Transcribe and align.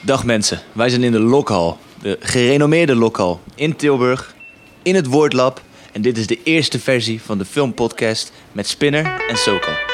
Dag 0.00 0.24
mensen, 0.24 0.60
wij 0.72 0.88
zijn 0.88 1.02
in 1.02 1.12
de 1.12 1.20
Lokhal, 1.20 1.78
de 2.02 2.16
gerenommeerde 2.20 2.94
Lokhal 2.94 3.40
in 3.54 3.76
Tilburg, 3.76 4.34
in 4.82 4.94
het 4.94 5.06
Woordlab. 5.06 5.62
En 5.92 6.02
dit 6.02 6.18
is 6.18 6.26
de 6.26 6.42
eerste 6.42 6.78
versie 6.78 7.22
van 7.22 7.38
de 7.38 7.44
filmpodcast 7.44 8.32
met 8.52 8.66
Spinner 8.68 9.24
en 9.28 9.36
Soko. 9.36 9.85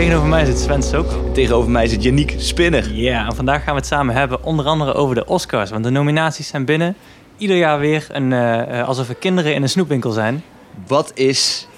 Tegenover 0.00 0.28
mij 0.28 0.44
zit 0.44 0.58
Sven 0.58 0.82
Sok. 0.82 1.34
Tegenover 1.34 1.70
mij 1.70 1.86
zit 1.86 2.02
Yannick 2.02 2.34
Spinner. 2.36 2.92
Ja, 2.92 3.26
en 3.26 3.34
vandaag 3.34 3.64
gaan 3.64 3.74
we 3.74 3.80
het 3.80 3.88
samen 3.88 4.14
hebben 4.14 4.44
onder 4.44 4.66
andere 4.66 4.94
over 4.94 5.14
de 5.14 5.26
Oscars. 5.26 5.70
Want 5.70 5.84
de 5.84 5.90
nominaties 5.90 6.48
zijn 6.48 6.64
binnen. 6.64 6.96
Ieder 7.36 7.56
jaar 7.56 7.78
weer 7.78 8.06
een, 8.08 8.32
eh, 8.32 8.80
eh, 8.80 8.88
alsof 8.88 9.08
er 9.08 9.14
kinderen 9.14 9.54
in 9.54 9.62
een 9.62 9.68
snoepwinkel 9.68 10.10
zijn. 10.10 10.44
Wat 10.86 11.10
is 11.14 11.68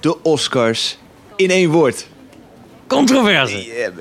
de 0.00 0.22
Oscars 0.22 0.98
in 1.36 1.50
één 1.50 1.70
woord? 1.70 2.08
Controverse! 2.86 3.64
Yeah. 3.64 3.92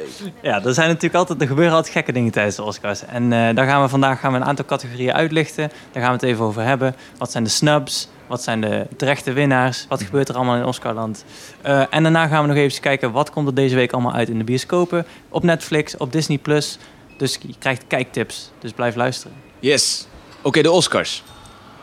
Ja, 0.41 0.63
er, 0.63 0.73
zijn 0.73 0.87
natuurlijk 0.87 1.15
altijd, 1.15 1.41
er 1.41 1.47
gebeuren 1.47 1.73
altijd 1.73 1.93
gekke 1.93 2.11
dingen 2.11 2.31
tijdens 2.31 2.55
de 2.55 2.63
Oscars. 2.63 3.05
En 3.05 3.33
eh, 3.33 3.55
daar 3.55 3.67
gaan 3.67 3.81
we 3.81 3.89
vandaag 3.89 4.19
gaan 4.19 4.31
we 4.31 4.37
een 4.37 4.45
aantal 4.45 4.65
categorieën 4.65 5.13
uitlichten. 5.13 5.71
Daar 5.91 6.03
gaan 6.03 6.11
we 6.11 6.25
het 6.25 6.29
even 6.33 6.45
over 6.45 6.63
hebben. 6.63 6.95
Wat 7.17 7.31
zijn 7.31 7.43
de 7.43 7.49
snubs? 7.49 8.09
Wat 8.27 8.43
zijn 8.43 8.61
de 8.61 8.87
terechte 8.97 9.33
winnaars? 9.33 9.85
Wat 9.89 10.03
gebeurt 10.03 10.29
er 10.29 10.35
allemaal 10.35 10.55
in 10.55 10.65
Oscarland? 10.65 11.25
Eh, 11.61 11.83
en 11.89 12.03
daarna 12.03 12.27
gaan 12.27 12.41
we 12.41 12.47
nog 12.47 12.57
even 12.57 12.81
kijken 12.81 13.11
wat 13.11 13.29
komt 13.29 13.47
er 13.47 13.53
deze 13.53 13.75
week 13.75 13.91
allemaal 13.91 14.13
uit 14.13 14.29
in 14.29 14.37
de 14.37 14.43
bioscopen. 14.43 15.05
Op 15.29 15.43
Netflix, 15.43 15.97
op 15.97 16.11
Disney+. 16.11 16.37
Plus. 16.37 16.77
Dus 17.17 17.37
je 17.41 17.53
krijgt 17.59 17.83
kijktips. 17.87 18.51
Dus 18.59 18.71
blijf 18.71 18.95
luisteren. 18.95 19.37
Yes. 19.59 20.07
Oké, 20.41 20.61
de 20.61 20.71
Oscars. 20.71 21.23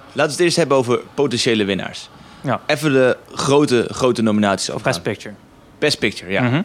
Laten 0.07 0.25
we 0.25 0.31
het 0.31 0.41
eerst 0.41 0.57
hebben 0.57 0.77
over 0.77 1.01
potentiële 1.15 1.65
winnaars. 1.65 2.09
Ja. 2.43 2.61
Even 2.67 2.93
de 2.93 3.17
grote, 3.35 3.87
grote 3.91 4.23
nominaties 4.23 4.71
afgaan. 4.71 4.93
Best 4.93 5.03
Picture. 5.03 5.35
Best 5.79 5.99
Picture, 5.99 6.31
ja. 6.33 6.43
Mhm. 6.43 6.63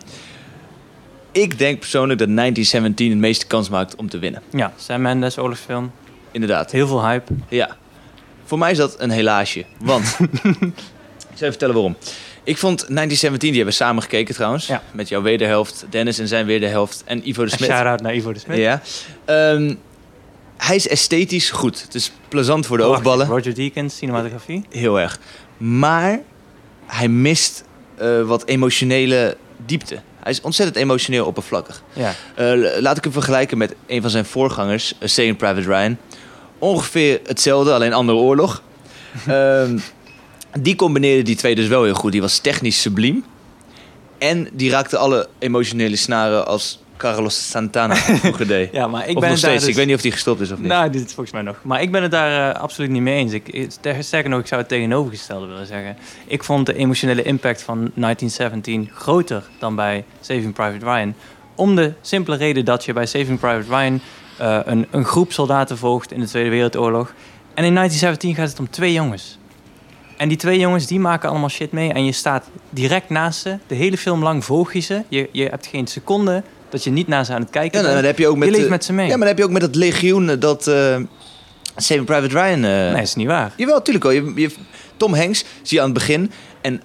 Ik 1.31 1.57
denk 1.57 1.79
persoonlijk 1.79 2.19
dat 2.19 2.29
1917 2.29 3.09
het 3.09 3.19
meeste 3.19 3.47
kans 3.47 3.69
maakt 3.69 3.95
om 3.95 4.09
te 4.09 4.19
winnen. 4.19 4.41
Ja, 4.49 4.73
Sam 4.75 5.01
Mendes, 5.01 5.37
oorlogsfilm. 5.37 5.91
Inderdaad. 6.31 6.71
Heel 6.71 6.87
veel 6.87 7.05
hype. 7.07 7.33
Ja. 7.47 7.75
Voor 8.47 8.57
mij 8.57 8.71
is 8.71 8.77
dat 8.77 8.95
een 8.99 9.09
helaasje. 9.09 9.65
Want, 9.79 10.17
ik 10.19 10.29
zal 11.33 11.33
even 11.33 11.49
vertellen 11.49 11.73
waarom. 11.73 11.95
Ik 12.43 12.57
vond 12.57 12.77
1917, 12.77 13.39
die 13.39 13.57
hebben 13.57 13.77
we 13.77 13.83
samen 13.83 14.01
gekeken 14.03 14.35
trouwens. 14.35 14.67
Ja. 14.67 14.83
Met 14.91 15.09
jouw 15.09 15.21
wederhelft, 15.21 15.85
Dennis 15.89 16.19
en 16.19 16.27
zijn 16.27 16.45
wederhelft 16.45 17.03
en 17.05 17.29
Ivo 17.29 17.45
de 17.45 17.51
En 17.51 17.57
Smit. 17.57 17.69
shout-out 17.69 18.01
naar 18.01 18.15
Ivo 18.15 18.33
de 18.33 18.39
Smit. 18.39 18.57
Ja. 18.57 18.81
Ehm, 19.25 19.75
hij 20.57 20.75
is 20.75 20.87
esthetisch 20.87 21.51
goed. 21.51 21.81
Het 21.81 21.95
is 21.95 22.11
plezant 22.27 22.65
voor 22.65 22.77
de 22.77 22.83
oogballen. 22.83 23.27
Roger 23.27 23.53
Deakins, 23.55 23.97
cinematografie. 23.97 24.65
Heel 24.69 24.99
erg. 24.99 25.19
Maar 25.57 26.19
hij 26.85 27.07
mist 27.07 27.63
eh, 27.97 28.21
wat 28.21 28.45
emotionele 28.45 29.37
diepte. 29.65 29.99
Hij 30.19 30.31
is 30.31 30.41
ontzettend 30.41 30.77
emotioneel 30.77 31.25
oppervlakkig. 31.25 31.83
Ja. 31.93 32.13
Eh, 32.35 32.79
laat 32.79 32.97
ik 32.97 33.03
hem 33.03 33.13
vergelijken 33.13 33.57
met 33.57 33.75
een 33.87 34.01
van 34.01 34.09
zijn 34.09 34.25
voorgangers, 34.25 34.93
uh, 34.99 35.07
Saving 35.07 35.37
Private 35.37 35.67
Ryan. 35.67 35.97
Ongeveer 36.59 37.19
hetzelfde, 37.25 37.73
alleen 37.73 37.93
andere 37.93 38.17
oorlog. 38.17 38.61
Ehm, 39.27 39.77
die 40.59 40.75
combineerde 40.75 41.21
die 41.21 41.35
twee 41.35 41.55
dus 41.55 41.67
wel 41.67 41.83
heel 41.83 41.93
goed. 41.93 42.11
Die 42.11 42.21
was 42.21 42.37
technisch 42.39 42.81
subliem. 42.81 43.23
En 44.17 44.47
die 44.53 44.69
raakte 44.69 44.97
alle 44.97 45.27
emotionele 45.39 45.95
snaren 45.95 46.47
als 46.47 46.81
Carlos 46.97 47.49
Santana 47.49 47.95
vroeger 47.95 48.47
deed. 48.57 48.69
ja, 48.71 48.87
maar 48.87 49.07
ik 49.09 49.15
of 49.15 49.21
ben 49.21 49.29
nog 49.29 49.37
steeds. 49.39 49.59
dus- 49.59 49.69
Ik 49.69 49.75
weet 49.75 49.85
niet 49.85 49.95
of 49.95 50.01
die 50.01 50.11
gestopt 50.11 50.41
is 50.41 50.51
of 50.51 50.57
niet. 50.57 50.67
Nou, 50.67 50.89
dit 50.89 51.05
is 51.05 51.13
volgens 51.13 51.31
mij 51.31 51.41
nog. 51.41 51.55
Maar 51.61 51.81
ik 51.81 51.91
ben 51.91 52.01
het 52.01 52.11
daar 52.11 52.53
eh, 52.55 52.61
absoluut 52.61 52.89
niet 52.89 53.01
mee 53.01 53.15
eens. 53.17 53.31
Ik, 53.33 53.47
ik- 53.49 53.71
ster- 53.71 54.03
sterker 54.03 54.29
nog, 54.29 54.39
ik 54.39 54.47
zou 54.47 54.59
het 54.61 54.69
tegenovergestelde 54.69 55.45
willen 55.45 55.67
zeggen. 55.67 55.97
Ik 56.27 56.43
vond 56.43 56.65
de 56.65 56.75
emotionele 56.75 57.23
impact 57.23 57.61
van 57.61 57.77
1917 57.77 58.89
groter 58.93 59.43
dan 59.59 59.75
bij 59.75 60.03
Saving 60.21 60.53
Private 60.53 60.85
Ryan. 60.85 61.13
Om 61.55 61.75
de 61.75 61.93
simpele 62.01 62.37
reden 62.37 62.65
dat 62.65 62.85
je 62.85 62.93
bij 62.93 63.05
Saving 63.05 63.39
Private 63.39 63.75
Ryan 63.77 64.01
eh, 64.37 64.59
een, 64.65 64.87
een 64.91 65.05
groep 65.05 65.31
soldaten 65.31 65.77
volgt 65.77 66.11
in 66.11 66.19
de 66.19 66.25
Tweede 66.27 66.49
Wereldoorlog. 66.49 67.13
En 67.53 67.63
in 67.63 67.73
1917 67.73 68.35
gaat 68.35 68.49
het 68.49 68.59
om 68.59 68.69
twee 68.69 68.93
jongens. 68.93 69.37
En 70.17 70.27
die 70.27 70.37
twee 70.37 70.59
jongens 70.59 70.85
die 70.87 70.99
maken 70.99 71.29
allemaal 71.29 71.49
shit 71.49 71.71
mee. 71.71 71.93
En 71.93 72.05
je 72.05 72.11
staat 72.11 72.45
direct 72.69 73.09
naast 73.09 73.41
ze. 73.41 73.57
De 73.67 73.75
hele 73.75 73.97
film 73.97 74.23
lang 74.23 74.45
volg 74.45 74.73
je 74.73 74.79
ze. 74.79 75.01
Je, 75.07 75.29
je 75.31 75.45
hebt 75.45 75.65
geen 75.67 75.87
seconde 75.87 76.43
dat 76.69 76.83
je 76.83 76.89
niet 76.89 77.07
naar 77.07 77.25
ze 77.25 77.33
aan 77.33 77.41
het 77.41 77.49
kijken 77.49 77.79
Ja, 77.79 77.85
nou, 77.85 77.93
bent. 77.93 78.05
dat 78.05 78.15
heb 78.15 78.25
je 78.25 78.27
ook 78.31 78.37
met, 78.37 78.47
je 78.47 78.53
leeft 78.53 78.65
eh, 78.65 78.71
met 78.71 78.85
ze 78.85 78.93
mee. 78.93 79.05
Ja, 79.05 79.11
maar 79.17 79.19
dat 79.19 79.27
heb 79.27 79.37
je 79.37 79.43
ook 79.43 79.51
met 79.51 79.61
dat 79.61 79.75
legioen 79.75 80.39
dat 80.39 80.67
eh 80.67 80.95
Saving 81.75 82.05
Private 82.05 82.33
Ryan... 82.33 82.63
eh, 82.63 82.93
Nee, 82.93 83.01
is 83.01 83.15
niet 83.15 83.27
waar. 83.27 83.53
Jawel, 83.57 83.81
tuurlijk 83.81 84.05
wel. 84.05 84.13
Je, 84.13 84.31
je- 84.35 84.51
Tom 84.97 85.13
Hanks 85.13 85.39
zie 85.61 85.77
je 85.77 85.79
aan 85.83 85.89
het 85.89 85.97
begin. 85.97 86.31
En 86.61 86.81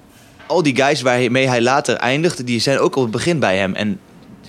al 0.47 0.62
die 0.62 0.77
guys 0.77 1.03
waarmee 1.03 1.49
hij 1.49 1.61
later 1.62 1.97
eindigt, 1.97 2.47
die 2.47 2.61
zijn 2.61 2.79
ook 2.79 2.97
op 2.97 3.03
het 3.03 3.12
begin 3.12 3.39
bij 3.39 3.57
hem. 3.57 3.75
En 3.75 4.01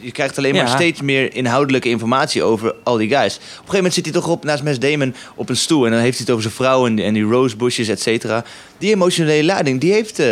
je 0.04 0.12
krijgt 0.12 0.38
alleen 0.38 0.56
maar 0.56 0.66
Ja. 0.66 0.76
steeds 0.76 1.02
meer 1.02 1.36
inhoudelijke 1.36 1.90
informatie 1.90 2.44
over 2.44 2.76
al 2.84 2.98
die 2.98 3.10
guys. 3.10 3.36
Op 3.36 3.42
een 3.42 3.50
gegeven 3.56 3.76
moment 3.76 3.94
zit 3.94 4.06
hij 4.06 4.14
toch 4.14 4.28
op, 4.28 4.44
naast 4.44 4.64
Matt 4.64 4.82
Damon 4.82 5.16
op 5.36 5.50
een 5.50 5.56
stoel. 5.58 5.86
En 5.86 5.92
dan 5.92 6.00
heeft 6.00 6.18
hij 6.18 6.26
het 6.26 6.30
over 6.30 6.44
zijn 6.44 6.56
vrouw 6.56 6.86
en, 6.86 7.00
en 7.00 7.14
die 7.14 7.24
rosebushes, 7.24 7.88
et 7.88 8.02
cetera. 8.02 8.44
Die 8.78 8.92
emotionele 8.94 9.44
lading, 9.44 9.80
die 9.80 9.92
heeft 9.94 10.20
eh 10.20 10.28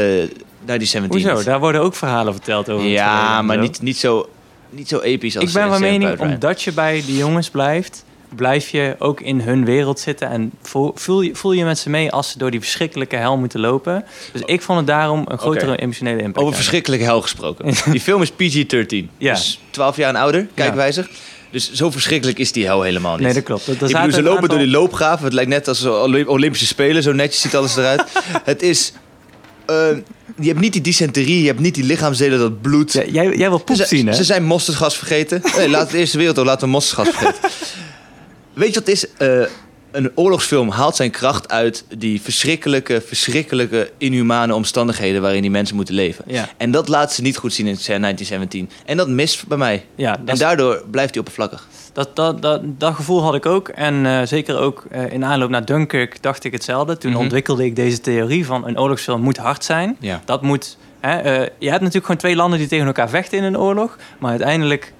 naar 0.66 0.78
die 0.78 0.88
17. 0.88 1.22
Hoezo? 1.30 1.44
Daar 1.44 1.60
worden 1.60 1.82
ook 1.82 1.96
verhalen 1.96 2.34
verteld 2.34 2.70
over. 2.70 2.88
Ja, 2.88 3.42
maar 3.42 3.58
niet, 3.58 3.82
niet, 3.82 3.98
zo, 3.98 4.30
niet 4.70 4.88
zo 4.88 5.00
episch 5.00 5.36
als 5.38 5.46
Ik 5.46 5.54
ben 5.54 5.64
eh, 5.64 5.70
van 5.70 5.82
mening, 5.82 6.20
omdat 6.20 6.62
je 6.62 6.72
bij 6.72 7.04
de 7.06 7.18
jongens 7.18 7.50
blijft, 7.50 8.06
blijf 8.36 8.70
je 8.70 8.96
ook 9.00 9.22
in 9.22 9.40
hun 9.42 9.66
wereld 9.66 10.00
zitten. 10.00 10.30
En 10.30 10.52
voel, 10.62 10.92
voel, 10.96 11.22
je, 11.22 11.36
voel 11.36 11.52
je 11.52 11.64
met 11.64 11.80
ze 11.80 11.90
mee 11.90 12.12
als 12.12 12.32
ze 12.32 12.38
door 12.38 12.52
die 12.52 12.60
verschrikkelijke 12.60 13.16
hel 13.16 13.38
moeten 13.38 13.60
lopen. 13.60 14.06
Dus 14.32 14.42
ik 14.46 14.62
vond 14.62 14.78
het 14.78 14.88
daarom 14.88 15.26
een 15.28 15.38
grotere 15.38 15.78
emotionele 15.78 16.22
impact. 16.22 16.46
Over 16.46 16.56
verschrikkelijke 16.56 17.06
hel 17.06 17.22
gesproken. 17.22 17.74
Die 17.92 18.02
film 18.02 18.22
is 18.22 18.32
PG-13. 18.32 19.10
Ja. 19.18 19.34
Dus 19.34 19.60
12 19.70 19.96
jaar 19.98 20.10
en 20.10 20.16
ouder, 20.16 20.48
kijkwijzer. 20.54 21.10
Dus 21.52 21.72
zo 21.72 21.92
verschrikkelijk 21.92 22.40
is 22.40 22.52
die 22.52 22.66
hel 22.66 22.82
helemaal 22.82 23.16
niet. 23.16 23.26
Nee, 23.26 23.34
dat 23.34 23.44
klopt. 23.44 23.66
Bedoel, 23.66 23.90
zaten 23.90 24.14
ze 24.14 24.22
lopen 24.22 24.42
aantal- 24.42 24.58
door 24.58 24.66
die 24.66 24.76
loopgraven. 24.76 25.26
Het 25.26 25.34
lijkt 25.34 25.50
net 25.50 25.68
als 25.68 25.86
Olympische 26.26 26.66
Spelen. 26.68 27.04
Zo 27.04 27.12
netjes 27.12 27.42
ziet 27.42 27.56
alles 27.56 27.76
eruit. 27.76 28.04
het 28.44 28.62
is... 28.62 28.94
eh, 29.66 29.76
je 30.40 30.48
hebt 30.48 30.60
niet 30.60 30.74
die 30.74 30.82
dysenterie. 30.82 31.42
Je 31.42 31.48
hebt 31.48 31.60
niet 31.60 31.76
die 31.76 31.84
lichaamsdelen, 31.84 32.40
dat 32.40 32.62
bloed. 32.62 32.94
Ja, 32.94 33.04
jij, 33.06 33.36
jij 33.36 33.50
wil 33.50 33.58
poep 33.58 33.76
ze, 33.76 33.86
zien, 33.86 34.08
hè? 34.08 34.14
ze 34.14 34.24
zijn 34.24 34.44
mosterdgas 34.44 34.98
vergeten. 34.98 35.42
Laat 35.68 35.92
de 35.92 35.98
Eerste 35.98 36.18
Wereldoorlog, 36.18 36.52
laten 36.54 36.68
we 36.68 36.74
mosterdgas 36.74 37.16
vergeten. 37.16 37.50
Weet 38.54 38.68
je 38.74 38.80
wat 38.80 38.88
het 38.88 38.96
is? 38.96 39.14
Eh, 39.18 39.42
een 39.92 40.12
oorlogsfilm 40.16 40.70
haalt 40.70 40.96
zijn 40.96 41.12
kracht 41.12 41.50
uit 41.52 41.86
die 41.98 42.22
verschrikkelijke, 42.22 43.02
verschrikkelijke, 43.02 43.92
inhumane 43.98 44.56
omstandigheden 44.56 45.22
waarin 45.22 45.42
die 45.42 45.52
mensen 45.52 45.76
moeten 45.76 45.96
leven. 45.96 46.24
Ja. 46.28 46.50
En 46.58 46.72
dat 46.72 46.88
laat 46.88 47.14
ze 47.14 47.22
niet 47.22 47.38
goed 47.38 47.54
zien 47.54 47.68
in 47.68 47.76
1917. 47.76 48.70
En 48.86 48.98
dat 48.98 49.08
mist 49.10 49.48
bij 49.48 49.58
mij. 49.58 49.86
Ja, 49.96 50.20
En 50.26 50.38
daardoor 50.38 50.84
blijft 50.92 51.10
hij 51.10 51.20
oppervlakkig. 51.20 51.68
dat, 51.94 52.16
dat, 52.16 52.42
dat, 52.42 52.62
dat 52.64 52.94
gevoel 52.96 53.22
had 53.24 53.36
ik 53.36 53.46
ook. 53.46 53.68
En 53.70 54.06
eh, 54.06 54.22
zeker 54.26 54.58
ook 54.58 54.86
eh, 54.90 55.12
in 55.14 55.26
aanloop 55.26 55.50
naar 55.50 55.66
Dunkirk 55.66 56.22
dacht 56.22 56.44
ik 56.44 56.52
hetzelfde. 56.52 56.98
Toen 56.98 57.12
Mhm. 57.12 57.20
ontwikkelde 57.20 57.66
ik 57.66 57.76
deze 57.76 58.00
theorie 58.02 58.46
van 58.46 58.68
een 58.68 58.80
oorlogsfilm 58.80 59.22
moet 59.22 59.38
hard 59.38 59.64
zijn. 59.64 59.98
Ja. 60.00 60.22
Dat 60.26 60.42
moet. 60.42 60.78
Hè, 61.00 61.18
je 61.60 61.70
hebt 61.70 61.80
natuurlijk 61.80 62.06
gewoon 62.06 62.18
twee 62.18 62.36
landen 62.36 62.60
die 62.60 62.68
tegen 62.68 62.86
elkaar 62.86 63.10
vechten 63.10 63.38
in 63.38 63.44
een 63.44 63.58
oorlog. 63.58 63.98
Maar 64.20 64.30
uiteindelijk 64.30 64.94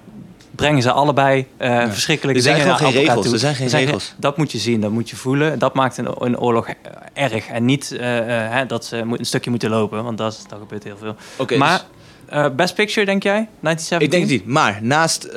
brengen 0.56 0.82
ze 0.82 0.92
allebei 0.92 1.46
eh, 1.58 1.90
verschrikkelijke 1.90 2.40
Er 2.40 2.46
zijn 2.46 2.56
dingen 2.58 2.76
geen 2.76 2.84
naar 2.86 2.94
elkaar 2.96 3.06
regels. 3.08 3.26
toe. 3.26 3.34
Er 3.34 3.40
zijn 3.40 3.56
geen 3.56 3.70
geen- 3.70 3.86
regels. 3.86 4.14
Dat 4.18 4.38
moet 4.38 4.52
je 4.52 4.58
zien, 4.58 4.82
dat 4.82 4.92
moet 4.92 5.10
je 5.10 5.16
voelen. 5.16 5.60
Dat 5.60 5.74
maakt 5.74 5.98
een, 5.98 6.08
een 6.20 6.40
oorlog 6.40 6.68
erg. 7.14 7.48
En 7.48 7.66
niet 7.66 7.92
eh, 7.92 8.18
eh, 8.46 8.52
hè, 8.52 8.66
dat 8.66 8.86
ze 8.86 8.98
een 8.98 9.26
stukje 9.26 9.50
moeten 9.50 9.70
lopen, 9.70 10.04
want 10.04 10.18
dat, 10.18 10.46
gebeurt 10.60 10.84
heel 10.84 10.98
veel. 10.98 11.16
Maar 11.58 11.82
dus 12.26 12.36
eh, 12.38 12.50
Best 12.56 12.76
Picture, 12.76 13.06
denk 13.06 13.24
jij? 13.24 13.48
1917? 13.60 14.02
ik 14.02 14.12
denk 14.12 14.24
het 14.24 14.32
niet. 14.32 14.46
Maar 14.46 14.80
naast 14.82 15.34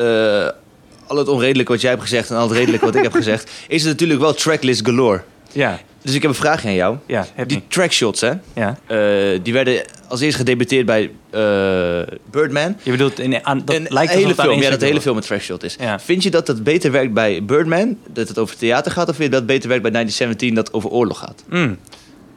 al 1.06 1.16
het 1.16 1.28
onredelijke 1.28 1.72
wat 1.72 1.80
jij 1.80 1.90
hebt 1.90 2.02
gezegd 2.02 2.30
en 2.30 2.36
al 2.36 2.42
het 2.48 2.56
redelijke 2.56 2.84
wat 2.84 2.94
ik 2.94 3.02
heb 3.02 3.12
gezegd, 3.12 3.50
is 3.68 3.82
het 3.82 3.90
natuurlijk 3.90 4.20
wel 4.20 4.34
tracklist 4.34 4.86
galore. 4.86 5.22
Ja, 5.52 5.78
Dus 6.04 6.14
ik 6.14 6.22
heb 6.22 6.30
een 6.30 6.36
vraagje 6.36 6.68
aan 6.68 6.74
jou. 6.74 6.96
ja, 7.06 7.26
Die 7.46 7.62
trackshots, 7.68 8.20
hè? 8.20 8.32
Ja. 8.54 8.78
eh, 8.86 9.40
die 9.42 9.52
werden 9.52 9.82
als 10.08 10.20
eerst 10.20 10.36
gedebuteerd 10.36 10.86
bij 10.86 11.10
eh, 11.30 12.14
Birdman. 12.30 12.76
Je 12.82 12.90
bedoelt, 12.90 13.18
in, 13.18 13.44
aan, 13.44 13.62
dat 13.64 13.74
een 13.76 13.86
lijkt 13.88 14.12
hele 14.12 14.26
het 14.28 14.40
film, 14.40 14.60
ja, 14.60 14.70
dat 14.70 14.80
hele 14.80 15.00
film 15.00 15.16
een 15.16 15.22
trackshot 15.22 15.62
is. 15.62 15.76
Ja. 15.80 16.00
Vind 16.00 16.22
je 16.22 16.30
dat 16.30 16.46
dat 16.46 16.62
beter 16.64 16.90
werkt 16.90 17.12
bij 17.12 17.44
Birdman, 17.44 17.96
dat 18.12 18.28
het 18.28 18.38
over 18.38 18.56
theater 18.56 18.92
gaat, 18.92 19.08
of 19.08 19.16
vind 19.16 19.32
je 19.32 19.38
dat 19.38 19.46
beter 19.46 19.68
werkt 19.68 19.82
bij 19.82 19.92
1917, 19.92 20.54
dat 20.54 20.72
over 20.72 20.90
oorlog 20.90 21.18
gaat? 21.18 21.44
Mm. 21.48 21.78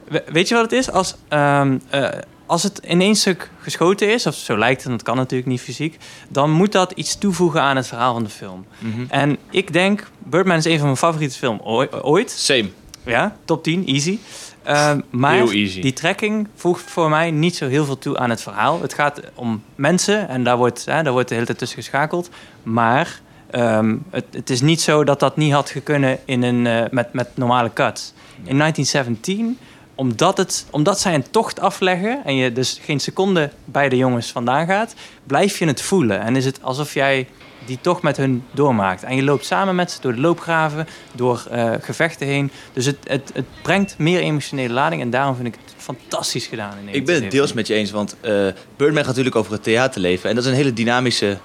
We- 0.07 0.23
weet 0.31 0.47
je 0.47 0.53
wat 0.55 0.63
het 0.63 0.71
is? 0.73 0.91
Als, 0.91 1.15
ehm, 1.27 1.77
eh, 1.89 2.07
als 2.45 2.63
het 2.63 2.79
in 2.83 3.01
één 3.01 3.15
stuk 3.15 3.49
geschoten 3.61 4.13
is, 4.13 4.25
of 4.25 4.35
zo 4.35 4.57
lijkt 4.57 4.81
het, 4.83 4.91
dat 4.91 5.03
kan 5.03 5.15
natuurlijk 5.15 5.49
niet 5.49 5.61
fysiek, 5.61 5.97
dan 6.29 6.51
moet 6.51 6.71
dat 6.71 6.91
iets 6.91 7.17
toevoegen 7.17 7.61
aan 7.61 7.75
het 7.75 7.87
verhaal 7.87 8.13
van 8.13 8.23
de 8.23 8.29
film. 8.29 8.65
En 9.09 9.37
ik 9.51 9.73
denk, 9.73 10.07
Birdman 10.23 10.57
is 10.57 10.65
een 10.65 10.75
van 10.77 10.85
mijn 10.85 10.97
favoriete 10.97 11.37
films 11.37 11.61
ooit. 12.01 12.31
Same. 12.31 12.69
Ja, 13.07 13.35
top 13.45 13.63
10, 13.63 13.85
easy. 13.85 14.19
Ehm, 14.63 14.99
maar 15.09 15.33
Heel 15.33 15.51
easy. 15.51 15.81
die 15.81 15.93
trekking 15.93 16.47
voegt 16.55 16.91
voor 16.91 17.09
mij 17.09 17.31
niet 17.31 17.55
zo 17.55 17.67
heel 17.67 17.85
veel 17.85 17.97
toe 17.97 18.17
aan 18.17 18.29
het 18.29 18.41
verhaal. 18.41 18.81
Het 18.81 18.93
gaat 18.93 19.21
om 19.35 19.63
mensen 19.75 20.29
en 20.29 20.43
daar 20.43 20.57
wordt, 20.57 20.85
hè, 20.85 21.03
daar 21.03 21.13
wordt 21.13 21.27
de 21.27 21.33
hele 21.33 21.45
tijd 21.45 21.57
tussen 21.57 21.77
geschakeld. 21.83 22.29
Maar 22.63 23.19
ehm, 23.51 23.95
het, 24.09 24.25
het 24.31 24.49
is 24.49 24.61
niet 24.61 24.81
zo 24.81 25.03
dat 25.03 25.19
dat 25.19 25.37
niet 25.37 25.53
had 25.53 25.69
gekunnen 25.69 26.19
in 26.25 26.43
een, 26.43 26.67
eh, 26.67 26.83
met, 26.91 27.13
met 27.13 27.29
normale 27.37 27.73
cuts. 27.73 28.13
In 28.43 28.57
1917, 28.57 29.57
omdat, 29.97 30.37
het, 30.37 30.65
omdat 30.69 30.99
zij 30.99 31.13
een 31.13 31.31
tocht 31.31 31.59
afleggen 31.59 32.21
en 32.25 32.35
je 32.35 32.51
dus 32.51 32.79
geen 32.83 32.99
seconde 32.99 33.51
bij 33.65 33.89
de 33.89 33.97
jongens 33.97 34.31
vandaan 34.31 34.65
gaat, 34.65 34.93
blijf 35.23 35.59
je 35.59 35.65
het 35.65 35.81
voelen. 35.81 36.19
En 36.19 36.35
is 36.35 36.45
het 36.45 36.63
alsof 36.63 36.93
jij 36.93 37.27
die 37.65 37.77
tocht 37.81 38.01
met 38.01 38.17
hun 38.17 38.43
doormaakt. 38.51 39.03
En 39.03 39.15
je 39.15 39.23
loopt 39.23 39.45
samen 39.45 39.75
met 39.75 39.91
ze 39.91 40.01
door 40.01 40.13
de 40.13 40.21
loopgraven, 40.21 40.87
door 41.11 41.45
eh, 41.49 41.71
gevechten 41.81 42.27
heen. 42.27 42.51
Dus 42.73 42.85
het, 42.85 42.97
het, 43.03 43.31
het 43.33 43.45
brengt 43.61 43.97
meer 43.97 44.19
emotionele 44.19 44.73
lading 44.73 45.01
en 45.01 45.09
daarom 45.09 45.35
vind 45.35 45.47
ik 45.47 45.55
het 45.65 45.73
fantastisch 45.77 46.47
gedaan. 46.47 46.73
In 46.81 46.93
Ik 46.93 47.05
ben 47.05 47.21
het 47.21 47.31
deels 47.31 47.53
met 47.53 47.67
je 47.67 47.73
eens, 47.73 47.91
want 47.91 48.15
eh 48.21 48.47
Birdman 48.75 49.03
gaat 49.03 49.07
natuurlijk 49.07 49.35
over 49.35 49.51
het 49.51 49.63
theaterleven. 49.63 50.29
En 50.29 50.35
dat 50.35 50.43
is 50.43 50.49
een 50.49 50.55
hele 50.55 50.73
dynamische, 50.73 51.37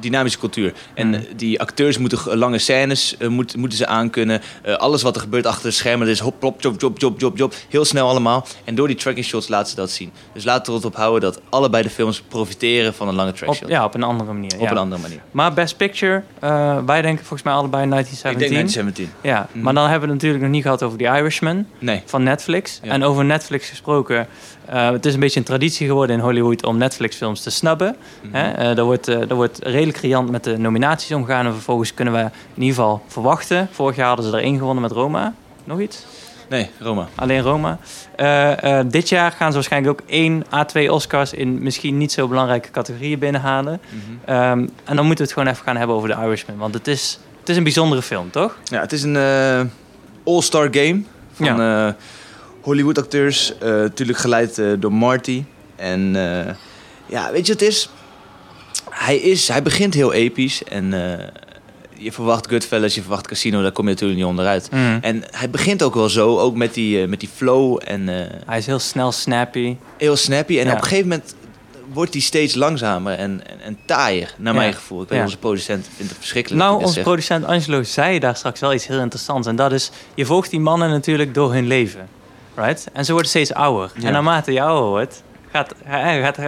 dynamische 0.00 0.38
cultuur. 0.38 0.72
En 0.94 1.06
Mm. 1.06 1.14
eh, 1.14 1.20
die 1.36 1.60
acteurs 1.60 1.98
moeten 1.98 2.36
lange 2.38 2.58
scènes 2.58 3.16
eh, 3.16 3.28
moet- 3.28 3.56
moeten 3.56 3.78
ze 3.78 3.86
aankunnen. 3.86 4.40
Eh, 4.62 4.74
alles 4.74 5.02
wat 5.02 5.14
er 5.14 5.20
gebeurt 5.20 5.46
achter 5.46 5.64
de 5.68 5.74
schermen, 5.74 6.06
dat 6.06 6.14
is 6.16 6.20
hop, 6.22 6.34
plop, 6.38 6.60
job, 6.60 6.80
job, 6.80 6.98
job, 7.00 7.20
job, 7.20 7.36
job. 7.38 7.54
Heel 7.68 7.84
snel 7.84 8.08
allemaal. 8.08 8.46
En 8.64 8.74
door 8.74 8.86
die 8.86 8.96
tracking 8.96 9.26
shots 9.26 9.48
laten 9.48 9.70
ze 9.70 9.76
dat 9.76 9.90
zien. 9.90 10.12
Dus 10.32 10.44
laten 10.44 10.72
we 10.72 10.78
erop 10.78 10.96
houden 10.96 11.20
dat 11.20 11.40
allebei 11.48 11.82
de 11.82 11.90
films 11.90 12.20
profiteren 12.28 12.94
van 12.94 13.08
een 13.08 13.14
lange 13.14 13.32
track 13.32 13.48
Op, 13.48 13.54
shot. 13.54 13.68
ja, 13.68 13.84
op 13.84 13.94
een 13.94 14.02
andere 14.02 14.32
manier. 14.32 14.54
Op 14.54 14.60
ja. 14.60 14.70
een 14.70 14.76
andere 14.76 15.02
manier. 15.02 15.20
Maar 15.30 15.52
Best 15.54 15.76
Picture, 15.76 16.22
wij 16.86 17.02
denken 17.02 17.18
volgens 17.24 17.42
mij 17.42 17.52
allebei 17.52 17.82
Ik 17.82 17.88
1917. 17.90 18.38
denk 18.38 18.50
1917. 18.52 19.10
Ja, 19.22 19.48
Mhm. 19.52 19.64
maar 19.64 19.74
dan 19.74 19.82
hebben 19.82 20.00
we 20.00 20.06
het 20.06 20.14
natuurlijk 20.14 20.42
nog 20.42 20.52
niet 20.52 20.62
gehad 20.62 20.82
over 20.82 20.98
The 20.98 21.04
Irishman 21.04 21.66
Nee. 21.78 22.02
van 22.04 22.22
Netflix. 22.22 22.80
Ja. 22.82 22.90
En 22.92 23.02
over 23.04 23.24
Netflix 23.24 23.68
gesproken, 23.68 24.26
eh, 24.68 24.90
het 24.90 25.06
is 25.06 25.14
een 25.14 25.20
beetje 25.20 25.38
een 25.38 25.46
traditie 25.46 25.86
geworden 25.86 26.16
in 26.16 26.22
Hollywood 26.22 26.64
om 26.64 26.78
Netflix-films 26.78 27.42
te 27.42 27.50
snubben. 27.50 27.96
Mhm. 28.22 28.34
Hè? 28.36 28.50
Eh, 28.50 28.76
daar, 28.76 28.84
wordt, 28.84 29.08
eh, 29.08 29.18
daar 29.18 29.36
wordt 29.36 29.58
redelijk 29.62 29.98
riant 29.98 30.30
met 30.30 30.44
de 30.44 30.58
nominaties 30.58 31.12
omgegaan. 31.12 31.46
En 31.46 31.52
vervolgens 31.52 31.94
kunnen 31.94 32.14
we 32.14 32.20
in 32.54 32.62
ieder 32.62 32.74
geval 32.74 33.02
verwachten. 33.06 33.68
Vorig 33.70 33.96
jaar 33.96 34.06
hadden 34.06 34.24
ze 34.24 34.36
er 34.36 34.42
één 34.42 34.58
gewonnen 34.58 34.82
met 34.82 34.92
Roma. 34.92 35.34
Nog 35.64 35.80
iets? 35.80 36.06
Nee, 36.48 36.70
Roma. 36.78 37.08
Alleen 37.14 37.42
Roma. 37.42 37.78
Dit 38.86 39.08
jaar 39.08 39.32
gaan 39.32 39.48
ze 39.48 39.54
waarschijnlijk 39.54 40.00
ook 40.00 40.08
één 40.08 40.44
à 40.52 40.64
twee 40.64 40.92
Oscars 40.92 41.32
in 41.32 41.62
misschien 41.62 41.98
niet 41.98 42.12
zo 42.12 42.28
belangrijke 42.28 42.70
categorieën 42.70 43.18
binnenhalen. 43.18 43.80
Mhm. 43.88 44.00
Ehm, 44.24 44.66
en 44.84 44.96
dan 44.96 45.06
moeten 45.06 45.16
we 45.16 45.22
het 45.22 45.32
gewoon 45.32 45.48
even 45.48 45.64
gaan 45.64 45.76
hebben 45.76 45.96
over 45.96 46.08
The 46.08 46.16
Irishman. 46.22 46.56
Want 46.56 46.74
het 46.74 46.86
is, 46.86 47.18
het 47.40 47.48
is 47.48 47.56
een 47.56 47.62
bijzondere 47.62 48.02
film, 48.02 48.30
toch? 48.30 48.56
Ja, 48.64 48.80
het 48.80 48.92
is 48.92 49.02
een 49.02 49.16
all-star 50.24 50.68
game 50.70 51.02
van 51.32 51.94
Hollywood 52.60 52.98
acteurs. 52.98 53.58
eh 53.58 53.68
natuurlijk 53.68 54.18
geleid 54.18 54.58
eh, 54.58 54.66
door 54.78 54.92
Marty. 54.92 55.44
En 55.76 56.16
eh, 56.16 56.54
ja, 57.06 57.32
weet 57.32 57.46
je 57.46 57.52
wat 57.52 57.60
het 57.60 57.68
is? 57.70 57.88
Hij, 58.90 59.16
is? 59.16 59.48
hij 59.48 59.62
begint 59.62 59.94
heel 59.94 60.12
episch. 60.12 60.64
En 60.64 60.90
je 61.96 62.12
verwacht 62.12 62.48
Goodfellas, 62.48 62.94
je 62.94 63.00
verwacht 63.00 63.26
Casino. 63.26 63.62
Daar 63.62 63.72
kom 63.72 63.84
je 63.84 63.90
natuurlijk 63.90 64.18
niet 64.20 64.28
onderuit. 64.28 64.68
En 65.00 65.22
hij 65.30 65.50
begint 65.50 65.82
ook 65.82 65.94
wel 65.94 66.08
zo, 66.08 66.38
ook 66.38 66.54
met 66.56 66.74
die, 66.74 67.06
met 67.06 67.20
die 67.20 67.28
flow 67.34 67.78
en 67.84 68.06
Hij 68.46 68.58
is 68.58 68.66
heel 68.66 68.78
snel 68.78 69.12
snappy. 69.12 69.76
heel 69.96 70.16
snappy. 70.16 70.58
En 70.58 70.64
Ja. 70.66 70.70
op 70.72 70.76
een 70.78 70.82
gegeven 70.82 71.08
moment 71.08 71.34
wordt 71.92 72.12
hij 72.12 72.22
steeds 72.22 72.54
langzamer 72.54 73.12
en, 73.14 73.42
en, 73.46 73.60
en 73.60 73.78
taaier, 73.86 74.34
naar 74.38 74.52
Ja. 74.54 74.58
mijn 74.58 74.72
gevoel. 74.74 75.02
Ik 75.02 75.08
weet 75.08 75.18
Ja. 75.18 75.24
onze 75.24 75.36
producent 75.38 75.86
vindt 75.96 76.10
het 76.10 76.18
verschrikkelijk. 76.20 76.62
Nou, 76.62 76.82
onze 76.84 77.00
producent 77.00 77.44
Angelo 77.44 77.82
zei 77.82 78.18
daar 78.18 78.36
straks 78.36 78.60
wel 78.60 78.72
iets 78.74 78.86
heel 78.86 79.00
interessants. 79.00 79.46
En 79.48 79.56
dat 79.56 79.72
is, 79.72 79.90
je 80.14 80.26
volgt 80.26 80.50
die 80.50 80.60
mannen 80.60 80.90
natuurlijk 80.90 81.34
door 81.34 81.52
hun 81.52 81.66
leven. 81.66 82.08
Right? 82.58 82.86
En 82.92 83.04
ze 83.04 83.12
worden 83.12 83.30
steeds 83.30 83.52
ouder. 83.54 83.90
Ja. 83.94 84.06
En 84.06 84.12
naarmate 84.12 84.52
je 84.52 84.62
ouder 84.62 84.88
wordt, 84.88 85.22
gaat, 85.52 85.74
gaat, 85.86 86.38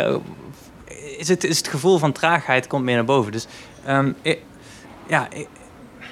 is, 1.18 1.28
het, 1.28 1.44
is 1.44 1.58
het 1.58 1.68
gevoel 1.68 1.98
van 1.98 2.12
traagheid 2.12 2.66
komt 2.66 2.84
meer 2.84 2.94
naar 2.94 3.04
boven. 3.04 3.32
Dus 3.32 3.46
ehm, 3.84 4.12
ik- 4.22 4.38
ja, 5.08 5.28
ik- 5.32 5.48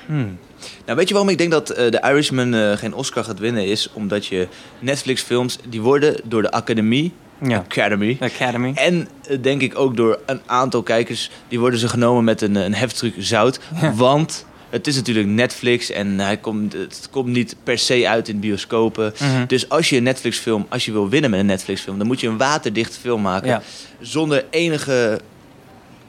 hmm. 0.07 0.39
Nou, 0.85 0.99
weet 0.99 1.09
je 1.09 1.15
waarom 1.15 1.33
ik 1.33 1.39
denk 1.39 1.51
dat 1.51 1.71
eh 1.71 1.87
The 1.87 2.01
Irishman 2.11 2.55
eh, 2.55 2.73
geen 2.73 2.95
Oscar 2.95 3.25
gaat 3.25 3.39
winnen? 3.39 3.67
Is 3.67 3.91
omdat 3.93 4.27
je 4.27 4.49
Netflix-films, 4.79 5.59
die 5.69 5.81
worden 5.81 6.21
door 6.25 6.43
de 6.43 6.51
Academie, 6.51 7.13
ja. 7.43 7.57
Academy, 7.59 8.17
Academy. 8.21 8.73
en 8.75 9.09
eh, 9.29 9.39
denk 9.43 9.61
ik 9.63 9.79
ook 9.79 9.97
door 9.97 10.19
een 10.27 10.41
aantal 10.47 10.83
kijkers, 10.83 11.31
die 11.49 11.61
worden 11.61 11.79
ze 11.79 11.89
genomen 11.89 12.25
met 12.25 12.41
een, 12.43 12.55
een 12.55 12.75
heftruck 12.75 13.15
zout. 13.19 13.61
Ja. 13.81 13.93
Want 13.95 14.47
het 14.71 14.87
is 14.87 14.95
natuurlijk 14.97 15.27
Netflix 15.29 15.91
en 15.91 16.19
hij 16.21 16.37
komt, 16.37 16.73
het 16.73 17.09
komt 17.11 17.27
niet 17.29 17.57
per 17.63 17.79
se 17.79 18.09
uit 18.09 18.29
in 18.29 18.41
bioscopen. 18.41 19.13
Mhm. 19.21 19.47
Dus 19.47 19.69
als 19.69 19.89
je 19.91 19.97
een 19.97 20.03
Netflix-film, 20.03 20.67
als 20.69 20.85
je 20.85 20.93
wil 20.93 21.09
winnen 21.09 21.31
met 21.31 21.41
een 21.41 21.47
Netflix-film, 21.47 21.99
dan 21.99 22.07
moet 22.07 22.21
je 22.21 22.27
een 22.29 22.37
waterdicht 22.39 22.99
film 23.01 23.23
maken 23.23 23.49
Ja, 23.49 23.63
zonder 24.01 24.45
enige 24.51 25.21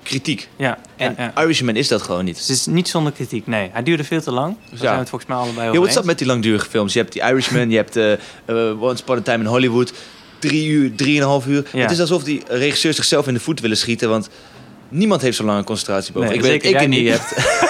kritiek. 0.04 0.50
ja, 0.56 0.78
En 0.96 1.16
ja, 1.18 1.32
ja. 1.36 1.44
Irishman 1.44 1.76
is 1.76 1.88
dat 1.88 2.02
gewoon 2.02 2.26
niet. 2.26 2.36
Dus 2.36 2.48
het 2.48 2.58
is 2.58 2.66
niet 2.66 2.88
zonder 2.88 3.12
kritiek, 3.12 3.48
nee. 3.48 3.70
Hij 3.74 3.84
duurde 3.84 4.04
veel 4.04 4.22
te 4.22 4.32
lang. 4.32 4.56
Daar 4.56 4.70
Ja. 4.72 4.78
zijn 4.78 4.94
we 4.94 5.00
het 5.00 5.10
volgens 5.10 5.30
mij 5.32 5.40
allebei 5.40 5.62
Ja, 5.64 5.68
over 5.68 5.80
wat 5.80 5.90
is 5.90 5.96
dat 5.96 6.06
met 6.06 6.18
die 6.18 6.28
langdurige 6.28 6.70
films? 6.70 6.94
Je 6.94 7.00
hebt 7.00 7.14
die 7.14 7.22
Irishman, 7.22 7.70
je 7.70 7.76
hebt 7.76 7.96
eh, 7.96 8.82
Once 8.82 9.02
Upon 9.04 9.18
a 9.18 9.22
Time 9.22 9.38
in 9.44 9.46
Hollywood. 9.46 9.94
Drie 10.40 10.68
uur, 10.68 10.96
drieënhalf 10.96 11.46
uur. 11.48 11.66
Ja. 11.74 11.80
Het 11.82 11.92
is 11.92 12.00
alsof 12.00 12.24
die 12.24 12.42
regisseurs 12.48 12.96
zichzelf 12.96 13.28
in 13.28 13.34
de 13.34 13.40
voet 13.40 13.60
willen 13.60 13.78
schieten. 13.78 14.10
Want 14.10 14.30
niemand 14.90 15.22
heeft 15.22 15.38
zo 15.38 15.44
lang 15.44 15.58
een 15.58 15.64
concentratie 15.64 16.14
boven. 16.14 16.28
Nee, 16.30 16.38
ik 16.38 16.44
weet 16.44 16.64
ik 16.82 16.88
niet 16.88 17.04
niet. 17.04 17.34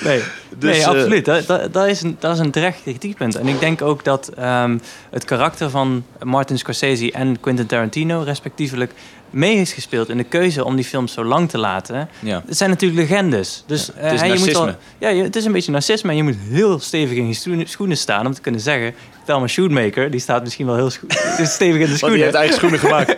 Nee, 0.04 0.22
Dus, 0.58 0.70
nee 0.70 0.80
eh, 0.80 0.88
absoluut. 0.88 1.24
Dat, 1.24 1.46
dat, 1.46 1.72
dat, 1.72 1.86
is 1.86 2.02
een, 2.02 2.16
dat 2.18 2.34
is 2.34 2.38
een 2.38 2.50
terecht 2.50 2.82
kritiekpunt. 2.82 3.36
En 3.36 3.48
ik 3.48 3.60
denk 3.60 3.82
ook 3.82 4.04
dat 4.04 4.28
ehm, 4.28 4.78
het 5.10 5.24
karakter 5.24 5.70
van 5.70 6.04
Martin 6.22 6.58
Scorsese 6.58 7.12
en 7.12 7.40
Quentin 7.40 7.66
Tarantino 7.66 8.22
respectievelijk 8.22 8.92
mee 9.30 9.56
is 9.56 9.72
gespeeld 9.72 10.08
in 10.08 10.16
de 10.16 10.24
keuze 10.24 10.64
om 10.64 10.76
die 10.76 10.84
films 10.84 11.12
zo 11.12 11.24
lang 11.24 11.48
te 11.50 11.58
laten. 11.58 12.08
Ja. 12.18 12.42
Het 12.46 12.56
zijn 12.56 12.70
natuurlijk 12.70 13.00
legendes. 13.00 13.64
Dus, 13.66 13.90
Ja, 13.96 14.02
het 14.02 14.12
is 14.12 14.20
je 14.20 14.38
moet 14.38 14.76
ja, 14.98 15.22
het 15.22 15.36
is 15.36 15.44
een 15.44 15.52
beetje 15.52 15.72
narcisme. 15.72 16.10
En 16.10 16.16
je 16.16 16.22
moet 16.22 16.36
heel 16.48 16.78
stevig 16.78 17.16
in 17.16 17.28
je 17.28 17.64
schoenen 17.66 17.96
staan 17.96 18.26
om 18.26 18.34
te 18.34 18.40
kunnen 18.40 18.60
zeggen... 18.60 18.94
Thelma 19.24 19.46
Shoemaker, 19.46 20.10
die 20.10 20.20
staat 20.20 20.42
misschien 20.42 20.66
wel 20.66 20.74
heel 20.74 20.90
stevig 21.46 21.80
in 21.80 21.86
de 21.86 21.86
Want 21.86 21.88
die 21.88 21.96
schoenen. 21.96 22.20
heeft 22.20 22.34
eigen 22.34 22.56
schoenen 22.56 22.78
gemaakt. 22.78 23.14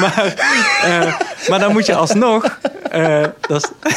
maar, 0.00 0.34
eh, 0.82 1.20
maar 1.48 1.58
dan 1.58 1.72
moet 1.72 1.86
je 1.86 1.94
alsnog... 1.94 2.58
dat 3.40 3.62
is 3.62 3.90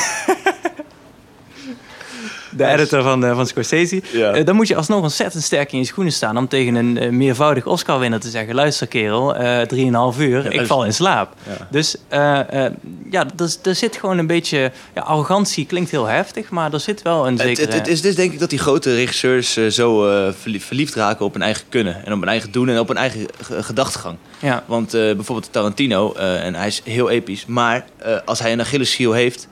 de 2.49 2.65
editor 2.65 3.03
van, 3.03 3.25
eh, 3.25 3.35
van 3.35 3.47
Scorsese. 3.47 4.01
Ja. 4.11 4.31
Eh, 4.31 4.45
dan 4.45 4.55
moet 4.55 4.67
je 4.67 4.75
alsnog 4.75 5.01
ontzettend 5.01 5.43
sterk 5.43 5.71
in 5.71 5.79
je 5.79 5.85
schoenen 5.85 6.13
staan... 6.13 6.37
om 6.37 6.47
tegen 6.47 6.75
een 6.75 6.97
eh, 6.97 7.09
meervoudig 7.09 7.65
Oscar-winnaar 7.65 8.19
te 8.19 8.29
zeggen... 8.29 8.55
luister 8.55 8.87
kerel, 8.87 9.35
eh 9.35 10.13
3,5 10.13 10.19
uur, 10.19 10.45
ik 10.45 10.59
dus- 10.59 10.67
val 10.67 10.85
in 10.85 10.93
slaap. 10.93 11.33
Dus 11.69 11.95
ja, 13.09 13.25
er, 13.37 13.55
er 13.63 13.75
zit 13.75 13.97
gewoon 13.97 14.17
een 14.17 14.27
beetje... 14.27 14.71
Ja, 14.95 15.01
arrogantie 15.01 15.65
klinkt 15.65 15.91
heel 15.91 16.05
heftig, 16.05 16.49
maar 16.49 16.73
er 16.73 16.79
zit 16.79 17.01
wel 17.01 17.27
een 17.27 17.37
zekere... 17.37 17.65
het, 17.65 17.73
het 17.73 17.87
is 17.87 18.01
dus 18.01 18.15
denk 18.15 18.33
ik 18.33 18.39
dat 18.39 18.49
die 18.49 18.59
grote 18.59 18.95
regisseurs 18.95 19.53
zo 19.53 20.01
verlie- 20.31 20.61
verliefd 20.61 20.95
raken 20.95 21.25
op 21.25 21.33
hun 21.33 21.41
eigen 21.41 21.63
kunnen. 21.69 22.05
En 22.05 22.13
op 22.13 22.19
hun 22.19 22.29
eigen 22.29 22.51
doen 22.51 22.69
en 22.69 22.79
op 22.79 22.87
hun 22.87 22.97
eigen 22.97 23.25
gedachtegang. 23.41 24.17
ja, 24.39 24.63
Want 24.65 24.91
bijvoorbeeld 24.91 25.51
Tarantino, 25.51 26.13
en 26.13 26.55
hij 26.55 26.67
is 26.67 26.81
heel 26.83 27.09
episch. 27.09 27.45
Maar 27.45 27.85
als 28.25 28.39
hij 28.39 28.51
een 28.51 28.61
Achilleshiel 28.61 29.11
heeft, 29.11 29.47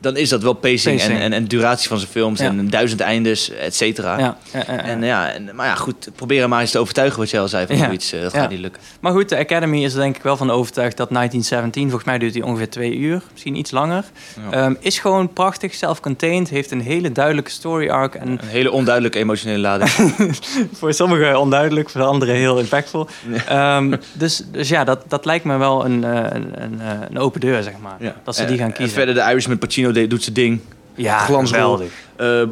dan 0.00 0.16
is 0.16 0.28
dat 0.28 0.42
wel 0.42 0.52
pacing, 0.52 0.96
Pacing. 0.98 1.18
En, 1.18 1.22
en, 1.24 1.32
en 1.32 1.44
duratie 1.44 1.88
van 1.88 1.98
zijn 1.98 2.10
films. 2.10 2.40
Ja. 2.40 2.46
En 2.46 2.70
duizend 2.70 3.00
eindes, 3.00 3.50
et 3.50 3.74
cetera. 3.74 4.18
ja. 4.18 4.36
En 4.66 5.02
ja, 5.02 5.30
en, 5.32 5.50
maar 5.54 5.66
ja, 5.66 5.74
goed, 5.74 6.08
probeer 6.14 6.40
hem 6.40 6.48
maar 6.50 6.60
eens 6.60 6.70
te 6.70 6.78
overtuigen 6.78 7.18
wat 7.18 7.30
jij 7.30 7.40
al 7.40 7.48
zei 7.48 7.66
van 7.66 7.76
zoiets. 7.76 8.12
eh, 8.12 8.20
dat 8.20 8.32
gaat 8.34 8.50
niet 8.50 8.58
lukken. 8.60 8.82
Maar 9.00 9.12
goed, 9.12 9.28
de 9.28 9.36
Academy 9.36 9.84
is 9.84 9.92
er 9.94 10.00
denk 10.00 10.16
ik 10.16 10.22
wel 10.22 10.36
van 10.36 10.50
overtuigd 10.50 10.96
dat 10.96 11.10
1917, 11.10 11.82
volgens 11.82 12.04
mij 12.04 12.18
duurt 12.18 12.34
hij 12.34 12.42
ongeveer 12.42 12.70
twee 12.70 12.96
uur, 12.96 13.22
misschien 13.32 13.56
iets 13.56 13.70
langer, 13.70 14.04
ehm, 14.50 14.74
is 14.80 14.98
gewoon 14.98 15.32
prachtig, 15.32 15.74
self-contained, 15.74 16.48
heeft 16.48 16.70
een 16.70 16.80
hele 16.80 17.12
duidelijke 17.12 17.50
story 17.50 17.88
arc 17.88 18.14
en 18.14 18.28
Een 18.28 18.38
hele 18.42 18.70
onduidelijke 18.70 19.18
emotionele 19.18 19.58
lading. 19.58 19.90
voor 20.78 20.92
sommigen 20.94 21.40
onduidelijk, 21.40 21.90
voor 21.90 22.02
anderen 22.02 22.34
heel 22.34 22.58
impactful. 22.58 23.08
Ehm, 23.48 23.96
dus, 24.12 24.42
dus 24.52 24.68
ja, 24.68 24.84
dat, 24.84 25.04
dat 25.08 25.24
lijkt 25.24 25.44
me 25.44 25.56
wel 25.56 25.84
een, 25.84 26.04
eh, 26.04 26.10
een, 26.10 26.62
een, 26.62 26.80
eh, 26.80 26.90
een 27.10 27.18
open 27.18 27.40
deur, 27.40 27.62
zeg 27.62 27.74
maar. 27.82 28.12
Dat 28.24 28.36
ze 28.36 28.44
die 28.44 28.58
gaan 28.58 28.66
en 28.66 28.72
kiezen. 28.72 28.94
verder 28.94 29.14
de 29.14 29.20
Irishman 29.20 29.58
Pacino 29.58 29.85
deed- 29.92 30.10
doet 30.10 30.22
zijn 30.22 30.34
ding. 30.34 30.60
ja, 30.94 31.18
glansrol. 31.18 31.80
Eh, 32.16 32.42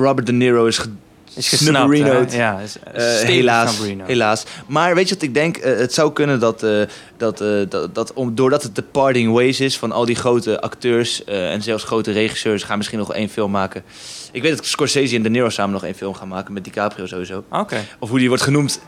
Robert 0.00 0.26
De 0.26 0.32
Niro 0.32 0.66
is, 0.66 0.78
ge- 0.78 0.88
Is 1.34 1.48
gesnapt. 1.48 1.88
Ja, 2.32 2.58
is, 2.60 2.76
Eh, 2.94 3.04
helaas, 3.28 3.78
helaas. 4.06 4.44
Maar 4.66 4.94
weet 4.94 5.08
je 5.08 5.14
wat 5.14 5.22
ik 5.22 5.34
denk? 5.34 5.56
Eh, 5.56 5.78
het 5.78 5.94
zou 5.94 6.12
kunnen 6.12 6.40
dat, 6.40 6.60
dat, 7.16 7.38
dat, 7.68 7.94
dat 7.94 8.12
om, 8.12 8.34
doordat 8.34 8.62
het 8.62 8.74
de 8.74 8.82
parting 8.82 9.32
ways 9.32 9.60
is 9.60 9.78
van 9.78 9.92
al 9.92 10.04
die 10.04 10.14
grote 10.14 10.60
acteurs 10.60 11.24
en 11.24 11.62
zelfs 11.62 11.84
grote 11.84 12.12
regisseurs, 12.12 12.62
gaan 12.62 12.76
misschien 12.76 12.98
nog 12.98 13.12
één 13.14 13.28
film 13.28 13.50
maken. 13.50 13.82
Ik 14.32 14.42
weet 14.42 14.56
dat 14.56 14.66
Scorsese 14.66 15.16
en 15.16 15.22
De 15.22 15.30
Niro 15.30 15.48
samen 15.48 15.72
nog 15.72 15.84
één 15.84 15.94
film 15.94 16.14
gaan 16.14 16.28
maken 16.28 16.52
met 16.52 16.64
DiCaprio 16.64 17.06
sowieso. 17.06 17.44
Oké. 17.50 17.76
Of 17.98 18.08
hoe 18.08 18.18
die 18.18 18.28
wordt 18.28 18.42
genoemd 18.42 18.80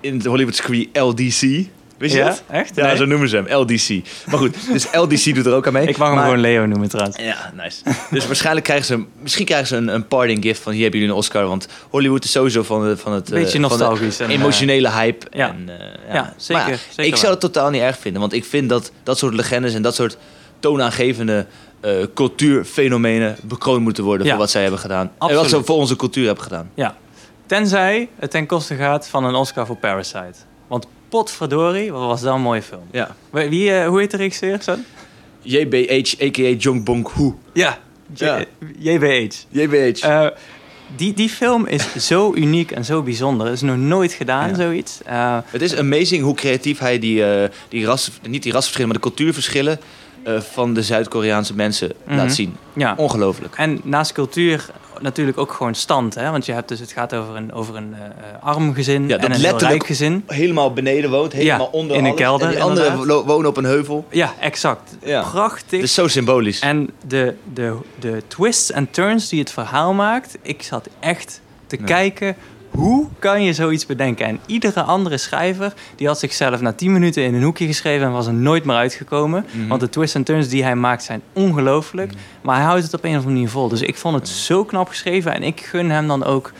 in 0.00 0.14
het 0.16 0.24
Hollywood 0.26 0.54
circuit 0.54 0.88
LDC. 0.92 1.68
Wist 2.00 2.14
je 2.14 2.20
Ja? 2.20 2.26
dat? 2.26 2.42
Echt? 2.50 2.74
Ja, 2.74 2.86
Nee. 2.86 2.96
zo 2.96 3.04
noemen 3.04 3.28
ze 3.28 3.36
hem, 3.36 3.46
LDC. 3.60 4.00
Maar 4.26 4.38
goed, 4.38 4.56
dus 4.72 4.86
LDC 4.92 5.34
doet 5.34 5.46
er 5.46 5.54
ook 5.54 5.66
aan 5.66 5.72
mee. 5.72 5.86
Ik 5.86 5.96
mag 5.96 6.06
hem 6.06 6.16
Maar- 6.16 6.24
gewoon 6.24 6.40
Leo 6.40 6.66
noemen 6.66 6.88
trouwens. 6.88 7.16
Ja, 7.16 7.52
nice. 7.56 7.82
Dus 8.10 8.26
waarschijnlijk 8.26 8.64
krijgen 8.66 8.86
ze, 8.86 9.04
misschien 9.22 9.44
krijgen 9.44 9.66
ze 9.68 9.76
een, 9.76 9.88
een 9.94 10.06
parting 10.08 10.42
gift 10.42 10.60
van 10.62 10.72
hier 10.72 10.82
hebben 10.82 11.00
jullie 11.00 11.14
een 11.14 11.20
Oscar. 11.20 11.46
Want 11.46 11.68
Hollywood 11.90 12.24
is 12.24 12.30
sowieso 12.30 12.62
van, 12.62 12.88
de, 12.88 12.96
van 12.96 13.12
het... 13.12 13.26
eh, 13.30 13.34
Beetje 13.34 13.50
van 13.60 13.62
de 13.62 13.68
nostalgisch. 13.68 14.20
en, 14.20 14.28
eh, 14.28 14.34
emotionele 14.34 14.90
hype. 14.90 15.26
ja. 15.30 15.48
En, 15.48 15.68
eh, 15.68 15.86
ja. 16.08 16.14
Ja, 16.14 16.34
zeker, 16.36 16.62
Maar 16.64 16.78
zeker 16.88 17.04
ik 17.04 17.10
wel. 17.10 17.18
zou 17.18 17.32
het 17.32 17.40
totaal 17.40 17.70
niet 17.70 17.82
erg 17.82 17.98
vinden. 17.98 18.20
Want 18.20 18.32
ik 18.32 18.44
vind 18.44 18.68
dat 18.68 18.92
dat 19.02 19.18
soort 19.18 19.34
legendes 19.34 19.74
en 19.74 19.82
dat 19.82 19.94
soort 19.94 20.16
toonaangevende 20.60 21.46
eh, 21.80 21.92
cultuurfenomenen 22.14 23.36
bekroond 23.42 23.82
moeten 23.82 24.04
worden 24.04 24.24
Ja. 24.26 24.30
voor 24.32 24.40
wat 24.40 24.50
zij 24.50 24.62
hebben 24.62 24.80
gedaan. 24.80 25.10
En 25.18 25.34
wat 25.34 25.48
ze 25.48 25.64
voor 25.64 25.76
onze 25.76 25.96
cultuur 25.96 26.26
hebben 26.26 26.44
gedaan. 26.44 26.70
Ja. 26.74 26.96
Tenzij 27.46 28.08
het 28.18 28.30
ten 28.30 28.46
koste 28.46 28.74
gaat 28.74 29.08
van 29.08 29.24
een 29.24 29.34
Oscar 29.34 29.66
voor 29.66 29.76
Parasite. 29.76 30.38
Potverdorie, 31.10 31.92
wat 31.92 32.06
was 32.06 32.20
dat 32.20 32.34
een 32.34 32.40
mooie 32.40 32.62
film. 32.62 32.82
Ja. 32.90 33.16
Wie, 33.30 33.72
eh, 33.72 33.86
hoe 33.88 34.00
heet 34.00 34.10
de 34.10 34.16
regisseur? 34.16 34.58
Son? 34.62 34.84
JBH, 35.42 36.14
a.k.a. 36.22 36.54
Jong 36.58 36.84
Bong-ho. 36.84 37.38
Ja. 37.52 37.78
Ja. 38.14 38.44
JBH. 38.78 39.34
JBH. 39.48 40.02
Eh, 40.04 40.26
die, 40.96 41.14
die 41.14 41.28
film 41.28 41.66
is 41.66 41.94
zo 42.06 42.32
uniek 42.34 42.70
en 42.70 42.84
zo 42.84 43.02
bijzonder. 43.02 43.46
Er 43.46 43.52
is 43.52 43.60
nog 43.60 43.76
nooit 43.76 44.12
gedaan, 44.12 44.48
Ja. 44.48 44.54
zoiets. 44.54 45.00
Eh, 45.04 45.38
Het 45.46 45.62
is 45.62 45.76
amazing 45.76 46.22
hoe 46.22 46.34
creatief 46.34 46.78
hij 46.78 46.98
die, 46.98 47.22
die 47.68 47.84
ras, 47.84 48.10
niet 48.28 48.42
die 48.42 48.52
rasverschillen, 48.52 48.88
maar 48.92 49.00
de 49.00 49.08
cultuurverschillen 49.08 49.80
van 50.38 50.74
de 50.74 50.82
Zuid-Koreaanse 50.82 51.54
mensen 51.54 51.92
Mhm. 52.04 52.16
laat 52.16 52.32
zien. 52.32 52.56
ja. 52.76 52.94
Ongelooflijk. 52.96 53.54
En 53.56 53.80
naast 53.84 54.12
cultuur 54.12 54.66
natuurlijk 55.00 55.38
ook 55.38 55.52
gewoon 55.52 55.74
stand. 55.74 56.14
Hè? 56.14 56.30
Want 56.30 56.46
je 56.46 56.52
hebt 56.52 56.68
dus, 56.68 56.80
het 56.80 56.92
gaat 56.92 57.14
over 57.14 57.36
een, 57.36 57.52
over 57.52 57.76
een 57.76 57.94
eh, 57.94 58.04
eh, 58.04 58.42
arm 58.42 58.74
gezin 58.74 59.08
Ja, 59.08 59.16
en 59.16 59.24
een 59.24 59.30
letterlijk- 59.40 59.60
rijk 59.70 59.86
gezin. 59.86 60.24
Helemaal 60.26 60.72
beneden 60.72 61.10
woont, 61.10 61.32
helemaal 61.32 61.68
Ja, 61.72 61.78
onder 61.78 61.96
in 61.96 62.04
een 62.04 62.14
kelder, 62.14 62.46
En 62.46 62.52
die 62.52 62.62
anderen 62.62 62.92
inderdaad. 62.92 63.24
wonen 63.26 63.48
op 63.48 63.56
een 63.56 63.64
heuvel. 63.64 64.04
Ja, 64.10 64.32
exact. 64.40 64.96
Ja. 65.04 65.22
Prachtig. 65.30 65.82
Is 65.82 65.94
zo 65.94 66.08
symbolisch. 66.08 66.58
En 66.60 66.90
de, 67.06 67.34
de, 67.52 67.76
de 67.98 68.22
twists 68.26 68.70
en 68.70 68.90
turns 68.90 69.28
die 69.28 69.40
het 69.40 69.50
verhaal 69.50 69.92
maakt, 69.92 70.38
ik 70.42 70.62
zat 70.62 70.88
echt 71.00 71.40
te 71.66 71.76
kijken. 71.76 72.36
Hoe 72.70 73.06
kan 73.18 73.42
je 73.42 73.52
zoiets 73.52 73.86
bedenken? 73.86 74.26
En 74.26 74.40
iedere 74.46 74.82
andere 74.82 75.16
schrijver 75.16 75.72
die 75.96 76.06
had 76.06 76.18
zichzelf 76.18 76.60
na 76.60 76.72
10 76.72 76.92
minuten 76.92 77.22
in 77.22 77.34
een 77.34 77.42
hoekje 77.42 77.66
geschreven 77.66 78.06
en 78.06 78.12
was 78.12 78.26
er 78.26 78.34
nooit 78.34 78.64
meer 78.64 78.76
uitgekomen. 78.76 79.46
Mhm. 79.50 79.68
Want 79.68 79.80
de 79.80 79.88
twists 79.88 80.14
en 80.14 80.24
turns 80.24 80.48
die 80.48 80.62
hij 80.62 80.76
maakt 80.76 81.02
zijn 81.02 81.22
ongelooflijk. 81.32 82.12
Maar 82.42 82.56
hij 82.56 82.64
houdt 82.64 82.82
het 82.82 82.94
op 82.94 83.04
een 83.04 83.10
of 83.10 83.16
andere 83.16 83.34
manier 83.34 83.50
vol. 83.50 83.68
Dus 83.68 83.82
ik 83.82 83.96
vond 83.96 84.14
het 84.14 84.28
zo 84.28 84.64
knap 84.64 84.88
geschreven. 84.88 85.34
En 85.34 85.42
ik 85.42 85.60
gun 85.60 85.90
hem 85.90 86.06
dan 86.06 86.24
ook 86.24 86.52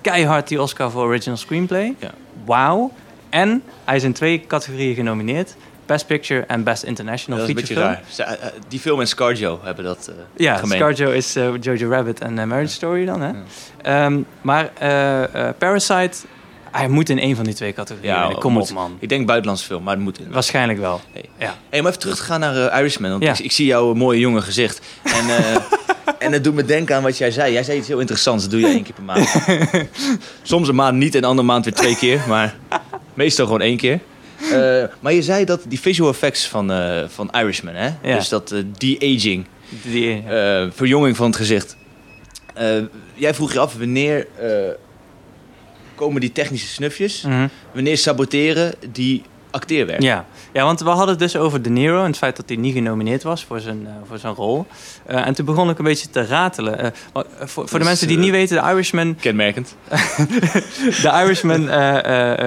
keihard 0.00 0.48
die 0.48 0.62
Oscar 0.62 0.90
voor 0.90 1.04
Original 1.04 1.36
Screenplay. 1.36 1.94
Ja. 1.98 2.10
Wauw. 2.44 2.92
En 3.28 3.62
hij 3.84 3.96
is 3.96 4.02
in 4.02 4.12
twee 4.12 4.44
categorieën 4.46 4.94
genomineerd. 4.94 5.56
Best 5.88 6.06
Picture 6.06 6.40
en 6.40 6.62
Best 6.62 6.82
International 6.82 7.40
dat 7.40 7.48
is 7.48 7.54
een 7.54 7.66
Feature 7.66 7.80
Film. 7.88 8.02
raar. 8.26 8.36
Ze- 8.38 8.46
eh, 8.46 8.52
Die 8.68 8.80
film 8.80 9.00
en 9.00 9.08
Scarjo 9.08 9.60
hebben 9.62 9.84
dat 9.84 10.06
eh 10.08 10.14
Ja, 10.36 10.56
gemeen. 10.56 10.78
Scarjo 10.78 11.10
is 11.10 11.36
eh, 11.36 11.48
Jojo 11.60 11.90
Rabbit 11.90 12.20
en 12.20 12.38
eh, 12.38 12.44
Marriage 12.46 12.72
Story 12.72 13.04
dan, 13.04 13.20
hè? 13.20 13.32
Ehm, 13.82 14.18
maar 14.40 14.70
eh, 14.78 15.22
eh, 15.48 15.54
Parasite, 15.58 16.16
hij 16.70 16.88
moet 16.88 17.08
in 17.08 17.18
een 17.18 17.36
van 17.36 17.44
die 17.44 17.54
twee 17.54 17.72
categorieën. 17.72 18.14
Ja. 18.14 18.32
Kom 18.38 18.56
op, 18.58 18.70
man. 18.70 18.96
Ik 19.00 19.08
denk 19.08 19.26
buitenlandse 19.26 19.64
film, 19.66 19.82
maar 19.82 19.94
het 19.94 20.02
moet. 20.02 20.12
inderdaad. 20.18 20.34
Waarschijnlijk 20.34 20.78
wel. 20.78 21.00
Hey. 21.12 21.24
Ja. 21.38 21.54
Hey, 21.70 21.80
om 21.80 21.86
even 21.86 21.98
terug 21.98 22.16
te 22.16 22.22
gaan 22.22 22.40
naar 22.40 22.66
eh, 22.68 22.78
Irishman. 22.78 23.10
Want 23.10 23.22
ik, 23.24 23.38
ik 23.38 23.52
zie 23.52 23.66
jouw 23.66 23.94
mooie 23.94 24.18
jonge 24.20 24.40
gezicht. 24.42 24.80
En, 25.02 25.28
eh, 25.36 25.56
en 26.26 26.32
het 26.32 26.44
doet 26.44 26.54
me 26.54 26.64
denken 26.64 26.96
aan 26.96 27.02
wat 27.02 27.18
jij 27.18 27.30
zei. 27.30 27.52
Jij 27.52 27.62
zei 27.62 27.78
iets 27.78 27.88
heel 27.88 27.98
interessants. 28.00 28.42
Dat 28.42 28.50
doe 28.52 28.60
je 28.60 28.66
één 28.66 28.82
keer 28.82 28.94
per 28.94 29.02
maand. 29.04 29.34
Soms 30.42 30.68
een 30.68 30.74
maand 30.74 30.96
niet 30.98 31.14
en 31.14 31.22
een 31.22 31.28
andere 31.28 31.46
maand 31.46 31.64
weer 31.64 31.74
twee 31.74 31.96
keer. 31.96 32.20
Maar 32.28 32.54
meestal 33.14 33.44
gewoon 33.46 33.60
één 33.60 33.76
keer. 33.76 34.00
Eh, 34.40 34.84
maar 35.00 35.12
je 35.12 35.22
zei 35.22 35.44
dat 35.44 35.64
die 35.68 35.80
visual 35.80 36.10
effects 36.10 36.48
van, 36.48 36.72
eh, 36.72 37.08
van 37.08 37.30
Irishman, 37.32 37.74
hè? 37.74 37.90
Ja. 38.02 38.16
Dus 38.16 38.28
dat 38.28 38.52
eh, 38.52 38.62
de-aging, 38.78 39.46
Die, 39.82 40.22
eh, 40.22 40.66
verjonging 40.70 41.16
van 41.16 41.26
het 41.26 41.36
gezicht. 41.36 41.76
Jij 43.14 43.34
vroeg 43.34 43.52
je 43.52 43.58
af 43.58 43.74
wanneer 43.74 44.26
komen 45.94 46.20
die 46.20 46.32
technische 46.32 46.66
snufjes? 46.66 47.22
Mhm. 47.22 47.48
Wanneer 47.72 47.98
saboteren 47.98 48.74
die 48.92 49.22
acteerwerk? 49.58 50.02
ja. 50.02 50.24
ja, 50.52 50.64
want 50.64 50.80
we 50.80 50.88
hadden 50.88 51.08
het 51.08 51.18
dus 51.18 51.36
over 51.36 51.62
De 51.62 51.70
Niro 51.70 52.00
en 52.00 52.06
het 52.06 52.16
feit 52.16 52.36
dat 52.36 52.48
hij 52.48 52.56
niet 52.56 52.74
genomineerd 52.74 53.22
was 53.22 53.44
voor 53.44 53.60
zijn, 53.60 53.86
eh, 53.86 53.92
voor 54.08 54.18
zijn 54.18 54.34
rol. 54.34 54.66
Eh, 55.06 55.26
en 55.26 55.34
toen 55.34 55.44
begon 55.44 55.70
ik 55.70 55.78
een 55.78 55.84
beetje 55.84 56.10
te 56.10 56.26
ratelen. 56.26 56.80
Eh, 56.80 56.90
voor, 57.38 57.68
voor 57.68 57.78
de 57.78 57.84
mensen 57.84 58.08
die 58.08 58.18
niet 58.18 58.30
weten, 58.30 58.62
de 58.62 58.70
Irishman 58.70 59.16
Kenmerkend. 59.20 59.76
De 61.02 61.22
Irishman 61.24 61.66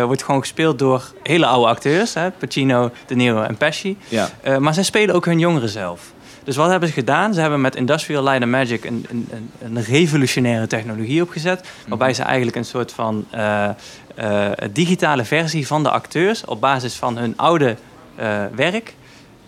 wordt 0.05 0.23
gewoon 0.23 0.41
gespeeld 0.41 0.79
door 0.79 1.13
hele 1.23 1.45
oude 1.45 1.67
acteurs. 1.67 2.13
Hè? 2.13 2.31
Pacino, 2.31 2.91
De 3.05 3.15
Niro 3.15 3.41
en 3.41 3.57
Pesci. 3.57 3.97
Ja. 4.07 4.29
Maar 4.59 4.73
zij 4.73 4.83
spelen 4.83 5.15
ook 5.15 5.25
hun 5.25 5.39
jongeren 5.39 5.69
zelf. 5.69 6.13
Dus 6.51 6.59
wat 6.59 6.69
hebben 6.69 6.89
ze 6.89 6.95
gedaan? 6.95 7.33
Ze 7.33 7.41
hebben 7.41 7.61
met 7.61 7.75
Industrial 7.75 8.23
Light 8.23 8.41
and 8.41 8.51
Magic 8.51 8.85
een, 8.85 9.05
een, 9.09 9.49
een, 9.59 9.83
revolutionaire 9.83 10.67
technologie 10.67 11.21
opgezet. 11.21 11.69
Waarbij 11.87 12.13
ze 12.13 12.23
eigenlijk 12.23 12.57
een 12.57 12.65
soort 12.65 12.91
van 12.91 13.25
eh, 13.29 13.69
eh, 14.15 14.51
digitale 14.71 15.25
versie 15.25 15.67
van 15.67 15.83
de 15.83 15.89
acteurs... 15.89 16.45
op 16.45 16.61
basis 16.61 16.95
van 16.95 17.17
hun 17.17 17.37
oude 17.37 17.75
eh, 18.15 18.43
werk 18.55 18.95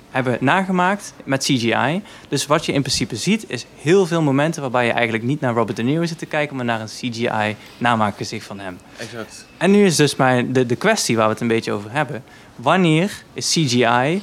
hebben 0.10 0.38
nagemaakt 0.40 1.14
met 1.24 1.44
CGI. 1.44 2.02
Dus 2.28 2.46
wat 2.46 2.66
je 2.66 2.74
in 2.74 2.82
principe 2.82 3.16
ziet 3.16 3.50
is 3.50 3.66
heel 3.82 4.06
veel 4.06 4.22
momenten... 4.22 4.62
waarbij 4.62 4.86
je 4.86 4.92
eigenlijk 4.92 5.24
niet 5.24 5.40
naar 5.40 5.54
Robert 5.54 5.78
De 5.78 5.84
Niro 5.84 6.06
zit 6.06 6.18
te 6.18 6.26
kijken... 6.26 6.56
maar 6.56 6.66
naar 6.66 6.82
een 6.82 6.88
CGI 6.88 7.56
namaakgezicht 7.78 8.46
van 8.46 8.60
hem. 8.60 8.78
Exact. 8.98 9.46
En 9.58 9.72
nu 9.72 9.86
is 9.86 9.96
dus 9.96 10.16
mijn, 10.16 10.54
de, 10.54 10.66
de 10.66 10.76
kwestie 10.76 11.16
waar 11.16 11.26
we 11.26 11.32
het 11.32 11.42
een 11.42 11.48
beetje 11.48 11.72
over 11.72 11.92
hebben. 11.92 12.24
Wanneer 12.56 13.24
is 13.34 13.52
CGI 13.52 14.22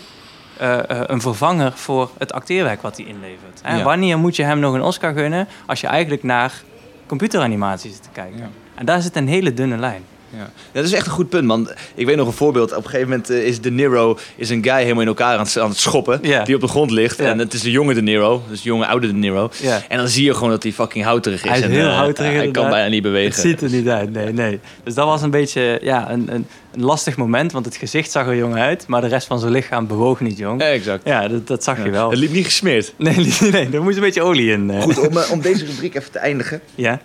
eh, 0.60 0.78
eh, 0.90 1.02
een 1.06 1.20
vervanger 1.20 1.72
voor 1.72 2.10
het 2.18 2.32
acteerwerk 2.32 2.82
wat 2.82 2.96
hij 2.96 3.06
inlevert? 3.06 3.60
En 3.62 3.76
Ja. 3.76 3.82
wanneer 3.82 4.18
moet 4.18 4.36
je 4.36 4.42
hem 4.42 4.58
nog 4.58 4.74
een 4.74 4.82
Oscar 4.82 5.12
gunnen 5.12 5.48
als 5.66 5.80
je 5.80 5.86
eigenlijk 5.86 6.22
naar 6.22 6.62
computeranimatie 7.06 7.90
zit 7.92 8.02
te 8.02 8.08
kijken? 8.12 8.38
Ja. 8.38 8.48
En 8.74 8.86
daar 8.86 9.00
zit 9.02 9.16
een 9.16 9.28
hele 9.28 9.54
dunne 9.54 9.76
lijn. 9.76 10.02
Ja. 10.37 10.50
Dat 10.72 10.84
is 10.84 10.92
echt 10.92 11.06
een 11.06 11.12
goed 11.12 11.28
punt, 11.28 11.44
man. 11.46 11.70
Ik 11.94 12.06
weet 12.06 12.16
nog 12.16 12.26
een 12.26 12.32
voorbeeld. 12.32 12.70
Op 12.70 12.76
een 12.84 12.90
gegeven 12.90 13.08
moment 13.08 13.30
eh, 13.30 13.46
is 13.46 13.60
De 13.60 13.70
Niro 13.70 14.18
is 14.37 14.50
een 14.50 14.62
guy 14.64 14.82
helemaal 14.82 15.02
in 15.02 15.08
elkaar 15.08 15.37
aan 15.38 15.44
het, 15.44 15.58
aan 15.58 15.68
het 15.68 15.78
schoppen. 15.78 16.20
Die 16.44 16.54
op 16.54 16.60
de 16.60 16.68
grond 16.68 16.90
ligt. 16.90 17.18
Ja. 17.18 17.25
En 17.25 17.38
het 17.38 17.52
is 17.52 17.60
de 17.60 17.70
jonge 17.70 17.94
De 17.94 18.02
Niro. 18.02 18.42
Dus 18.49 18.62
de 18.62 18.68
jonge 18.68 18.87
oude 18.87 19.06
De 19.06 19.12
Niro. 19.12 19.50
En 19.88 19.96
dan 19.99 20.08
zie 20.08 20.25
je 20.25 20.34
gewoon 20.34 20.50
dat 20.50 20.62
hij 20.62 20.72
fucking 20.72 21.04
houterig 21.04 21.42
is. 21.44 21.49
Hij 21.49 21.58
is 21.58 21.64
en, 21.64 21.70
heel 21.70 21.88
houterig, 21.88 22.32
Hij 22.32 22.50
kan 22.50 22.68
bijna 22.68 22.88
niet 22.88 23.02
bewegen. 23.02 23.32
Het 23.32 23.40
ziet 23.40 23.60
er 23.60 23.70
niet 23.70 23.88
uit, 23.88 24.12
nee, 24.12 24.32
nee. 24.32 24.60
Dus 24.84 24.94
dat 24.94 25.06
was 25.06 25.22
een 25.22 25.30
beetje 25.30 25.78
ja, 25.82 26.10
een, 26.10 26.34
een, 26.34 26.46
een 26.72 26.82
lastig 26.82 27.16
moment, 27.16 27.52
want 27.52 27.64
het 27.64 27.76
gezicht 27.76 28.10
zag 28.10 28.26
er 28.26 28.37
jong 28.37 28.54
uit, 28.54 28.87
maar 28.87 29.00
de 29.00 29.06
rest 29.06 29.26
van 29.26 29.38
zijn 29.38 29.52
lichaam 29.52 29.87
bewoog 29.87 30.20
niet 30.20 30.38
jong. 30.38 30.60
Ja, 30.60 30.66
exact. 30.68 31.02
Ja, 31.04 31.28
dat, 31.28 31.46
dat 31.46 31.64
zag 31.64 31.84
je 31.84 31.90
wel. 31.90 32.10
Het 32.10 32.18
liep 32.18 32.32
niet 32.32 32.44
gesmeerd. 32.44 32.92
Nee, 32.96 33.14
nee, 33.40 33.50
nee, 33.50 33.68
er 33.72 33.82
moest 33.82 33.96
een 33.96 34.02
beetje 34.02 34.22
olie 34.22 34.50
in. 34.50 34.70
eh. 34.70 34.82
Goed, 34.82 34.99
om, 35.08 35.18
om 35.32 35.40
deze 35.50 35.64
rubriek 35.64 35.94
even 35.94 36.10
te 36.10 36.18
eindigen. 36.18 36.60
Ja, 36.75 37.00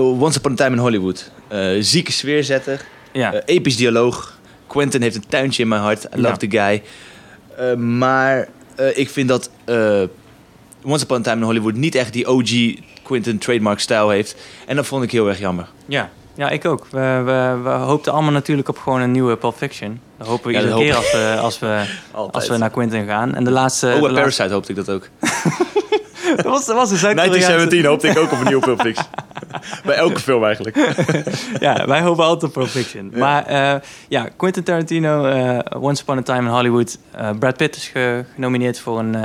Once 0.00 0.38
Upon 0.38 0.52
a 0.52 0.54
Time 0.54 0.70
in 0.70 0.78
Hollywood. 0.78 1.30
Eh, 1.48 1.68
zieke 1.80 2.12
sfeerzetter. 2.12 2.80
ja. 3.12 3.32
Eh, 3.32 3.40
episch 3.44 3.76
dialoog. 3.76 4.38
Quentin 4.66 5.02
heeft 5.02 5.16
een 5.16 5.26
tuintje 5.28 5.62
in 5.62 5.68
mijn 5.68 5.80
hart. 5.82 6.04
I 6.04 6.20
love 6.20 6.28
Ja. 6.28 6.36
the 6.36 6.50
guy. 6.50 6.82
Eh, 7.56 7.74
maar 7.76 8.48
eh, 8.76 8.98
ik 8.98 9.10
vind 9.10 9.28
dat 9.28 9.50
eh, 9.64 10.02
Once 10.84 11.04
Upon 11.04 11.18
a 11.18 11.20
Time 11.22 11.36
in 11.36 11.42
Hollywood 11.42 11.74
niet 11.74 11.94
echt 11.94 12.12
die 12.12 12.26
OG 12.28 12.50
Quentin 13.02 13.38
trademark 13.38 13.78
stijl 13.80 14.10
heeft. 14.10 14.36
En 14.66 14.76
dat 14.76 14.86
vond 14.86 15.04
ik 15.04 15.10
heel 15.10 15.28
erg 15.28 15.38
jammer. 15.38 15.66
Ja, 15.86 16.10
ja 16.34 16.48
ik 16.50 16.64
ook. 16.64 16.86
We, 16.90 17.22
we, 17.24 17.60
we 17.62 17.68
hoopten 17.70 18.12
allemaal 18.12 18.32
natuurlijk 18.32 18.68
op 18.68 18.78
gewoon 18.78 19.00
een 19.00 19.10
nieuwe 19.12 19.36
Pulp 19.36 19.56
Fiction. 19.56 20.00
Dat 20.18 20.26
hopen 20.26 20.46
we 20.46 20.52
Ja, 20.52 20.60
iedere 20.60 20.78
keer 20.80 20.94
als 20.94 21.10
we, 21.12 21.36
als, 21.40 21.58
we, 21.58 21.84
als 22.32 22.48
we 22.48 22.56
naar 22.56 22.70
Quentin 22.70 23.06
gaan. 23.06 23.34
En 23.34 23.44
de 23.44 23.50
laatste... 23.50 23.86
oh, 23.86 23.92
laatste- 24.00 24.14
Parasite 24.14 24.52
hoopte 24.52 24.70
ik 24.70 24.76
dat 24.76 24.90
ook. 24.90 25.08
dat 26.36 26.44
was, 26.44 26.66
dat 26.66 26.76
was 26.76 26.90
een 26.90 26.96
Zuid-Koreaanse... 26.96 27.46
1917 27.46 27.84
hoopte 27.84 28.08
ik 28.08 28.18
ook 28.18 28.32
op 28.32 28.38
een 28.38 28.46
nieuwe 28.46 28.64
Pulp 28.64 28.80
Fiction. 28.80 29.06
bij 29.84 29.94
elke 29.96 30.20
film 30.20 30.44
eigenlijk. 30.44 30.76
Ja, 31.60 31.86
wij 31.86 32.00
hopen 32.00 32.24
altijd 32.24 32.56
op 32.56 32.66
Fiction. 32.68 33.12
Maar 33.14 33.46
eh, 33.46 33.74
ja, 34.08 34.28
Quentin 34.36 34.62
Tarantino, 34.62 35.24
eh, 35.24 35.58
Once 35.82 36.02
Upon 36.02 36.18
a 36.18 36.22
Time 36.22 36.38
in 36.48 36.54
Hollywood. 36.54 36.98
Eh, 37.10 37.30
Brad 37.38 37.56
Pitt 37.56 37.76
is 37.76 37.88
ge- 37.88 38.24
genomineerd 38.34 38.78
voor 38.78 38.98
een 38.98 39.16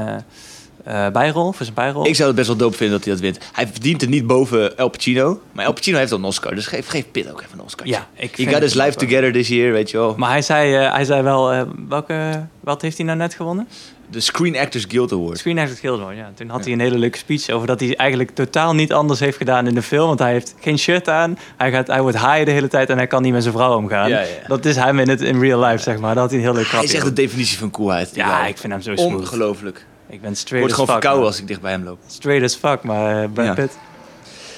bijrol, 1.13 1.51
voor 1.51 1.65
zijn 1.65 1.75
bijrol. 1.75 2.05
Ik 2.07 2.15
zou 2.15 2.27
het 2.27 2.35
best 2.37 2.47
wel 2.47 2.57
dope 2.57 2.77
vinden 2.77 2.95
dat 2.95 3.05
hij 3.05 3.13
dat 3.13 3.21
wint. 3.23 3.39
Hij 3.53 3.67
verdient 3.67 4.01
het 4.01 4.09
niet 4.09 4.27
boven 4.27 4.77
El 4.77 4.89
Pacino. 4.89 5.41
Maar 5.51 5.65
El 5.65 5.73
Pacino 5.73 5.97
heeft 5.97 6.11
al 6.11 6.17
een 6.17 6.23
Oscar. 6.23 6.55
Dus 6.55 6.67
geef, 6.67 6.87
geef 6.87 7.11
Pitt 7.11 7.31
ook 7.31 7.41
even 7.41 7.59
een 7.59 7.65
Oscar. 7.65 7.87
ja, 7.87 8.07
ik 8.13 8.29
He 8.29 8.35
vind 8.35 8.49
got 8.53 8.61
his 8.61 8.73
life 8.73 8.95
together 8.97 9.31
this 9.31 9.47
year, 9.47 9.71
weet 9.71 9.91
je 9.91 9.97
wel. 9.97 10.13
Maar 10.17 10.29
hij 10.29 10.41
zei, 10.41 10.73
hij 10.73 11.05
zei 11.05 11.21
wel, 11.21 11.67
welke, 11.89 12.45
wat 12.59 12.81
heeft 12.81 12.97
hij 12.97 13.05
nou 13.05 13.17
net 13.17 13.33
gewonnen? 13.33 13.67
De 14.09 14.19
Screen 14.19 14.57
Actors 14.57 14.85
Guild 14.87 15.11
Award. 15.11 15.37
Screen 15.37 15.59
Actors 15.59 15.79
Guild 15.79 15.99
Award, 15.99 16.17
ja. 16.17 16.31
Toen 16.35 16.49
had 16.49 16.63
hij 16.63 16.73
een 16.73 16.79
hele 16.79 16.97
leuke 16.97 17.17
speech 17.17 17.49
over 17.49 17.67
dat 17.67 17.79
hij 17.79 17.95
eigenlijk 17.95 18.31
totaal 18.31 18.75
niet 18.75 18.93
anders 18.93 19.19
heeft 19.19 19.37
gedaan 19.37 19.67
in 19.67 19.73
de 19.73 19.81
film. 19.81 20.07
Want 20.07 20.19
hij 20.19 20.31
heeft 20.31 20.55
geen 20.59 20.79
shirt 20.79 21.09
aan, 21.09 21.37
hij, 21.57 21.71
gaat, 21.71 21.87
hij 21.87 22.01
wordt 22.01 22.17
high 22.17 22.45
de 22.45 22.51
hele 22.51 22.67
tijd 22.67 22.89
en 22.89 22.97
hij 22.97 23.07
kan 23.07 23.21
niet 23.21 23.33
met 23.33 23.41
zijn 23.41 23.53
vrouw 23.53 23.75
omgaan. 23.75 24.09
Ja, 24.09 24.19
ja. 24.19 24.27
Dat 24.47 24.65
is 24.65 24.75
hem 24.75 24.99
in, 24.99 25.09
het, 25.09 25.21
in 25.21 25.39
real 25.39 25.63
life, 25.65 25.83
zeg 25.83 25.97
maar. 25.97 26.13
Dat 26.13 26.23
had 26.23 26.29
hij 26.29 26.39
een 26.39 26.45
heel 26.45 26.53
leuk 26.53 26.61
Hij 26.61 26.71
grapje 26.71 26.87
is 26.87 26.93
echt 26.93 27.05
de 27.05 27.13
definitie 27.13 27.57
van 27.57 27.71
coolheid. 27.71 28.11
Ja, 28.13 28.39
guy. 28.39 28.49
ik 28.49 28.57
vind 28.57 28.73
hem 28.73 28.81
zo 28.81 28.95
smooth. 28.95 29.19
Ongelooflijk. 29.19 29.85
Ik 30.09 30.21
ben 30.21 30.35
straight 30.35 30.67
word 30.67 30.73
gewoon 30.73 30.99
verkouden 30.99 31.25
als 31.25 31.39
ik 31.39 31.47
dicht 31.47 31.61
bij 31.61 31.71
hem 31.71 31.83
loop. 31.83 31.99
Straight 32.07 32.43
as 32.43 32.55
fuck, 32.55 32.83
maar 32.83 33.23
eh, 33.23 33.29
Brad. 33.33 33.55
Pitt. 33.55 33.77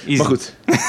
Easy. 0.06 0.18
Maar 0.18 0.26
goed. 0.26 0.56